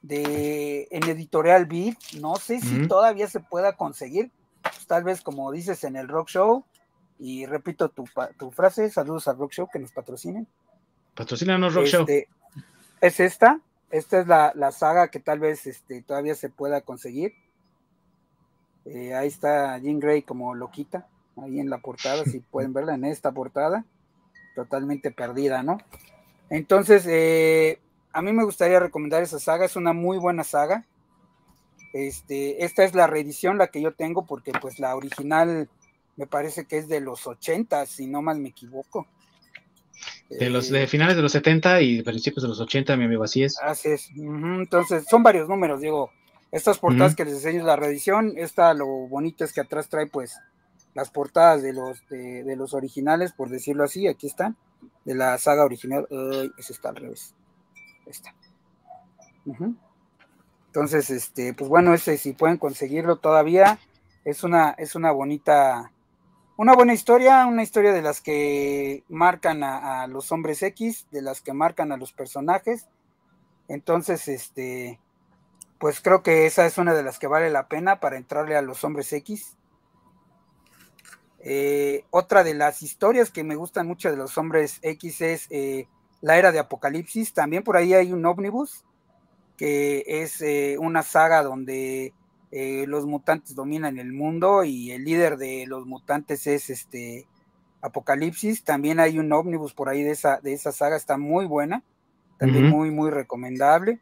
[0.01, 4.31] de en editorial Beat, no sé si todavía se pueda conseguir,
[4.61, 6.65] pues, tal vez como dices en el Rock Show,
[7.19, 8.05] y repito tu,
[8.51, 10.47] frase, saludos al Rock Show que nos patrocinen.
[11.15, 12.01] Patrocínanos Rock Show.
[12.01, 12.29] Este,
[13.01, 13.59] es esta,
[13.91, 17.33] esta es la, la, saga que tal vez este, todavía se pueda conseguir.
[18.85, 23.03] Eh, ahí está Jean Grey como loquita, ahí en la portada, si pueden verla en
[23.03, 23.83] esta portada,
[24.55, 25.77] totalmente perdida, ¿no?
[26.49, 27.79] Entonces, eh,
[28.11, 30.85] a mí me gustaría recomendar esa saga, es una muy buena saga.
[31.93, 35.69] Este, esta es la reedición, la que yo tengo, porque pues la original
[36.15, 39.07] me parece que es de los 80, si no mal me equivoco.
[40.29, 43.23] De los de eh, finales de los 70 y principios de los 80, mi amigo,
[43.23, 43.57] así es.
[43.61, 44.09] Así es.
[44.15, 46.11] Entonces, son varios números, digo,
[46.51, 50.35] estas portadas que les enseño la reedición, esta lo bonito es que atrás trae pues
[50.93, 54.57] las portadas de los de, los originales, por decirlo así, aquí están,
[55.05, 56.07] de la saga original.
[56.57, 57.35] ese está al revés.
[60.67, 63.79] Entonces, este, pues bueno, ese si pueden conseguirlo todavía,
[64.25, 65.91] es una, es una bonita,
[66.57, 71.21] una buena historia, una historia de las que marcan a, a los hombres X, de
[71.21, 72.87] las que marcan a los personajes.
[73.67, 74.99] Entonces, este,
[75.79, 78.61] pues creo que esa es una de las que vale la pena para entrarle a
[78.61, 79.57] los hombres X.
[81.39, 85.87] Eh, otra de las historias que me gustan mucho de los hombres X es eh,
[86.21, 87.33] la era de Apocalipsis.
[87.33, 88.83] También por ahí hay un ómnibus,
[89.57, 92.13] que es eh, una saga donde
[92.51, 97.27] los mutantes dominan el mundo y el líder de los mutantes es este
[97.81, 98.63] Apocalipsis.
[98.63, 101.83] También hay un ómnibus por ahí de esa, de esa saga, está muy buena,
[102.37, 103.99] también muy, muy recomendable.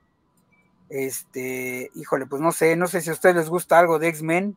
[0.89, 4.55] Este, híjole, pues no sé, no sé si a ustedes les gusta algo de X-Men.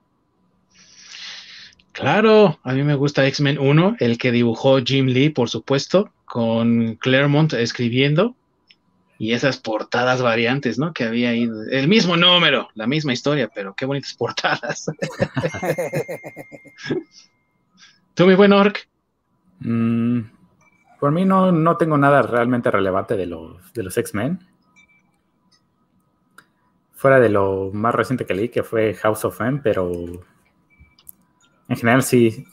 [1.93, 6.95] Claro, a mí me gusta X-Men 1, el que dibujó Jim Lee, por supuesto, con
[6.95, 8.37] Claremont escribiendo,
[9.19, 10.95] y esas portadas variantes, ¿no?
[10.95, 14.87] Que había ahí, el mismo número, la misma historia, pero qué bonitas portadas.
[18.15, 18.89] ¿Tú, mi buen Orc?
[19.59, 20.21] Mm,
[21.01, 24.39] por mí no, no tengo nada realmente relevante de los, de los X-Men
[26.95, 29.91] fuera de lo más reciente que leí, que fue House of M, pero
[31.69, 32.47] en general sí,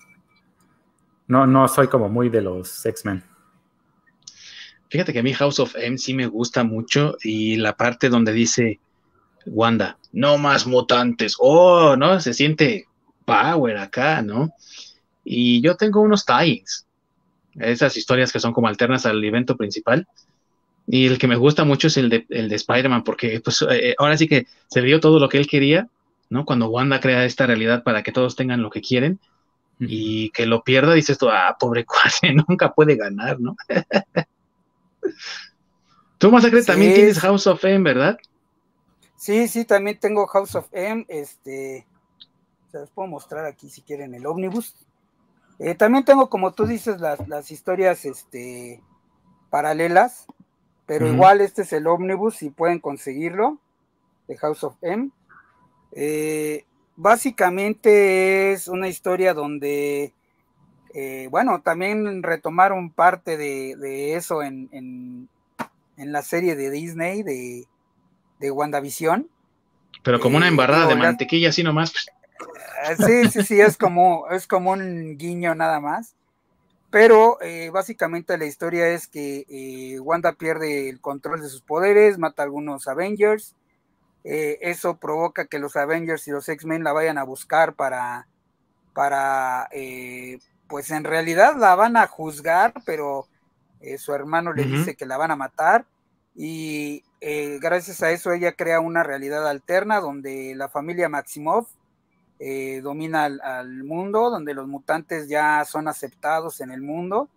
[1.27, 3.36] no, no soy como muy de los X-Men.
[4.89, 8.31] Fíjate que a mí House of M sí me gusta mucho y la parte donde
[8.31, 8.79] dice
[9.45, 12.19] Wanda, no más mutantes, oh, ¿no?
[12.19, 12.85] Se siente
[13.25, 14.51] power acá, ¿no?
[15.23, 16.85] Y yo tengo unos tie-ins,
[17.55, 20.07] esas historias que son como alternas al evento principal,
[20.87, 23.93] y el que me gusta mucho es el de, el de Spider-Man, porque pues eh,
[23.97, 25.89] ahora sí que se dio todo lo que él quería,
[26.29, 26.45] ¿no?
[26.45, 29.19] Cuando Wanda crea esta realidad para que todos tengan lo que quieren
[29.79, 33.57] y que lo pierda, dices tú, ah, pobre cuate, nunca puede ganar, ¿no?
[36.17, 38.17] Tú, Masacre, también tienes House of M, ¿verdad?
[39.15, 41.85] Sí, sí, también tengo House of M, este,
[42.71, 44.75] se los puedo mostrar aquí si quieren el ómnibus.
[45.59, 48.81] Eh, también tengo, como tú dices, las, las historias, este,
[49.49, 50.27] paralelas,
[50.85, 53.59] pero igual este es el ómnibus, si pueden conseguirlo,
[54.27, 55.09] de House of M.
[55.91, 56.65] Eh,
[56.95, 60.13] básicamente es una historia donde,
[60.99, 67.67] eh, bueno, también retomaron parte de, eso en, en la serie de Disney de,
[68.39, 69.29] de WandaVision.
[70.03, 71.93] Pero como una eh, embarrada de mantequilla así nomás.
[72.89, 76.15] Eh, sí, sí, sí, es como, es como un guiño nada más.
[76.89, 82.41] Pero eh, básicamente la historia es que Wanda pierde el control de sus poderes, mata
[82.41, 83.55] a algunos Avengers.
[84.23, 88.27] eso provoca que los Avengers y los X-Men la vayan a buscar para,
[88.93, 89.69] para
[90.67, 93.27] pues en realidad la van a juzgar, pero
[93.97, 95.85] su hermano le dice que la van a matar.
[96.35, 101.67] Y eh, gracias a eso ella crea una realidad alterna donde la familia Maximov
[102.39, 107.29] eh, domina al, mundo, donde los mutantes ya son aceptados en el mundo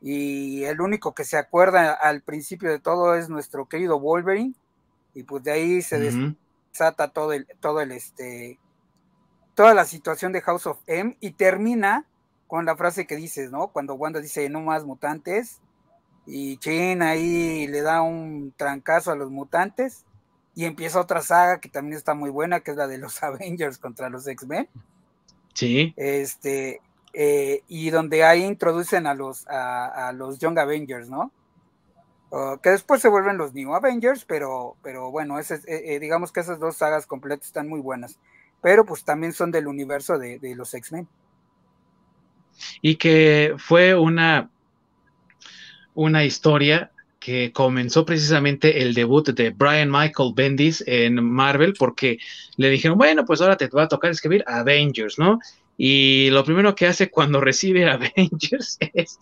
[0.00, 4.54] y el único que se acuerda al principio de todo es nuestro querido Wolverine
[5.12, 6.00] y pues de ahí se
[6.72, 8.58] desata todo el, todo el este,
[9.54, 12.06] toda la situación de House of M y termina
[12.52, 13.68] con la frase que dices, ¿no?
[13.68, 15.62] Cuando Wanda dice no más mutantes,
[16.26, 20.04] y Chin ahí le da un trancazo a los mutantes
[20.54, 23.78] y empieza otra saga que también está muy buena, que es la de los Avengers
[23.78, 24.68] contra los X-Men.
[25.54, 25.94] Sí.
[25.96, 26.82] Este,
[27.14, 31.32] eh, y donde ahí introducen a los, a, los Young Avengers, ¿no?
[32.62, 36.40] que después se vuelven los New Avengers, pero, pero bueno, ese, eh, eh, digamos que
[36.40, 38.18] esas dos sagas completas están muy buenas,
[38.60, 41.08] pero pues también son del universo de, de los X-Men.
[42.80, 44.48] Y que fue una
[45.94, 52.18] una historia que comenzó precisamente el debut de Brian Michael Bendis en Marvel, porque
[52.56, 55.38] le dijeron, bueno, pues ahora te va a tocar escribir Avengers, ¿no?
[55.78, 59.18] Y lo primero que hace cuando recibe Avengers es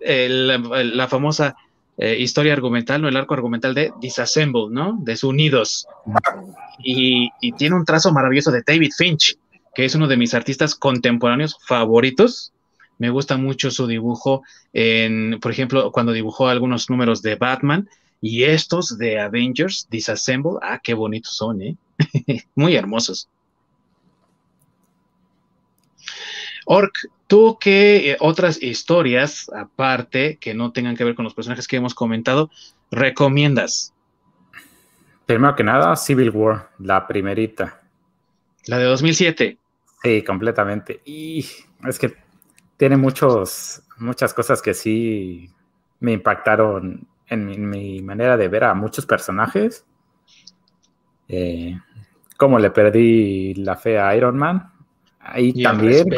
[0.00, 1.56] la famosa
[1.96, 3.08] eh, historia argumental, ¿no?
[3.08, 4.98] El arco argumental de Disassemble, ¿no?
[5.02, 5.88] Desunidos.
[6.78, 9.36] Y, y tiene un trazo maravilloso de David Finch,
[9.74, 12.53] que es uno de mis artistas contemporáneos favoritos
[12.98, 14.42] me gusta mucho su dibujo
[14.72, 17.88] en, por ejemplo, cuando dibujó algunos números de Batman
[18.20, 20.58] y estos de Avengers Disassemble.
[20.62, 21.76] Ah, qué bonitos son, ¿eh?
[22.54, 23.28] Muy hermosos.
[26.66, 31.68] Orc, ¿tú qué eh, otras historias, aparte, que no tengan que ver con los personajes
[31.68, 32.50] que hemos comentado,
[32.90, 33.92] recomiendas?
[35.26, 37.82] Primero que nada, Civil War, la primerita.
[38.66, 39.58] La de 2007.
[40.02, 41.00] Sí, completamente.
[41.04, 41.46] Y
[41.86, 42.23] es que
[42.84, 45.50] tiene muchos, muchas cosas que sí
[46.00, 49.86] me impactaron en mi, manera de ver a muchos personajes.
[51.26, 51.80] Eh,
[52.36, 54.70] como le perdí la fe a Iron Man.
[55.18, 56.08] Ahí también.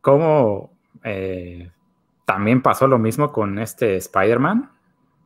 [0.00, 1.68] Como eh,
[2.24, 4.70] también pasó lo mismo con este Spider-Man.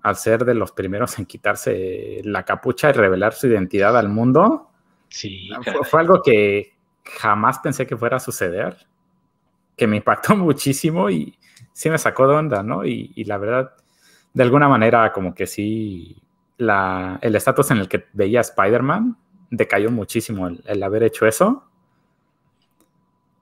[0.01, 4.71] Al ser de los primeros en quitarse la capucha y revelar su identidad al mundo.
[5.11, 5.51] Sí,
[5.83, 6.73] fue algo que
[7.05, 8.87] jamás pensé que fuera a suceder
[9.77, 11.39] que me impactó muchísimo y
[11.73, 12.85] sí me sacó de onda, ¿no?
[12.85, 13.75] Y, la verdad,
[14.33, 16.23] de alguna manera, como que sí,
[16.57, 19.17] la, el estatus en el que veía Spider-Man
[19.51, 21.65] decayó muchísimo el, haber hecho eso.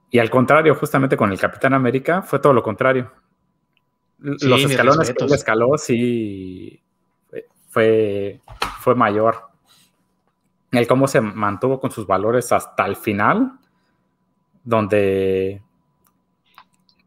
[0.09, 3.11] Y al contrario, justamente con el Capitán América, fue todo lo contrario.
[4.19, 6.81] Los escalones que él escaló, sí,
[7.69, 8.41] fue,
[8.79, 9.49] fue mayor.
[10.71, 13.59] El cómo se mantuvo con sus valores hasta el final,
[14.63, 15.61] donde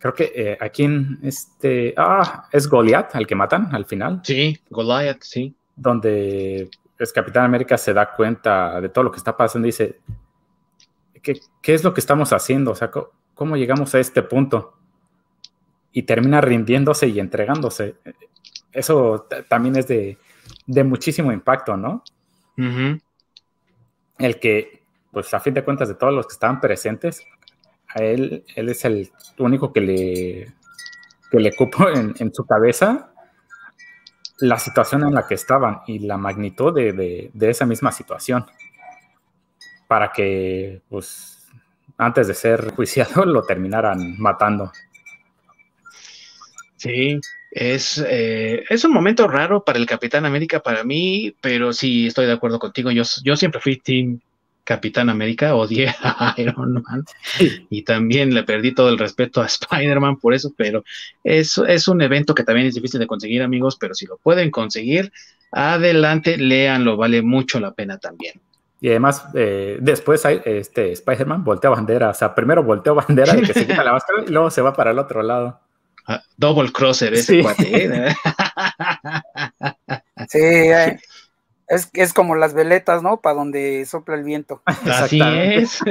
[0.07, 1.93] Creo que eh, aquí en este.
[1.97, 4.21] Ah, es Goliath al que matan al final.
[4.23, 5.53] Sí, Goliath, sí.
[5.75, 9.99] Donde es Capitán América se da cuenta de todo lo que está pasando y dice:
[11.21, 12.71] ¿Qué, qué es lo que estamos haciendo?
[12.71, 12.89] O sea,
[13.35, 14.75] ¿cómo, llegamos a este punto?
[15.91, 17.97] Y termina rindiéndose y entregándose.
[18.71, 20.19] Eso también es de,
[20.67, 22.05] de muchísimo impacto, ¿no?
[24.19, 27.27] El que, pues a fin de cuentas, de todos los que estaban presentes,
[27.97, 30.53] él, es el único que le,
[31.31, 33.13] que le cupo en, su cabeza
[34.39, 38.45] la situación en la que estaban y la magnitud de, esa misma situación
[39.89, 41.49] para que, pues,
[41.97, 44.73] antes de ser juiciado lo terminaran matando.
[46.77, 47.19] Sí,
[47.51, 52.27] es, eh, es un momento raro para el Capitán América para mí, pero sí estoy
[52.27, 52.91] de acuerdo contigo.
[52.91, 54.21] Yo siempre fui Team
[54.67, 57.05] Capitán América, odié a Iron Man
[57.71, 60.85] y también le perdí todo el respeto a Spider-Man por eso, pero
[61.25, 64.51] es, es un evento que también es difícil de conseguir, amigos, pero si lo pueden
[64.51, 65.13] conseguir,
[65.53, 68.41] adelante, léanlo, vale mucho la pena también.
[68.81, 73.55] Y además, eh, después este Spider-Man voltea bandera, o sea, primero volteó bandera de que
[73.55, 75.61] se quita la máscara y luego se va para el otro lado.
[76.09, 77.85] Ah, double crosser ese cuate.
[77.85, 78.15] ¿eh?
[80.29, 81.01] sí, eh,
[81.69, 83.21] es, es como las veletas, ¿no?
[83.21, 84.63] Para donde sopla el viento.
[84.67, 85.79] Así es.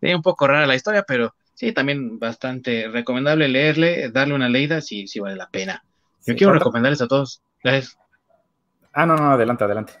[0.00, 4.80] sí, un poco rara la historia, pero sí, también bastante recomendable leerle, darle una leída,
[4.80, 5.84] si sí, vale la pena.
[6.26, 7.42] Yo quiero recomendarles a todos.
[8.92, 9.94] Ah, no, no, adelante, adelante.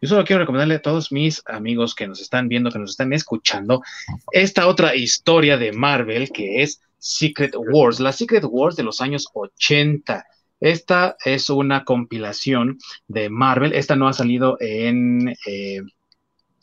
[0.00, 3.12] Yo solo quiero recomendarle a todos mis amigos que nos están viendo, que nos están
[3.12, 3.82] escuchando,
[4.32, 9.28] esta otra historia de Marvel que es Secret Wars, la Secret Wars de los años
[9.32, 10.26] 80.
[10.64, 13.74] Esta es una compilación de Marvel.
[13.74, 15.82] Esta no ha salido en eh,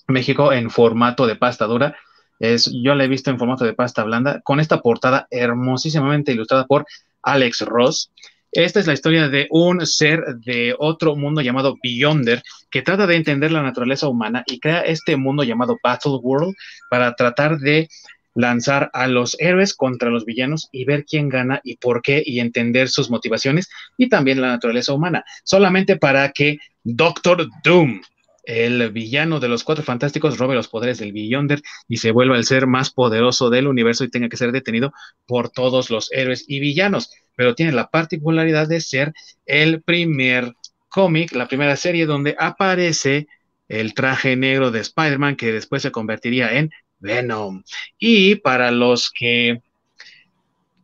[0.08, 1.96] México en formato de pasta dura.
[2.40, 6.66] Es, yo la he visto en formato de pasta blanda, con esta portada hermosísimamente ilustrada
[6.66, 6.88] por
[7.22, 8.12] Alex Ross.
[8.52, 12.42] Esta es la historia de un ser de otro mundo llamado Beyonder
[12.72, 16.56] que trata de entender la naturaleza humana y crea este mundo llamado Battle World
[16.90, 17.88] para tratar de
[18.34, 22.40] lanzar a los héroes contra los villanos y ver quién gana y por qué y
[22.40, 28.02] entender sus motivaciones y también la naturaleza humana, solamente para que Doctor Doom,
[28.44, 32.46] el villano de los Cuatro Fantásticos, robe los poderes del Beyonder y se vuelva el
[32.46, 34.94] ser más poderoso del universo y tenga que ser detenido
[35.28, 37.12] por todos los héroes y villanos.
[37.36, 39.14] Pero tiene la particularidad de ser
[39.46, 40.56] el primer
[40.90, 43.28] cómic, la primera serie donde aparece
[43.70, 46.72] el traje negro de Spider-Man que después se convertiría en
[47.02, 47.64] Venom.
[48.00, 49.62] Y para los que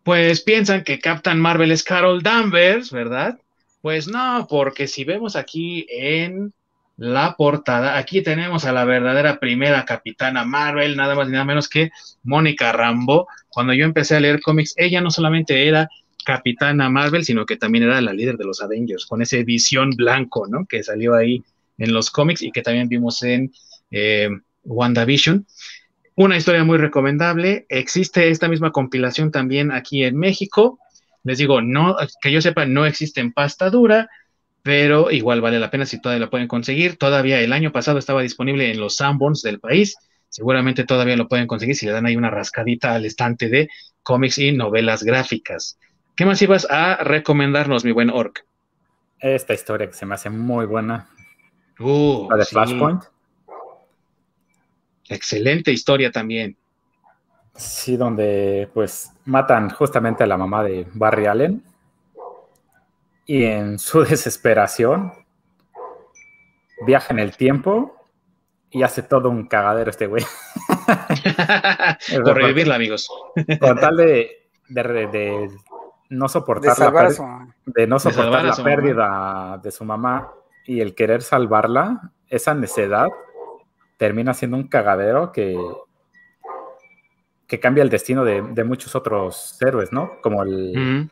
[0.03, 3.37] pues piensan que Captain Marvel es Carol Danvers, ¿verdad?
[3.81, 6.53] Pues no, porque si vemos aquí en
[6.95, 11.67] la portada, aquí tenemos a la verdadera primera capitana Marvel, nada más ni nada menos
[11.67, 11.91] que
[12.23, 13.27] Mónica Rambo.
[13.49, 15.89] Cuando yo empecé a leer cómics, ella no solamente era
[16.25, 20.47] Capitana Marvel, sino que también era la líder de los Avengers, con ese visión blanco,
[20.47, 20.65] ¿no?
[20.65, 21.43] Que salió ahí
[21.77, 23.51] en los cómics y que también vimos en
[23.91, 24.29] eh,
[24.63, 25.45] WandaVision.
[26.19, 27.67] Una historia muy recomendable.
[27.69, 30.79] Existe esta misma compilación también aquí en México.
[31.23, 34.09] Les digo, no, que yo sepa, no existe en pasta dura,
[34.63, 36.97] pero igual vale la pena si todavía la pueden conseguir.
[36.97, 39.95] Todavía el año pasado estaba disponible en los Sanborns del país.
[40.27, 43.69] Seguramente todavía lo pueden conseguir si le dan ahí una rascadita al estante de
[44.01, 45.77] cómics y novelas gráficas.
[46.15, 48.43] ¿Qué más ibas a recomendarnos, mi buen Orc?
[49.19, 51.09] Esta historia que se me hace muy buena.
[51.77, 53.03] Uh, la de Flashpoint.
[55.09, 56.57] Excelente historia también.
[57.55, 61.63] Sí, donde pues matan justamente a la mamá de Barry Allen.
[63.25, 65.13] Y en su desesperación
[66.85, 67.95] viaja en el tiempo
[68.69, 70.23] y hace todo un cagadero este güey.
[72.23, 73.09] Por revivirla, amigos.
[73.59, 75.49] Con tal de, de,
[76.09, 80.31] no soportar la, de no soportar la pérdida de su mamá
[80.65, 83.07] y el querer salvarla, esa necedad
[83.97, 85.57] termina siendo un cagadero que,
[87.47, 90.21] que cambia el destino de, muchos otros héroes, ¿no?
[90.21, 91.11] Como el,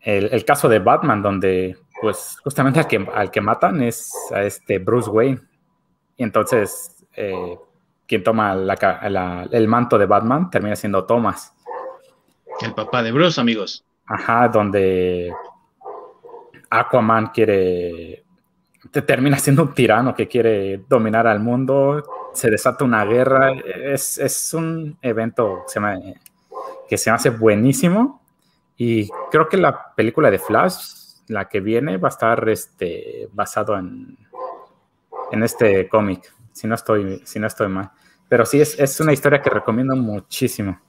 [0.00, 4.78] el, caso de Batman, donde pues justamente al que, al que matan es a este
[4.78, 5.40] Bruce Wayne.
[6.16, 7.58] Y entonces eh,
[8.06, 11.54] quien toma el manto de Batman termina siendo Thomas.
[12.60, 13.84] El papá de Bruce, amigos.
[14.06, 15.32] Ajá, donde
[16.70, 18.23] Aquaman quiere.
[18.94, 22.30] Te termina siendo un tirano que quiere dominar al mundo.
[22.32, 23.52] Se desata una guerra.
[23.52, 26.14] Es, un evento que se, me,
[26.88, 28.22] que se hace buenísimo.
[28.76, 30.76] Y creo que la película de Flash,
[31.26, 34.16] la que viene, va a estar este, basado en,
[35.32, 36.32] en este cómic.
[36.52, 37.90] Si no estoy, si no estoy mal.
[38.28, 40.80] Pero sí, es, es una historia que recomiendo muchísimo.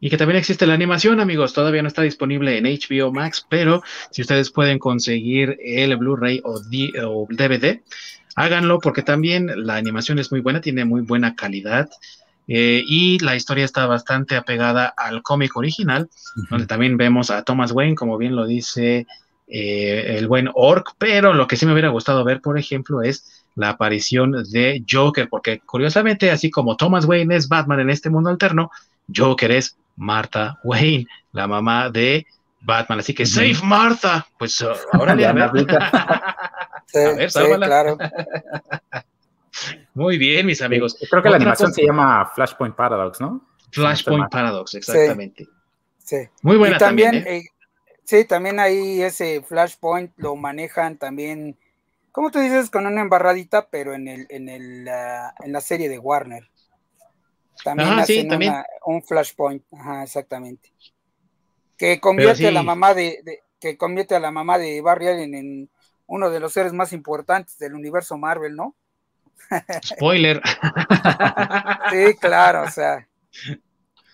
[0.00, 1.52] Y que también existe la animación, amigos.
[1.52, 6.58] Todavía no está disponible en HBO Max, pero si ustedes pueden conseguir el Blu-ray o,
[7.28, 7.82] DVD,
[8.34, 11.90] háganlo porque también la animación es muy buena, tiene muy buena calidad.
[12.48, 16.08] Eh, y la historia está bastante apegada al cómic original,
[16.48, 19.06] donde también vemos a Thomas Wayne, como bien lo dice
[19.46, 23.44] eh, el buen Orc, pero lo que sí me hubiera gustado ver, por ejemplo, es
[23.54, 28.30] la aparición de Joker, porque curiosamente, así como Thomas Wayne es Batman en este mundo
[28.30, 28.70] alterno,
[29.14, 32.26] Joker es Martha Wayne, la mamá de
[32.60, 33.00] Batman.
[33.00, 34.26] Así que, Save Martha.
[34.38, 37.66] Pues uh, ahora le a ver, sálvala.
[37.66, 37.98] claro.
[39.94, 40.96] Muy bien, mis amigos.
[41.08, 43.46] Creo que la animación se llama Flashpoint Paradox, ¿no?
[43.72, 45.46] Flashpoint Paradox, exactamente.
[45.98, 46.28] Sí.
[46.42, 47.16] Muy buena también.
[47.16, 47.24] ¿eh?
[47.26, 47.44] Eh,
[48.04, 51.56] sí, también ahí ese Flashpoint lo manejan también,
[52.10, 55.98] como tú dices, con una embarradita, pero en el, en el, en la serie de
[55.98, 56.48] Warner.
[57.64, 58.28] También hacen
[58.84, 60.72] un flashpoint, ajá, exactamente.
[61.76, 65.70] Que convierte a la mamá de, que convierte a la mamá de Barry Allen en
[66.06, 68.74] uno de los seres más importantes del universo Marvel, ¿no?
[69.84, 70.42] Spoiler.
[71.90, 73.08] sí, claro, o sea,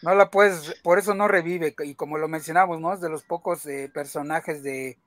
[0.02, 2.92] no la puedes, por eso no revive, y como lo mencionamos, ¿no?
[2.92, 4.98] Es de los pocos eh, personajes de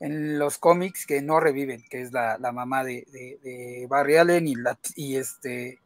[0.00, 3.04] en los cómics que no reviven, que es la, mamá de,
[3.42, 5.80] de, Barry Allen y, la, y este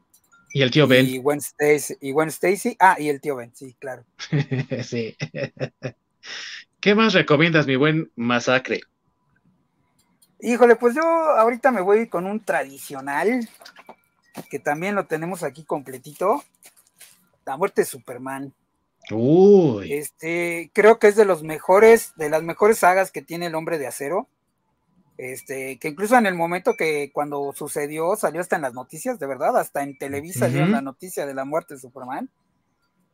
[0.52, 1.06] y el tío Ben.
[1.06, 1.96] Y Gwen Stacy.
[2.00, 2.76] Y Stacy.
[2.78, 4.04] Ah, y el tío Ben, sí, claro.
[4.84, 5.16] sí.
[6.80, 8.80] ¿Qué más recomiendas, mi buen Masacre?
[10.40, 13.48] Híjole, pues yo ahorita me voy con un tradicional,
[14.50, 16.42] que también lo tenemos aquí completito,
[17.46, 18.52] La muerte de Superman.
[19.10, 19.92] Uy.
[19.92, 23.78] Este, creo que es de los mejores, de las mejores sagas que tiene el hombre
[23.78, 24.28] de acero.
[25.18, 29.26] Este, que incluso en el momento que cuando sucedió, salió hasta en las noticias, de
[29.26, 32.30] verdad, hasta en Televisa dio la noticia de la muerte de Superman.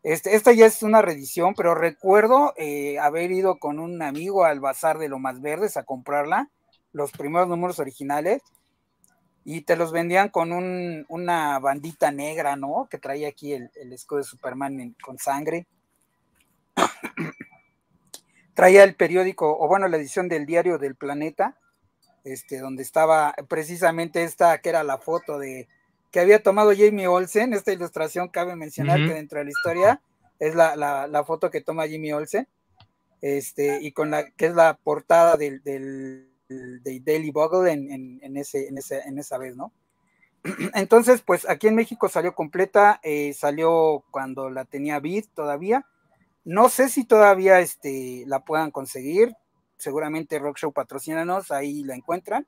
[0.03, 4.61] Este, esta ya es una reedición, pero recuerdo eh, haber ido con un amigo al
[4.61, 6.51] bazar de lo más verdes a comprarla,
[6.93, 8.43] los primeros números originales,
[9.45, 10.53] y te los vendían con
[11.09, 12.87] una bandita negra, ¿no?
[12.91, 15.66] Que traía aquí el, escudo de Superman con sangre.
[18.55, 21.57] traía el periódico, o bueno, la edición del diario del planeta,
[22.24, 25.69] este, donde estaba precisamente esta, que era la foto de
[26.11, 30.03] que había tomado Jamie Olsen, esta ilustración cabe mencionar que dentro de la historia
[30.39, 32.49] es la, foto que toma Jimmy Olsen,
[33.20, 38.78] este, y con la que es la portada del, del, Daily Bugle en, ese, en,
[38.78, 39.70] ese, en esa vez, ¿no?
[40.74, 45.85] Entonces, pues aquí en México salió completa, eh, salió cuando la tenía Bid todavía,
[46.45, 49.35] no sé si todavía este, la puedan conseguir.
[49.79, 52.47] Seguramente Rock Show patrocínanos, ahí la encuentran.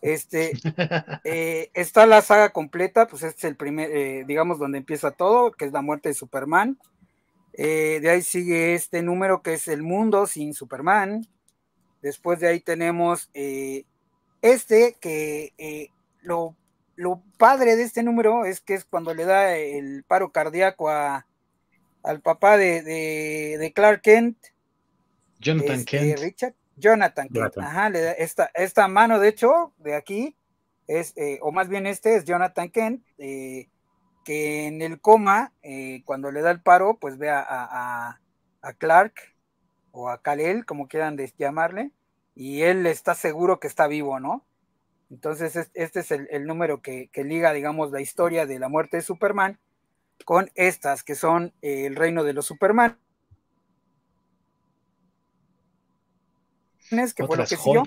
[0.00, 0.52] Este,
[1.24, 5.52] eh, está la saga completa, pues este es el primer, eh, digamos, donde empieza todo,
[5.52, 6.78] que es la muerte de Superman.
[7.52, 11.26] Eh, de ahí sigue este número que es El Mundo sin Superman.
[12.02, 13.28] Después de ahí tenemos
[14.40, 15.90] este, que
[16.22, 16.54] lo,
[16.94, 21.26] lo, padre de este número es que es cuando le da el paro cardíaco a,
[22.02, 24.36] al papá de, de, Clark Kent.
[25.38, 26.18] Jonathan este, Kent.
[26.20, 26.54] Richard.
[26.76, 27.58] Jonathan Kent.
[27.58, 30.36] Ajá, le da esta, esta mano, de hecho, de aquí,
[30.86, 33.68] es, eh, o más bien este es Jonathan Kent, eh,
[34.24, 38.20] que en el coma, eh, cuando le da el paro, pues ve a, a,
[38.62, 39.14] a Clark
[39.90, 41.90] o a Kalel, como quieran llamarle,
[42.34, 44.46] y él está seguro que está vivo, ¿no?
[45.10, 48.98] Entonces, este es el, el número que, que, liga, digamos, la historia de la muerte
[48.98, 49.58] de Superman
[50.24, 52.98] con estas que son eh, el reino de los Superman.
[56.90, 57.82] Que fue lo que siguió.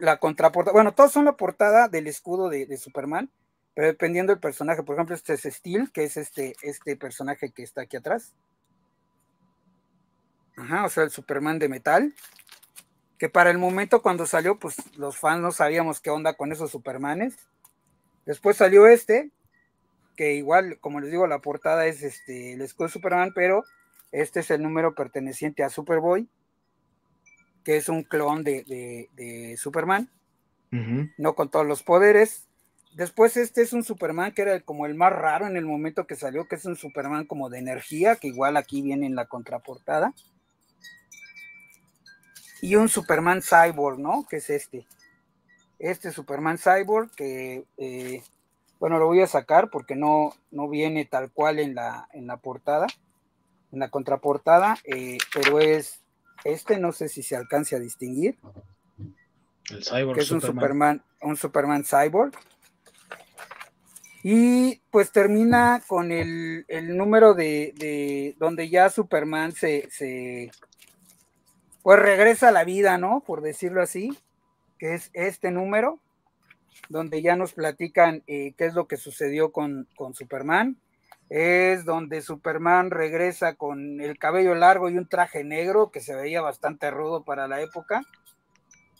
[0.00, 3.30] la, contraportada, bueno, todos son la portada del escudo de, Superman,
[3.74, 7.62] pero dependiendo del personaje, por ejemplo, este es Steel, que es este, este personaje que
[7.62, 8.34] está aquí atrás.
[10.56, 12.14] Ajá, o sea, el Superman de metal.
[13.18, 16.70] Que para el momento cuando salió, pues los fans no sabíamos qué onda con esos
[16.70, 17.36] Supermanes.
[18.24, 19.30] Después salió este,
[20.16, 23.64] que igual, como les digo, la portada es este, el escudo de Superman, pero
[24.12, 26.28] este es el número perteneciente a Superboy,
[27.64, 30.10] que es un clon de, Superman,
[30.70, 32.46] no con todos los poderes.
[32.94, 36.16] Después este es un Superman que era como el más raro en el momento que
[36.16, 40.12] salió, que es un Superman como de energía, que igual aquí viene en la contraportada.
[42.62, 44.26] Y un Superman Cyborg, ¿no?
[44.28, 44.86] Que es este.
[45.78, 48.22] Este Superman Cyborg que eh,
[48.80, 52.38] bueno, lo voy a sacar porque no, no viene tal cual en la, en la
[52.38, 52.86] portada,
[53.72, 56.00] en la contraportada, eh, pero es
[56.44, 58.38] este, no sé si se alcance a distinguir.
[59.70, 60.14] El Cyborg.
[60.14, 62.32] Que es un Superman, un Superman Cyborg.
[64.22, 66.66] Y pues termina con el,
[66.96, 70.50] número de, de, donde ya Superman se, se,
[71.82, 73.22] pues regresa a la vida, ¿no?
[73.26, 74.10] Por decirlo así,
[74.78, 76.00] que es este número
[76.88, 80.76] donde ya nos platican eh, qué es lo que sucedió con, Superman.
[81.30, 86.42] Es donde Superman regresa con el cabello largo y un traje negro que se veía
[86.42, 88.02] bastante rudo para la época.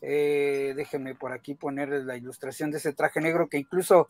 [0.00, 4.08] Eh, déjenme por aquí ponerles la ilustración de ese traje negro que incluso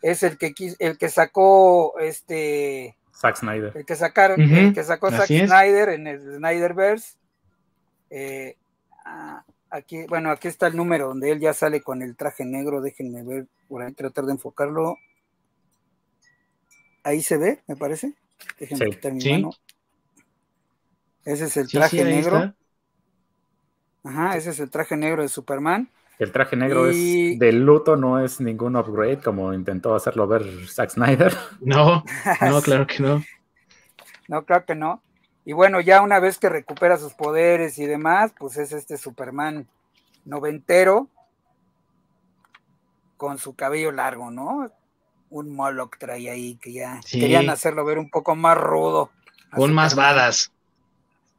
[0.00, 3.72] es el que el que sacó este Zack Snyder.
[3.74, 7.16] El que sacaron, el que sacó Zack Snyder en el Snyderverse.
[8.10, 8.56] Eh,
[9.04, 12.82] ah, aquí, bueno, aquí está el número donde él ya sale con el traje negro.
[12.82, 14.98] Déjenme ver por ahí, tratar de enfocarlo.
[17.06, 18.14] Ahí se ve, me parece.
[18.58, 19.50] Déjenme quitar mi mano.
[21.24, 22.52] Ese es el traje negro.
[24.02, 25.88] Ajá, ese es el traje negro de Superman.
[26.18, 30.90] El traje negro es de luto, no es ningún upgrade como intentó hacerlo ver Zack
[30.90, 31.32] Snyder.
[31.60, 32.02] No,
[32.40, 33.22] no, claro que no.
[34.26, 35.00] No, claro que no.
[35.44, 39.68] Y bueno, ya una vez que recupera sus poderes y demás, pues es este Superman
[40.24, 41.08] noventero
[43.16, 44.72] con su cabello largo, ¿no?
[45.30, 49.10] Un Moloch trae ahí que ya querían hacerlo ver un poco más rudo.
[49.56, 50.52] Un más badas.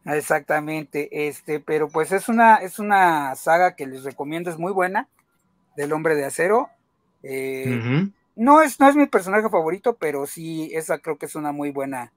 [0.05, 5.09] Exactamente, este, pero pues es una, es una saga que les recomiendo, es muy buena,
[5.75, 6.69] del hombre de acero.
[7.23, 11.51] Eh, no, es, no es mi personaje favorito, pero sí, esa creo que es una
[11.51, 12.13] muy buena,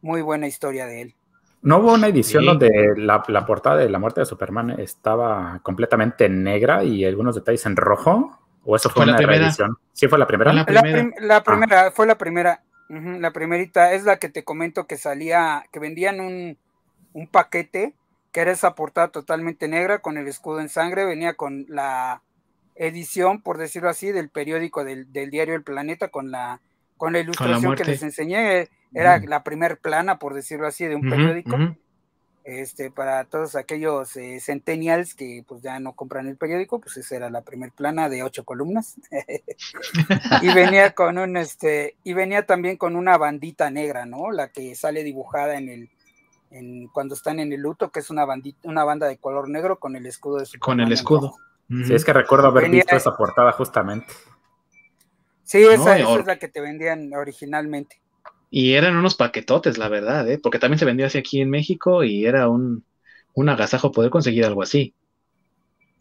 [0.00, 1.14] muy buena historia de él.
[1.62, 6.84] ¿No hubo una edición donde la, portada de la muerte de Superman estaba completamente negra
[6.84, 8.38] y algunos detalles en rojo?
[8.66, 9.78] ¿O eso fue, una reedición?
[9.92, 10.52] ¿Sí fue la primera?
[10.52, 12.62] La primera, la, primera fue la primera.
[12.88, 16.58] la primerita es la que te comento que salía, que vendían un,
[17.12, 17.94] un paquete
[18.32, 22.20] que era esa portada totalmente negra con el escudo en sangre, venía con la
[22.74, 26.60] edición, por decirlo así, del periódico del, diario El Planeta con la,
[26.98, 28.68] con la ilustración que les enseñé.
[28.92, 31.56] Era la primer plana, por decirlo así, de un periódico.
[32.46, 37.16] Este, para todos aquellos eh, centennials que pues ya no compran el periódico, pues esa
[37.16, 38.94] era la primer plana de ocho columnas.
[40.42, 44.30] y venía con un este, y venía también con una bandita negra, ¿no?
[44.30, 45.90] La que sale dibujada en el,
[46.52, 49.80] en, cuando están en el luto, que es una bandita, una banda de color negro
[49.80, 51.34] con el escudo de su Con el escudo.
[51.68, 54.06] Sí, es que recuerdo haber visto esa portada justamente.
[55.42, 58.00] Sí, esa, es la que te vendían originalmente.
[58.50, 60.38] Y eran unos paquetotes, la verdad, ¿eh?
[60.38, 62.84] porque también se vendía así aquí en México y era un,
[63.48, 64.94] agasajo poder conseguir algo así.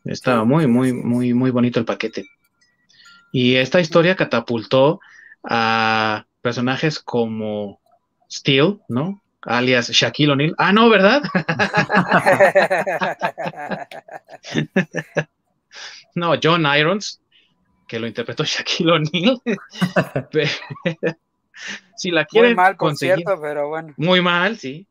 [0.03, 2.25] Estaba muy, muy, muy, muy bonito el paquete.
[3.31, 4.99] Y esta historia catapultó
[5.43, 7.79] a personajes como
[8.31, 9.21] Steel, ¿no?
[9.41, 10.55] Alias Shaquille O'Neal.
[10.57, 11.23] Ah, no, ¿verdad?
[16.15, 17.21] no, John Irons,
[17.87, 19.41] que lo interpretó Shaquille O'Neal.
[21.97, 23.93] si la quieren muy mal, conseguir, pero bueno.
[23.97, 24.87] Muy mal, sí.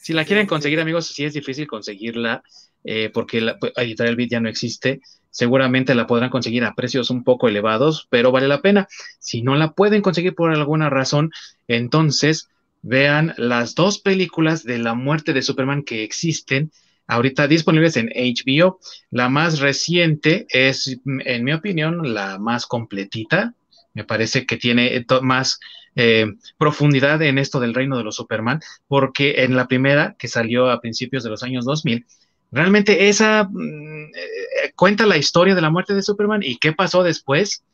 [0.00, 2.42] Si la quieren conseguir, amigos, sí es difícil conseguirla
[2.84, 5.00] eh, porque la, pues, Editorial Beat ya no existe.
[5.30, 8.86] Seguramente la podrán conseguir a precios un poco elevados, pero vale la pena.
[9.18, 11.30] Si no la pueden conseguir por alguna razón,
[11.66, 12.48] entonces
[12.82, 16.70] vean las dos películas de la muerte de Superman que existen
[17.06, 18.78] ahorita disponibles en HBO.
[19.10, 23.54] La más reciente es, en mi opinión, la más completita.
[23.94, 25.58] Me parece que tiene más
[25.96, 26.26] eh,
[26.58, 30.80] profundidad en esto del reino de los Superman, porque en la primera, que salió a
[30.80, 32.04] principios de los años 2000,
[32.50, 37.02] realmente esa mm, eh, cuenta la historia de la muerte de Superman y qué pasó
[37.02, 37.64] después.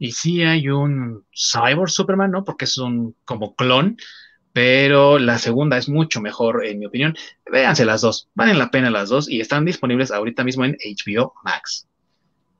[0.00, 2.44] Y sí hay un cyborg Superman, ¿no?
[2.44, 3.96] Porque es un como clon,
[4.52, 7.16] pero la segunda es mucho mejor, en mi opinión.
[7.50, 11.34] Véanse las dos, valen la pena las dos y están disponibles ahorita mismo en HBO
[11.44, 11.88] Max.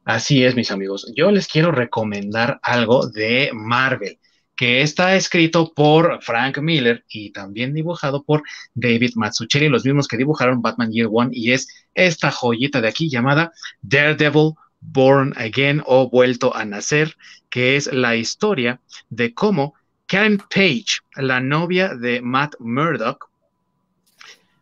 [0.05, 1.13] Así es, mis amigos.
[1.15, 4.19] Yo les quiero recomendar algo de Marvel
[4.59, 8.43] que está escrito por Frank Miller y también dibujado por
[8.75, 13.09] David Mazzucchelli, los mismos que dibujaron Batman Year One, y es esta joyita de aquí
[13.09, 13.53] llamada
[13.83, 17.17] Daredevil Born Again o Vuelto a Nacer,
[17.49, 18.81] que es la historia
[19.11, 19.75] de cómo
[20.07, 23.31] Karen Page, la novia de Matt Murdock,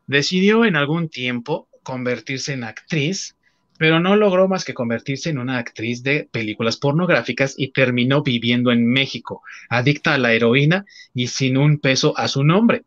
[0.06, 3.35] decidió en algún tiempo convertirse en actriz
[3.78, 8.72] pero no logró más que convertirse en una actriz de películas pornográficas y terminó viviendo
[8.72, 10.84] en México, adicta a la heroína
[11.14, 12.82] y sin un peso a su nombre.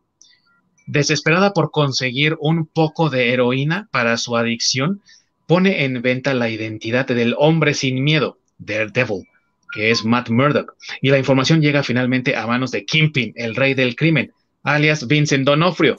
[0.88, 5.02] Desesperada por conseguir un poco de heroína para su adicción,
[5.46, 9.28] pone en venta la identidad del hombre sin miedo, Daredevil,
[9.74, 13.74] que es Matt Murdock, y la información llega finalmente a manos de Kimpin, el rey
[13.74, 14.32] del crimen,
[14.64, 15.98] alias Vincent Donofrio.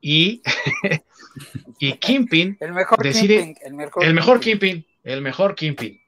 [0.00, 0.42] Y
[1.78, 6.00] Y Kimpin el mejor decide, el mejor, el mejor Kimpin, el mejor Kimpin.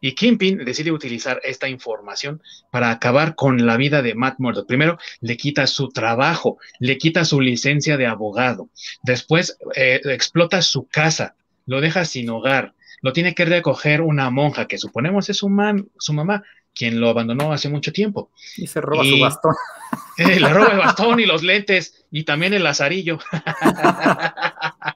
[0.00, 4.66] Y Kimpin decide utilizar esta información para acabar con la vida de Matt Murdock.
[4.66, 8.68] Primero, le quita su trabajo, le quita su licencia de abogado.
[9.02, 12.74] Después, eh, explota su casa, lo deja sin hogar.
[13.00, 15.48] Lo tiene que recoger una monja, que suponemos es su,
[15.98, 16.42] su mamá,
[16.74, 18.30] quien lo abandonó hace mucho tiempo.
[18.56, 19.54] Y se roba su bastón.
[20.16, 23.18] Eh, le roba el bastón y los lentes y también el lazarillo.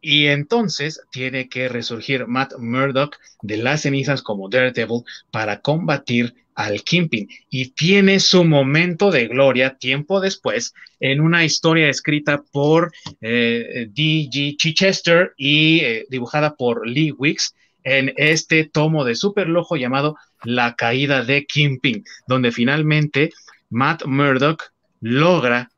[0.00, 6.82] y entonces tiene que resurgir Matt Murdock de las cenizas como Daredevil para combatir al
[6.82, 13.88] Kimping y tiene su momento de gloria tiempo después en una historia escrita por eh,
[13.90, 14.56] D.G.
[14.56, 17.54] Chichester y eh, dibujada por Lee Wicks
[17.84, 23.30] en este tomo de superlujo llamado La caída de Kimping, donde finalmente
[23.70, 25.70] Matt Murdock logra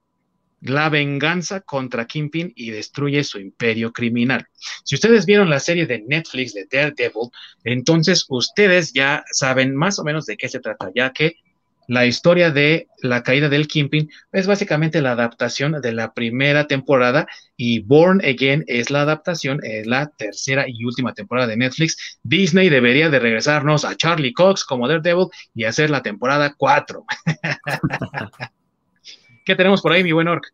[0.64, 4.46] la venganza contra Kingpin y destruye su imperio criminal.
[4.82, 7.28] Si ustedes vieron la serie de Netflix de Daredevil,
[7.64, 11.36] entonces ustedes ya saben más o menos de qué se trata, ya que
[11.88, 17.26] la historia de la caída del Kingpin es básicamente la adaptación de la primera temporada
[17.56, 22.18] y Born Again es la adaptación en la tercera y última temporada de Netflix.
[22.22, 27.04] Disney debería de regresarnos a Charlie Cox como Daredevil y hacer la temporada 4.
[29.44, 30.52] ¿Qué tenemos por ahí, mi buen Orc?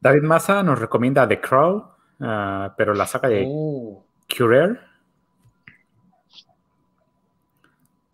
[0.00, 1.84] David Massa nos recomienda The Crow,
[2.20, 4.06] ah, pero la saga de oh.
[4.34, 4.80] Curer.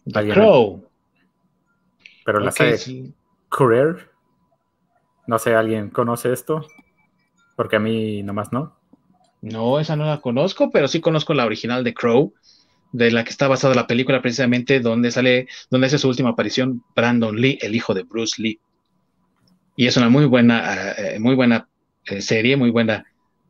[0.06, 0.85] The Crow.
[2.26, 3.12] Pero la saga de
[3.48, 4.10] Curer.
[5.28, 6.66] No sé, ¿alguien conoce esto?
[7.54, 8.76] Porque a mí nomás no.
[9.42, 12.34] No, esa no la conozco, pero sí conozco la original de Crow,
[12.92, 16.82] de la que está basada la película precisamente donde sale, donde hace su última aparición
[16.96, 18.58] Brandon Lee, el hijo de Bruce Lee.
[19.76, 21.68] Y es una muy buena, eh, muy buena
[22.06, 23.06] eh, serie, muy buena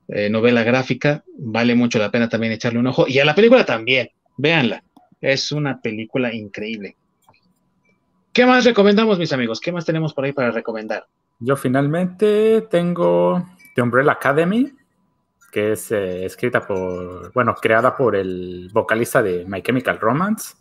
[0.09, 1.25] eh, novela gráfica.
[1.39, 3.07] Vale mucho la pena también echarle un ojo.
[3.09, 4.85] Y a la película también, véanla.
[5.21, 6.97] Es una película increíble.
[8.37, 9.63] ¿Qué más recomendamos, mis amigos?
[9.63, 11.07] ¿Qué más tenemos por ahí para recomendar?
[11.39, 13.43] Yo finalmente tengo
[13.75, 14.71] The Umbrella Academy,
[15.51, 20.55] que es escrita por, bueno, creada por el vocalista de My Chemical Romance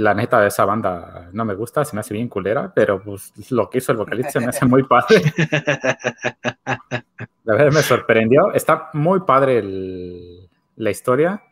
[0.00, 3.32] la neta de esa banda no me gusta, se me hace bien culera, pero pues
[3.50, 5.22] lo que hizo el vocalista me hace muy padre.
[7.44, 8.52] La verdad me sorprendió.
[8.54, 9.62] Está muy padre
[10.76, 11.42] la historia.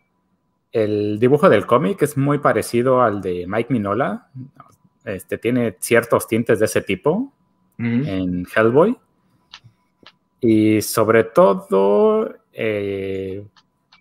[0.73, 4.29] El dibujo del cómic es muy parecido al de Mike Minola.
[5.05, 7.33] Este, tiene ciertos tintes de ese tipo
[7.79, 8.97] en Hellboy.
[10.41, 13.45] Y sobre todo, eh,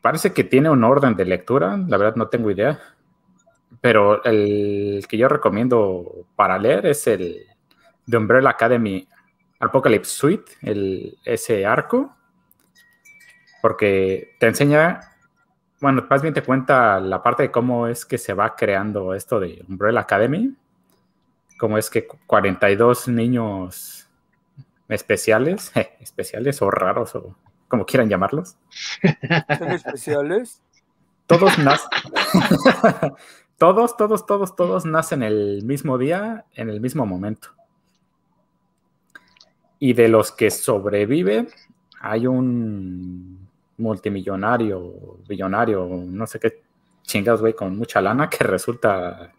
[0.01, 1.77] parece que tiene un orden de lectura.
[1.87, 2.79] La verdad no tengo idea
[3.81, 7.45] pero el que yo recomiendo para leer es el
[8.05, 9.07] de Umbrella Academy
[9.59, 12.15] Apocalypse Suite, el, ese arco,
[13.61, 15.01] porque te enseña,
[15.81, 19.39] bueno, más bien te cuenta la parte de cómo es que se va creando esto
[19.39, 20.55] de Umbrella Academy,
[21.57, 24.07] cómo es que 42 niños
[24.87, 27.35] especiales, especiales o raros o
[27.67, 28.55] como quieran llamarlos.
[29.57, 30.61] ¿Son especiales?
[31.25, 31.89] Todos nacen.
[33.57, 37.55] Todos, todos, todos, todos nacen el mismo día, en el mismo momento.
[39.79, 41.49] Y de los que sobreviven,
[41.99, 46.61] hay un multimillonario, billonario, no sé qué
[47.01, 49.33] chingados, güey, con mucha lana, que resulta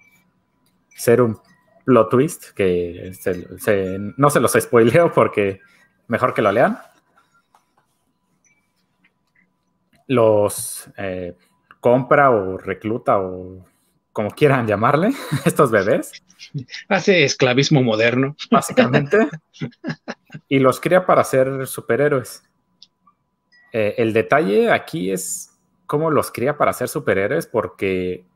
[0.89, 1.39] ser un
[1.89, 3.13] plot twist, que
[4.19, 5.63] no se los spoileo porque
[6.07, 6.79] mejor que lo lean.
[10.07, 11.35] Los eh,
[11.81, 13.65] compra o recluta o
[14.13, 15.15] como quieran llamarle,
[15.47, 16.13] estos bebés.
[16.91, 18.37] Hace esclavismo moderno.
[18.51, 19.31] Básicamente.
[20.49, 22.43] y los cría para ser superhéroes.
[23.73, 28.27] Eh, el detalle aquí es cómo los cría para ser superhéroes, porque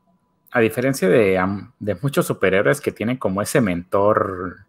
[0.53, 4.67] a diferencia de, muchos superhéroes que tienen como ese mentor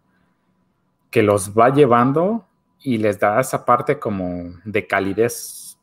[1.11, 2.47] que los va llevando
[2.81, 5.77] y les da esa parte como de calidez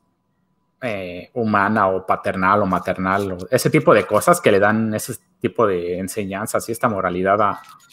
[0.81, 5.15] eh, humana o paternal o maternal, o ese tipo de cosas que le dan ese
[5.39, 7.39] tipo de enseñanzas y esta moralidad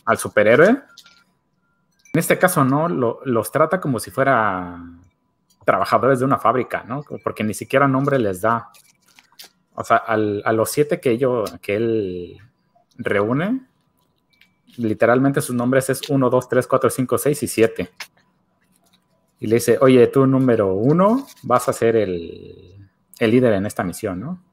[0.04, 0.68] al superhéroe.
[0.68, 4.82] En este caso, no, los trata como si fuera
[5.64, 7.04] trabajadores de una fábrica, ¿no?
[7.22, 8.70] Porque ni siquiera nombre les da.
[9.80, 12.38] O sea, a los siete que, ellos, que él
[12.98, 13.66] reúne,
[14.76, 17.90] literalmente sus nombres es 1, 2, 3, 4, 5, 6 y 7.
[19.38, 23.82] Y le dice, oye, tú número uno vas a ser el, el líder en esta
[23.82, 24.44] misión, ¿no?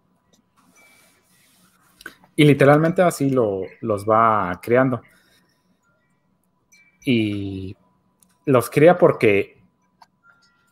[2.38, 5.02] Y literalmente así lo, los va creando.
[7.04, 7.76] Y
[8.46, 9.62] los crea porque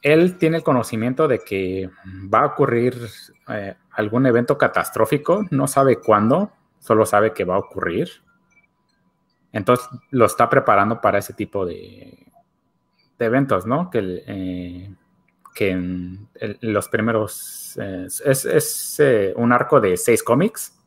[0.02, 1.90] él tiene el conocimiento de que
[2.34, 2.96] va a ocurrir
[3.50, 8.10] eh, algún evento catastrófico, no sabe cuándo, solo sabe que va a ocurrir.
[9.52, 12.28] Entonces lo está preparando para ese tipo de,
[13.20, 13.90] eventos, ¿no?
[13.90, 14.96] Que, eh,
[15.54, 16.28] que en
[16.62, 20.78] los primeros es, eh, un arco de seis cómics.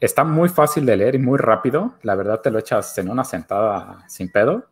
[0.00, 1.94] Está muy fácil de leer y muy rápido.
[2.02, 4.66] La verdad te lo echas en una sentada sin pedo.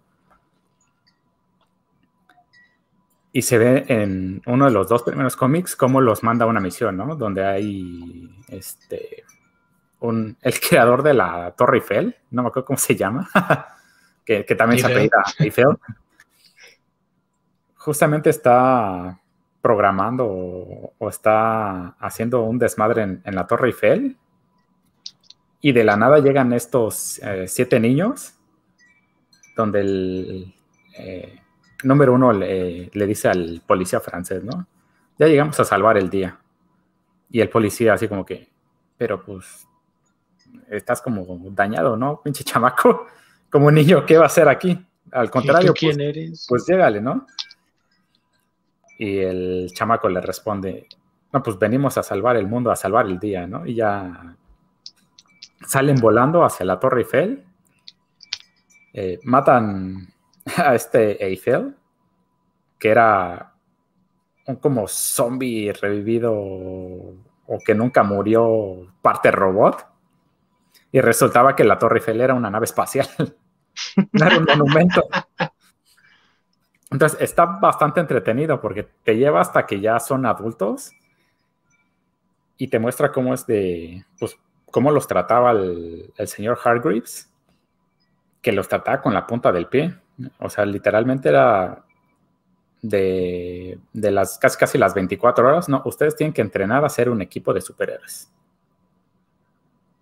[3.33, 6.61] Y se ve en uno de los dos primeros cómics cómo los manda a una
[6.61, 7.17] misión, ¿no?
[7.17, 9.25] Donde hay este
[10.01, 13.29] un, el creador de la Torre Eiffel, no me acuerdo cómo se llama,
[14.25, 15.79] que, también se apellida Eiffel.
[17.77, 19.19] Justamente está
[19.61, 24.17] programando o, está haciendo un desmadre en, la Torre Eiffel
[25.61, 28.35] y de la nada llegan estos eh, siete niños
[29.57, 30.55] donde el
[30.99, 31.42] eh,
[31.85, 34.67] número uno le, dice al policía francés, ¿no?
[35.19, 36.39] Ya llegamos a salvar el día.
[37.31, 38.49] Y el policía así como que,
[38.97, 39.67] pero pues
[40.69, 42.21] estás como dañado, ¿no?
[42.23, 43.07] Pinche chamaco,
[43.51, 44.79] como un niño, ¿qué va a hacer aquí?
[45.11, 46.47] Al contrario, ¿quién pues, eres?
[46.49, 47.27] pues llégale, ¿no?
[48.99, 50.87] Y el chamaco le responde,
[51.33, 53.67] no, pues venimos a salvar el mundo, a salvar el día, ¿no?
[53.67, 54.37] Y ya
[55.67, 57.45] salen volando hacia la Torre Eiffel,
[58.93, 60.13] eh, matan
[60.57, 61.77] a este Eiffel,
[62.79, 63.55] que era
[64.47, 69.87] un como zombie revivido o que nunca murió parte robot.
[70.91, 73.09] Y resultaba que la Torre Eiffel era una nave espacial.
[74.13, 75.03] era un monumento.
[76.91, 80.93] Entonces está bastante entretenido porque te lleva hasta que ya son adultos
[82.59, 84.39] y te muestra cómo es de, pues,
[84.71, 87.33] cómo los trataba el, señor Hargreaves,
[88.43, 89.99] que los trataba con la punta del pie.
[90.39, 91.85] O sea, literalmente era
[92.83, 97.23] de, las casi, casi las 24 horas, no, ustedes tienen que entrenar a ser un
[97.23, 98.31] equipo de superhéroes.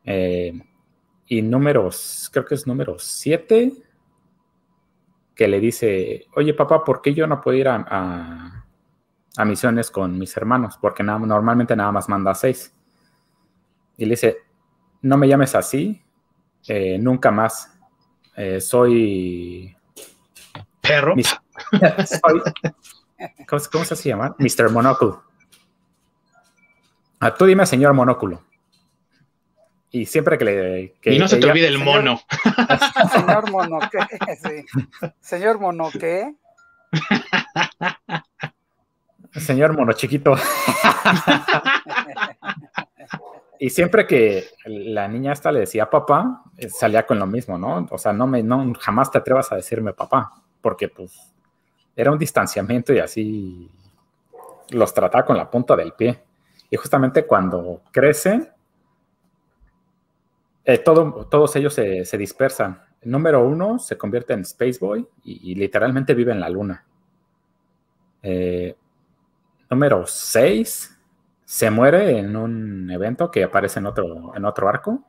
[0.04, 0.52] Eh,
[1.26, 3.72] y números, creo que es número 7,
[5.40, 8.66] que le dice, oye papá, ¿por qué yo no puedo ir a,
[9.46, 10.76] misiones con mis hermanos?
[10.78, 12.74] Porque normalmente nada más manda seis.
[13.96, 14.36] Y le dice,
[15.00, 16.02] no me llames así,
[16.68, 17.74] eh, nunca más.
[18.36, 19.74] Eh, soy...
[20.90, 21.14] Perro.
[23.46, 24.34] ¿cómo, se llama?
[24.38, 24.70] Mr.
[24.70, 25.22] Monóculo.
[27.20, 28.42] Ah, tú dime, señor Monóculo.
[29.92, 30.94] Y siempre que le.
[31.04, 32.20] y no se te olvide el mono.
[33.12, 33.98] Señor mono, ¿qué?
[35.20, 36.32] Señor mono, ¿qué?
[39.32, 40.36] Señor mono chiquito.
[43.58, 47.88] y siempre que la niña esta le decía papá, eh, salía con lo mismo, ¿no?
[47.90, 51.32] O sea, no me, no, jamás te atrevas a decirme papá, porque pues
[51.96, 53.70] era un distanciamiento y así
[54.70, 56.22] los trataba con la punta del pie.
[56.70, 58.52] Y justamente cuando crece,
[60.64, 62.82] eh, todos ellos se, dispersan.
[63.02, 66.84] Número uno se convierte en Space Boy y, literalmente vive en la luna.
[68.22, 68.76] Eh,
[69.70, 70.96] número seis
[71.44, 75.02] se muere en un evento que aparece en otro, en otro arco.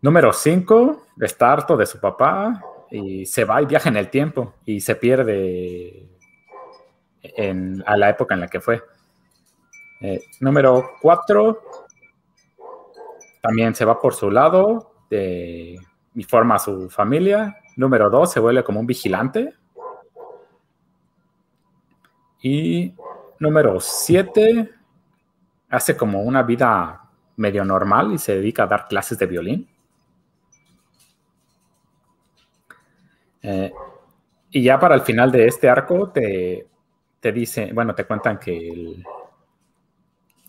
[0.00, 2.60] Número cinco está harto de su papá
[2.92, 6.08] y se va y viaja en el tiempo y se pierde
[7.86, 8.82] a la época en la que fue.
[10.00, 11.62] Eh, número cuatro
[13.40, 17.56] también se va por su lado y forma su familia.
[17.76, 19.54] Número dos, se vuelve como un vigilante.
[22.42, 22.94] Y
[23.38, 24.70] número siete,
[25.70, 29.71] hace como una vida medio normal y se dedica a dar clases de violín.
[33.42, 33.72] Eh,
[34.50, 36.66] y ya para el final de este arco te,
[37.20, 39.04] te dice, bueno, te cuentan que el,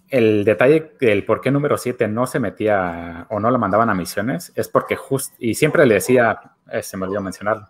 [0.10, 3.96] el detalle del por qué número 7 no se metía o no lo mandaban a
[3.96, 6.40] misiones es porque justo, y siempre le decía,
[6.72, 7.70] eh, se me olvidó mencionar,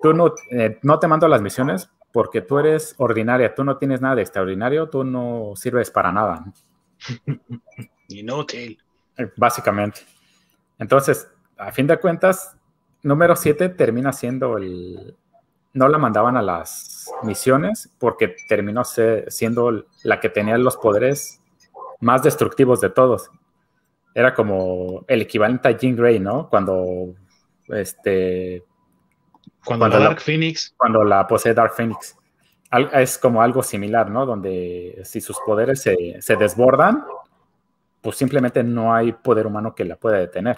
[0.00, 3.76] tú no, eh, no te mando a las misiones porque tú eres ordinaria, tú no
[3.76, 6.44] tienes nada de extraordinario, tú no sirves para nada.
[8.46, 8.78] Tail.
[9.18, 10.02] Eh, básicamente.
[10.78, 12.55] Entonces, a fin de cuentas,
[13.02, 15.16] número 7 termina siendo el,
[15.76, 21.42] no la mandaban a las misiones porque terminó siendo la que tenía los poderes
[22.00, 23.30] más destructivos de todos.
[24.14, 26.48] Era como el equivalente a Jean Grey, ¿no?
[26.48, 27.14] Cuando
[27.68, 28.64] este
[29.64, 32.16] cuando, la Dark Phoenix cuando la posee Dark Phoenix.
[32.94, 34.24] Es como algo similar, ¿no?
[34.24, 37.04] Donde si sus poderes se, se desbordan,
[38.00, 40.56] pues simplemente no hay poder humano que la pueda detener.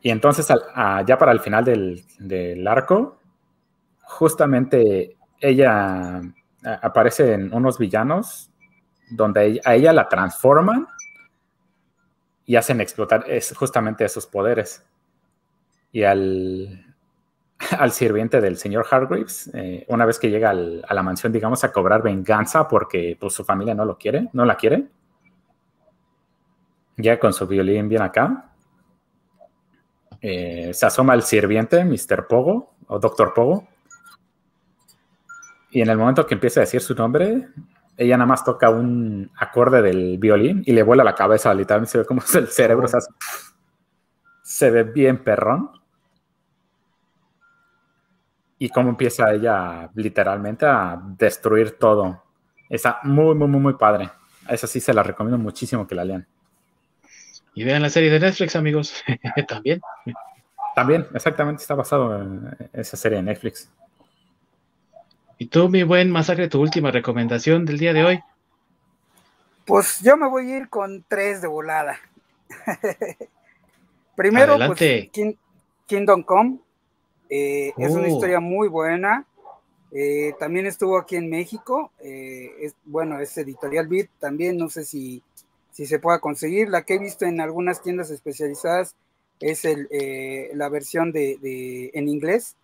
[0.00, 3.18] Y entonces, ya para el final del, arco,
[4.02, 6.20] justamente ella
[6.82, 8.50] aparece en unos villanos
[9.10, 10.86] donde a ella la transforman
[12.44, 14.84] y hacen explotar es justamente esos poderes.
[15.92, 16.94] Y al,
[17.78, 21.72] al sirviente del señor Hargreaves, eh, una vez que llega a la mansión, digamos, a
[21.72, 24.86] cobrar venganza porque pues, su familia no lo quiere, no la quiere,
[26.96, 28.47] ya con su violín bien acá,
[30.20, 32.26] eh, se asoma el sirviente, Mr.
[32.26, 33.68] Pogo o Doctor Pogo.
[35.70, 37.48] Y en el momento que empieza a decir su nombre,
[37.96, 41.98] ella nada más toca un acorde del violín y le vuela la cabeza, literalmente se
[41.98, 42.88] ve como el cerebro
[44.42, 45.70] se, ve bien perrón.
[48.60, 52.24] Y cómo empieza ella literalmente a destruir todo.
[52.68, 54.10] Está muy, muy, muy, muy padre.
[54.48, 56.26] Esa sí se la recomiendo muchísimo que la lean.
[57.58, 59.02] Y vean la serie de Netflix, amigos.
[59.48, 59.80] También.
[60.76, 63.68] También, exactamente, está basado en esa serie de Netflix.
[65.38, 68.20] ¿Y tú, mi buen masacre, tu última recomendación del día de hoy?
[69.64, 71.98] Pues yo me voy a ir con tres de volada.
[74.14, 75.10] Primero, pues,
[75.88, 76.60] Kingdom Come.
[77.28, 78.14] Eh, es una uh.
[78.14, 79.26] historia muy buena.
[79.90, 81.90] Eh, también estuvo aquí en México.
[81.98, 84.10] Eh, es, bueno, es Editorial Beat.
[84.20, 85.24] También no sé si
[85.78, 86.68] si se pueda conseguir.
[86.70, 88.96] La que he visto en algunas tiendas especializadas
[89.38, 92.56] es el, eh, la versión de, en inglés,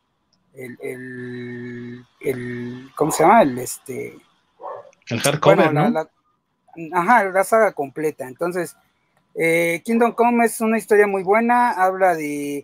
[0.53, 0.77] el,
[2.21, 3.43] el, ¿cómo se llama?
[3.43, 4.17] El este
[5.11, 5.91] el hardcover, ¿no?
[5.91, 6.11] La,
[6.93, 8.27] ajá, la saga completa.
[8.27, 8.77] Entonces,
[9.37, 12.63] eh, Kingdom Come es una historia muy buena, habla de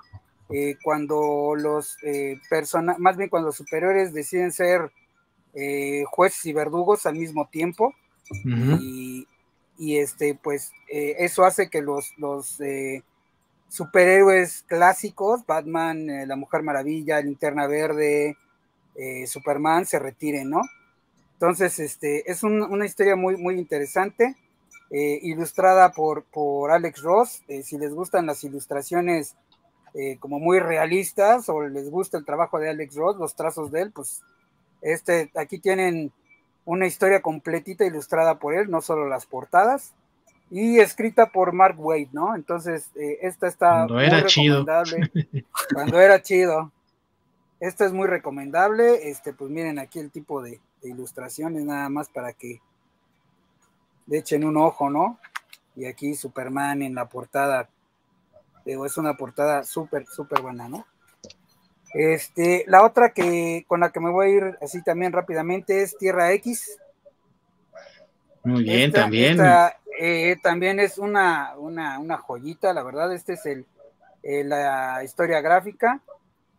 [0.49, 4.91] eh, cuando los eh, personas, más bien cuando los superiores deciden ser
[5.55, 7.95] eh, jueces y verdugos al mismo tiempo.
[8.45, 9.29] y,
[9.97, 12.59] este, pues eso hace que los, los
[13.69, 18.37] superhéroes clásicos, Batman, la Mujer Maravilla, Linterna Verde,
[19.27, 20.61] Superman, se retiren, ¿no?
[21.33, 24.37] Entonces, este, es una historia muy, muy interesante,
[24.91, 27.43] ilustrada por, por Alex Ross.
[27.63, 29.35] si les gustan las ilustraciones
[29.93, 33.83] eh, como muy realistas o les gusta el trabajo de Alex Ross, los trazos de
[33.83, 34.23] él, pues
[34.83, 36.13] este, aquí tienen
[36.71, 39.93] una historia completita ilustrada por él, no solo las portadas,
[40.51, 42.37] y escrita por Mark Wade, ¿no?
[42.37, 45.11] Entonces, eh, esta está cuando muy era recomendable.
[45.11, 45.47] Chido.
[45.75, 46.73] Cuando era chido.
[47.59, 49.11] Esta es muy recomendable.
[49.11, 52.61] Este, pues miren aquí el tipo de, de ilustraciones, nada más para que
[54.07, 55.19] le echen un ojo, ¿no?
[55.75, 57.69] Y aquí Superman en la portada
[58.65, 60.87] es una portada súper, súper buena, ¿no?
[61.93, 65.97] Este, la otra que con la que me voy a ir así también rápidamente es
[65.99, 66.79] Tierra X.
[68.45, 69.39] Muy bien, también.
[69.99, 73.13] Eh, también es una, una, joyita, la verdad.
[73.13, 73.67] Este es el,
[74.23, 76.01] eh, la historia gráfica.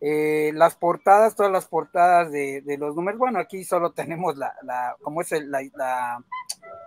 [0.00, 3.18] Eh, las portadas, todas las portadas de, los números.
[3.18, 6.22] Bueno, aquí solo tenemos la, la como es el, la, la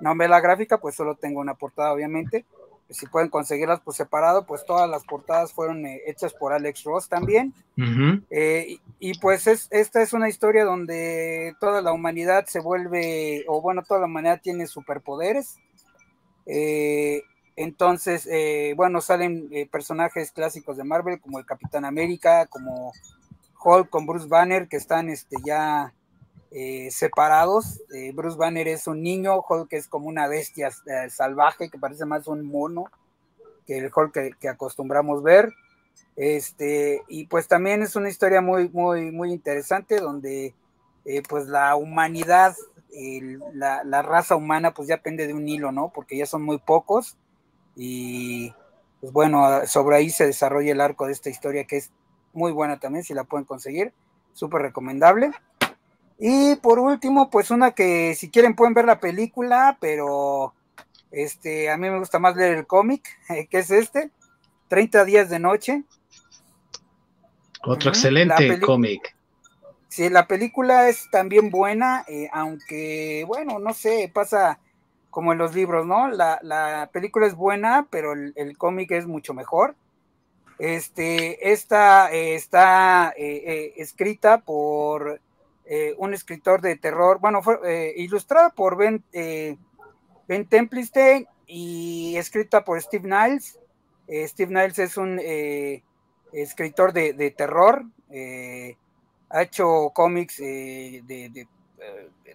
[0.01, 2.45] novela gráfica, pues solo tengo una portada, obviamente
[2.89, 7.09] si pueden conseguirlas por separado, pues todas las portadas fueron eh, hechas por Alex Ross
[7.09, 7.53] también.
[8.29, 13.61] Eh, y, pues es, esta es una historia donde toda la humanidad se vuelve, o
[13.61, 15.57] bueno, toda la humanidad tiene superpoderes.
[16.45, 17.23] Eh,
[17.55, 18.29] entonces,
[18.75, 22.91] bueno, salen personajes clásicos de Marvel como el Capitán América, como
[23.63, 25.93] Hulk con Bruce Banner, que están este, ya
[26.57, 27.81] eh, separados.
[27.93, 32.05] Eh, Bruce Banner es un niño, Hulk es como una bestia eh, salvaje que parece
[32.05, 32.85] más un mono
[33.67, 35.51] que el Hulk que, acostumbramos ver.
[36.15, 40.55] Este, y pues también es una historia muy, muy, muy interesante donde
[41.27, 42.55] pues la humanidad,
[43.53, 45.91] la, la, raza humana pues ya pende de un hilo, ¿no?
[45.93, 47.17] Porque ya son muy pocos
[47.75, 48.53] y
[49.01, 51.91] pues bueno, sobre ahí se desarrolla el arco de esta historia que es
[52.31, 53.91] muy buena también, si la pueden conseguir,
[54.33, 55.31] súper recomendable.
[56.17, 60.53] Y por último, pues una que si quieren pueden ver la película, pero
[61.11, 63.03] este, a mí me gusta más leer el cómic,
[63.49, 64.11] que es este,
[64.69, 65.83] 30 días de noche.
[67.63, 69.15] Otro excelente cómic.
[69.87, 74.59] Sí, la película es también buena, eh, aunque, bueno, no sé, pasa
[75.09, 76.09] como en los libros, ¿no?
[76.09, 79.75] La, película es buena, pero el, cómic es mucho mejor.
[80.59, 85.21] Este, esta eh, está eh, escrita por
[85.67, 89.57] eh, un escritor de terror, bueno, fue eh, ilustrada por Ben, eh,
[90.27, 93.59] ben Templestein y escrita por Steve Niles.
[94.07, 95.19] Steve Niles es un
[96.31, 97.85] escritor de, terror,
[99.29, 101.47] ha hecho cómics de,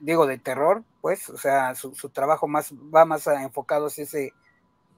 [0.00, 4.32] digo, de terror, pues, o sea, su, trabajo más va más enfocado hacia ese,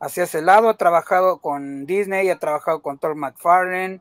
[0.01, 4.01] hacia ese lado, ha trabajado con Disney, ha trabajado con Thor McFarlane,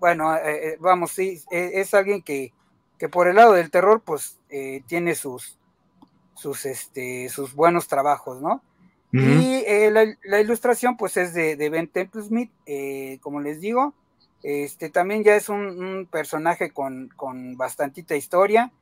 [0.00, 0.36] bueno,
[0.80, 2.52] vamos, sí, es alguien que,
[2.98, 5.58] que por el lado del terror, pues eh, tiene sus,
[6.34, 8.62] sus, este, sus buenos trabajos, ¿no?
[9.16, 9.92] Y eh,
[10.24, 13.94] la, ilustración, pues es de, Ben Temple Smith, eh, como les digo.
[14.42, 18.72] Este, también ya es un, personaje con, con, bastantita historia.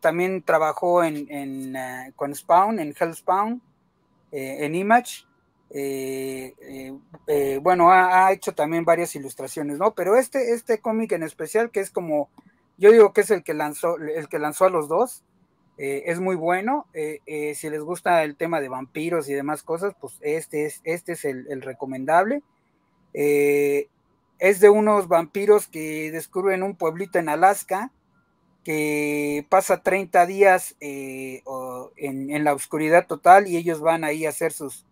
[0.00, 3.60] también trabajó en, en con Spawn, en Hellspawn,
[4.30, 5.24] en Image.
[7.60, 9.94] bueno, ha, ha, hecho también varias ilustraciones, ¿no?
[9.94, 12.28] Pero este, este cómic en especial, que es como
[12.80, 15.22] yo digo que es el que lanzó, el que lanzó a los dos.
[15.76, 16.86] Eh, es muy bueno.
[16.94, 20.80] Eh, eh, si les gusta el tema de vampiros y demás cosas, pues este es,
[20.84, 22.42] este es el, recomendable.
[23.12, 27.92] es de unos vampiros que descubren un pueblito en Alaska
[28.64, 34.86] que pasa 30 días en, la oscuridad total y ellos van ahí a hacer sus,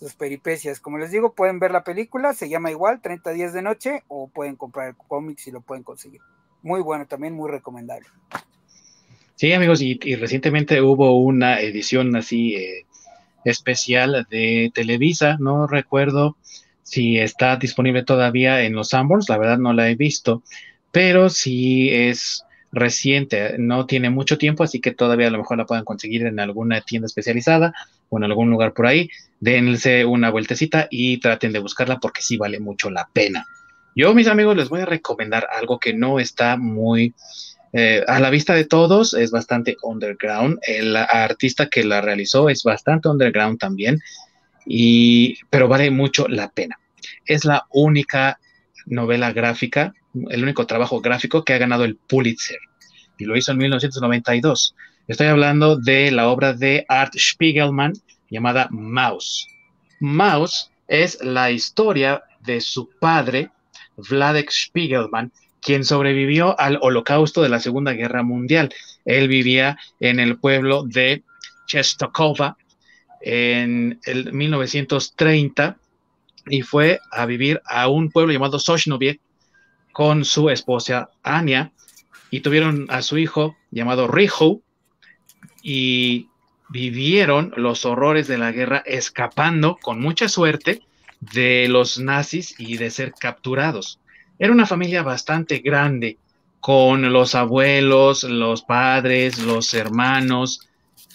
[0.00, 0.80] sus peripecias.
[0.80, 4.26] Como les digo, pueden ver la película, se llama igual, 30 días de noche, o
[4.28, 6.20] pueden comprar el cómic si lo pueden conseguir
[6.62, 8.06] muy bueno, también muy recomendable.
[9.36, 12.86] Sí, amigos, y, recientemente hubo una edición así eh,
[13.44, 16.36] especial de Televisa, no recuerdo
[16.82, 20.42] si está disponible todavía en los Sanborns, la verdad no la he visto,
[20.90, 25.66] pero si es reciente, no tiene mucho tiempo, así que todavía a lo mejor la
[25.66, 27.72] pueden conseguir en alguna tienda especializada
[28.08, 29.08] o en algún lugar por ahí.
[29.40, 33.46] Dense una vueltecita y traten de buscarla porque sí vale mucho la pena.
[33.94, 37.14] Yo, mis amigos, les voy a recomendar algo que no está muy
[37.72, 40.58] eh, a la vista de todos, es bastante underground.
[40.62, 43.98] El artista que la realizó es bastante underground también,
[44.66, 46.78] y, pero vale mucho la pena.
[47.24, 48.38] Es la única
[48.86, 49.94] novela gráfica,
[50.30, 52.58] el único trabajo gráfico que ha ganado el Pulitzer.
[53.18, 54.74] Y lo hizo en 1992.
[55.06, 57.92] Estoy hablando de la obra de Art Spiegelman
[58.30, 59.46] llamada Mouse.
[60.00, 63.50] Mouse es la historia de su padre,
[64.08, 68.72] Vladek Spiegelman, quien sobrevivió al holocausto de la Segunda Guerra Mundial.
[69.04, 71.22] Él vivía en el pueblo de
[71.66, 72.56] Chestokova
[73.20, 75.76] en el 1930
[76.46, 79.20] y fue a vivir a un pueblo llamado Sochnoviec
[79.92, 81.72] con su esposa Anya
[82.30, 84.62] y tuvieron a su hijo llamado Rijo
[85.62, 86.28] y
[86.70, 90.82] vivieron los horrores de la guerra escapando con mucha suerte
[91.20, 94.00] de los nazis y de ser capturados.
[94.38, 96.18] Era una familia bastante grande,
[96.60, 100.68] con los abuelos, los padres, los hermanos,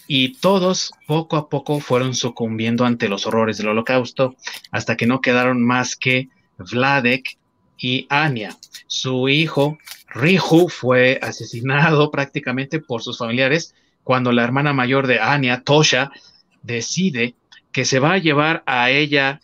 [0.08, 4.36] y todos poco a poco fueron sucumbiendo ante los horrores del holocausto,
[4.70, 6.28] hasta que no quedaron más que
[6.58, 7.38] Vladek
[7.78, 8.56] y Anya.
[8.86, 9.78] Su hijo,
[10.08, 13.74] Riju, fue asesinado prácticamente por sus familiares
[14.04, 16.12] cuando la hermana mayor de Anya, Tosha,
[16.62, 17.34] decide
[17.72, 19.40] que se va a llevar a ella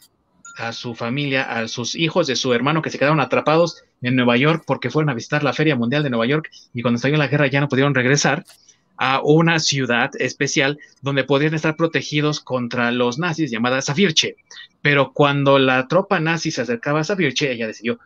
[0.63, 4.37] a su familia, a sus hijos de su hermano que se quedaron atrapados en Nueva
[4.37, 7.27] York porque fueron a visitar la Feria Mundial de Nueva York y cuando estalló la
[7.27, 8.45] guerra ya no pudieron regresar
[8.97, 14.37] a una ciudad especial donde podrían estar protegidos contra los nazis llamada Savirche.
[14.83, 17.99] Pero cuando la tropa nazi se acercaba a Savirche, ella decidió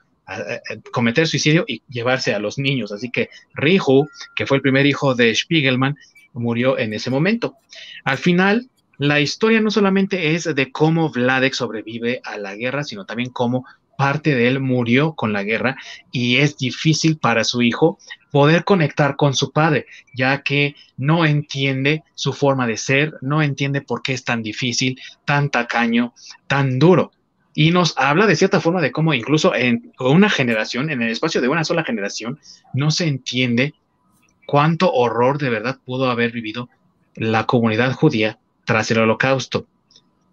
[0.93, 2.91] cometer suicidio y llevarse a los niños.
[2.91, 5.97] Así que Riju, que fue el primer hijo de Spiegelman,
[6.33, 7.57] murió en ese momento.
[8.05, 13.05] Al final, la historia no solamente es de cómo Vladek sobrevive a la guerra, sino
[13.05, 13.67] también cómo
[13.97, 15.77] parte de él murió con la guerra
[16.13, 17.99] y es difícil para su hijo
[18.31, 23.81] poder conectar con su padre, ya que no entiende su forma de ser, no entiende
[23.81, 26.13] por qué es tan difícil, tan tacaño,
[26.47, 27.13] tan duro.
[27.55, 31.41] Y nos habla de cierta forma de cómo incluso en una generación, en el espacio
[31.41, 32.39] de una sola generación,
[32.75, 33.73] no se entiende
[34.47, 36.69] cuánto horror de verdad pudo haber vivido
[37.15, 39.67] la comunidad judía tras el holocausto.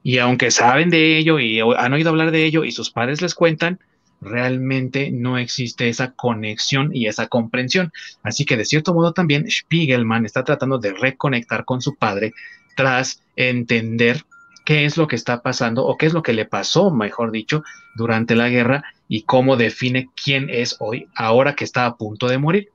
[0.04, 3.36] Y aunque saben de ello y han oído hablar de ello y sus padres les
[3.36, 3.80] cuentan,
[4.20, 7.94] realmente no existe esa conexión y esa comprensión.
[8.22, 12.34] Así que de cierto modo también Spiegelman está tratando de reconectar con su padre
[12.76, 14.26] tras entender
[14.66, 17.64] qué es lo que está pasando o qué es lo que le pasó, mejor dicho,
[17.96, 22.38] durante la guerra y cómo define quién es hoy, ahora que está a punto de
[22.38, 22.70] morir.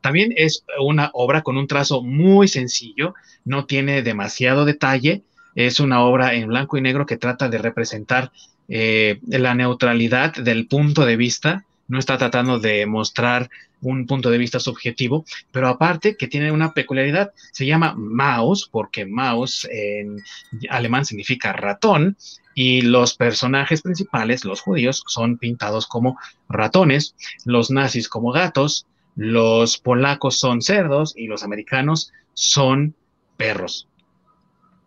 [0.00, 3.14] También es una obra con un trazo muy sencillo,
[3.44, 5.22] no tiene demasiado detalle,
[5.54, 8.32] es una obra en blanco y negro que trata de representar
[8.68, 13.50] eh, la neutralidad del punto de vista, no está tratando de mostrar
[13.82, 19.06] un punto de vista subjetivo, pero aparte que tiene una peculiaridad, se llama Maus, porque
[19.06, 20.18] Maus en
[20.68, 22.16] alemán significa ratón,
[22.54, 26.18] y los personajes principales, los judíos, son pintados como
[26.48, 27.14] ratones,
[27.44, 32.94] los nazis como gatos, los polacos son cerdos y los americanos son
[33.36, 33.88] perros.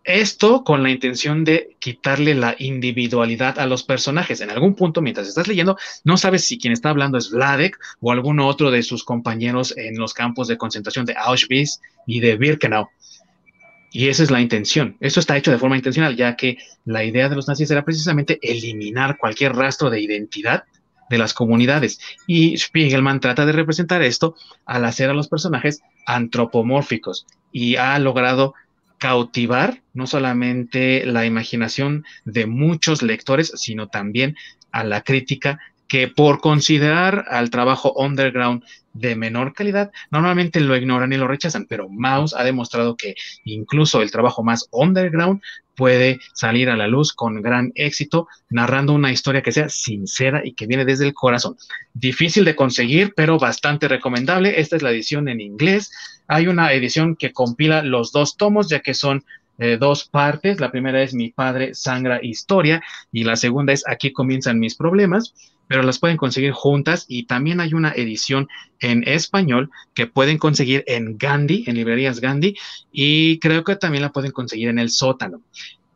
[0.03, 4.41] Esto con la intención de quitarle la individualidad a los personajes.
[4.41, 8.11] En algún punto, mientras estás leyendo, no sabes si quien está hablando es Vladek o
[8.11, 12.89] alguno otro de sus compañeros en los campos de concentración de Auschwitz y de Birkenau.
[13.93, 14.97] Y esa es la intención.
[14.99, 18.39] Esto está hecho de forma intencional, ya que la idea de los nazis era precisamente
[18.41, 20.65] eliminar cualquier rastro de identidad
[21.09, 21.99] de las comunidades.
[22.27, 24.35] Y Spiegelman trata de representar esto
[24.65, 28.53] al hacer a los personajes antropomórficos y ha logrado
[28.97, 34.35] cautivar no solamente la imaginación de muchos lectores, sino también
[34.71, 38.63] a la crítica que por considerar al trabajo underground
[38.93, 44.01] de menor calidad, normalmente lo ignoran y lo rechazan, pero Mouse ha demostrado que incluso
[44.01, 45.41] el trabajo más underground
[45.75, 50.53] puede salir a la luz con gran éxito, narrando una historia que sea sincera y
[50.53, 51.57] que viene desde el corazón.
[51.93, 54.59] Difícil de conseguir, pero bastante recomendable.
[54.59, 55.91] Esta es la edición en inglés.
[56.27, 59.25] Hay una edición que compila los dos tomos, ya que son
[59.57, 60.59] eh, dos partes.
[60.59, 62.81] La primera es Mi padre sangra historia
[63.11, 65.33] y la segunda es Aquí comienzan mis problemas,
[65.67, 68.47] pero las pueden conseguir juntas y también hay una edición
[68.79, 72.55] en español que pueden conseguir en Gandhi, en librerías Gandhi,
[72.91, 75.41] y creo que también la pueden conseguir en el sótano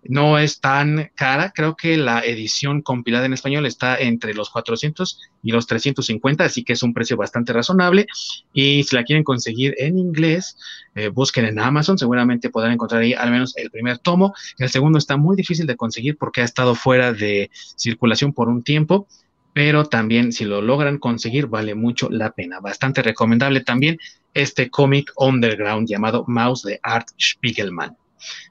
[0.09, 1.51] no es tan cara.
[1.53, 6.63] Creo que la edición compilada en español está entre los 400 y los 350, así
[6.63, 8.07] que es un precio bastante razonable.
[8.53, 10.57] Y si la quieren conseguir en inglés,
[10.95, 14.33] eh, busquen en Amazon, seguramente podrán encontrar ahí al menos el primer tomo.
[14.57, 18.63] El segundo está muy difícil de conseguir porque ha estado fuera de circulación por un
[18.63, 19.07] tiempo.
[19.53, 22.59] Pero también si lo logran conseguir vale mucho la pena.
[22.59, 23.97] Bastante recomendable también
[24.35, 27.97] este cómic underground llamado Mouse de Art Spiegelman.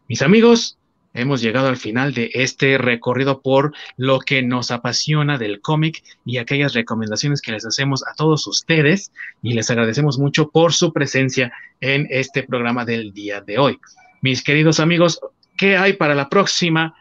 [0.09, 0.79] Mis amigos,
[1.17, 6.39] hemos llegado al final de este recorrido por lo que nos apasiona del cómic y
[6.39, 9.13] aquellas recomendaciones que les hacemos a todos ustedes
[9.43, 13.79] y les agradecemos mucho por su presencia en este programa del día de hoy.
[14.21, 15.21] Mis queridos amigos,
[15.57, 16.95] ¿qué hay para la próxima?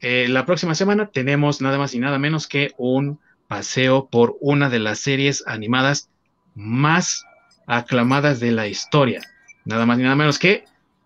[0.00, 4.70] Eh, la próxima semana tenemos nada más y nada menos que un paseo por una
[4.70, 6.08] de las series animadas
[6.54, 7.24] más
[7.66, 9.20] aclamadas de la historia.
[9.64, 10.64] Nada más y nada menos que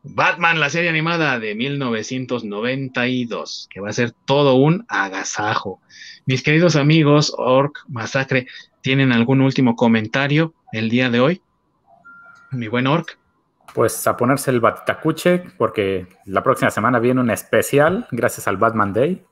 [0.08, 5.80] Batman, la serie animada de 1992, que va a ser todo un agasajo.
[6.26, 8.46] Mis queridos amigos, Orc, Masacre,
[8.82, 11.42] ¿tienen algún último comentario el día de hoy?
[12.52, 13.18] Mi buen Orc.
[13.74, 18.92] Pues a ponerse el batitacuche, porque la próxima semana viene un especial, gracias al Batman
[18.92, 19.22] Day.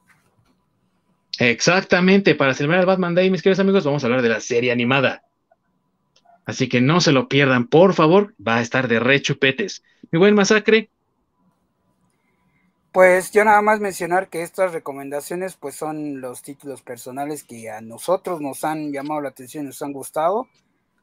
[1.38, 4.72] Exactamente, para celebrar el Batman Day, mis queridos amigos, vamos a hablar de la serie
[4.72, 5.22] animada.
[6.46, 9.82] Así que no se lo pierdan, por favor, va a estar de rechupetes.
[10.10, 10.90] Mi buen masacre.
[12.92, 17.80] Pues yo nada más mencionar que estas recomendaciones pues son los títulos personales que a
[17.80, 20.46] nosotros nos han llamado la atención, nos han gustado.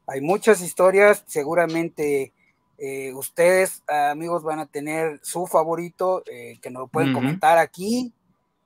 [0.06, 2.32] Hay muchas historias, seguramente
[2.78, 8.12] eh, ustedes amigos van a tener su favorito eh, que nos lo pueden comentar aquí.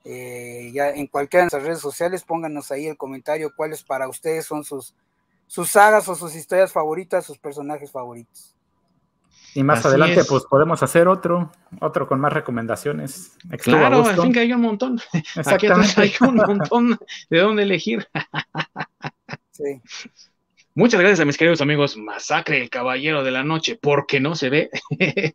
[0.05, 4.45] Eh, ya en cualquiera de nuestras redes sociales pónganos ahí el comentario cuáles para ustedes
[4.45, 4.95] son sus
[5.47, 8.53] sus sagas o sus historias favoritas, sus personajes favoritos.
[9.55, 13.35] Y más adelante, pues podemos hacer otro, otro con más recomendaciones.
[13.63, 15.01] claro, al fin que hay un montón.
[15.35, 15.99] Exactamente.
[15.99, 16.99] hay un montón
[17.29, 18.07] de dónde elegir.
[19.51, 19.81] sí.
[20.75, 21.97] Muchas gracias a mis queridos amigos.
[21.97, 24.69] Masacre, el caballero de la noche, porque no se ve.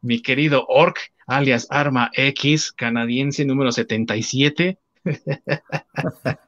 [0.00, 0.96] Mi querido Orc,
[1.26, 4.78] alias Arma X, canadiense número 77.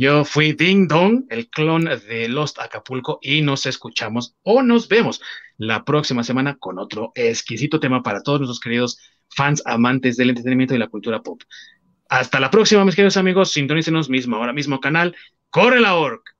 [0.00, 5.20] Yo fui Ding Dong, el clon de Lost Acapulco, y nos escuchamos o nos vemos
[5.56, 10.76] la próxima semana con otro exquisito tema para todos nuestros queridos fans amantes del entretenimiento
[10.76, 11.42] y la cultura pop.
[12.08, 13.50] Hasta la próxima, mis queridos amigos.
[13.50, 15.16] Sintonícenos mismo, ahora mismo canal.
[15.50, 16.37] ¡Corre la orc!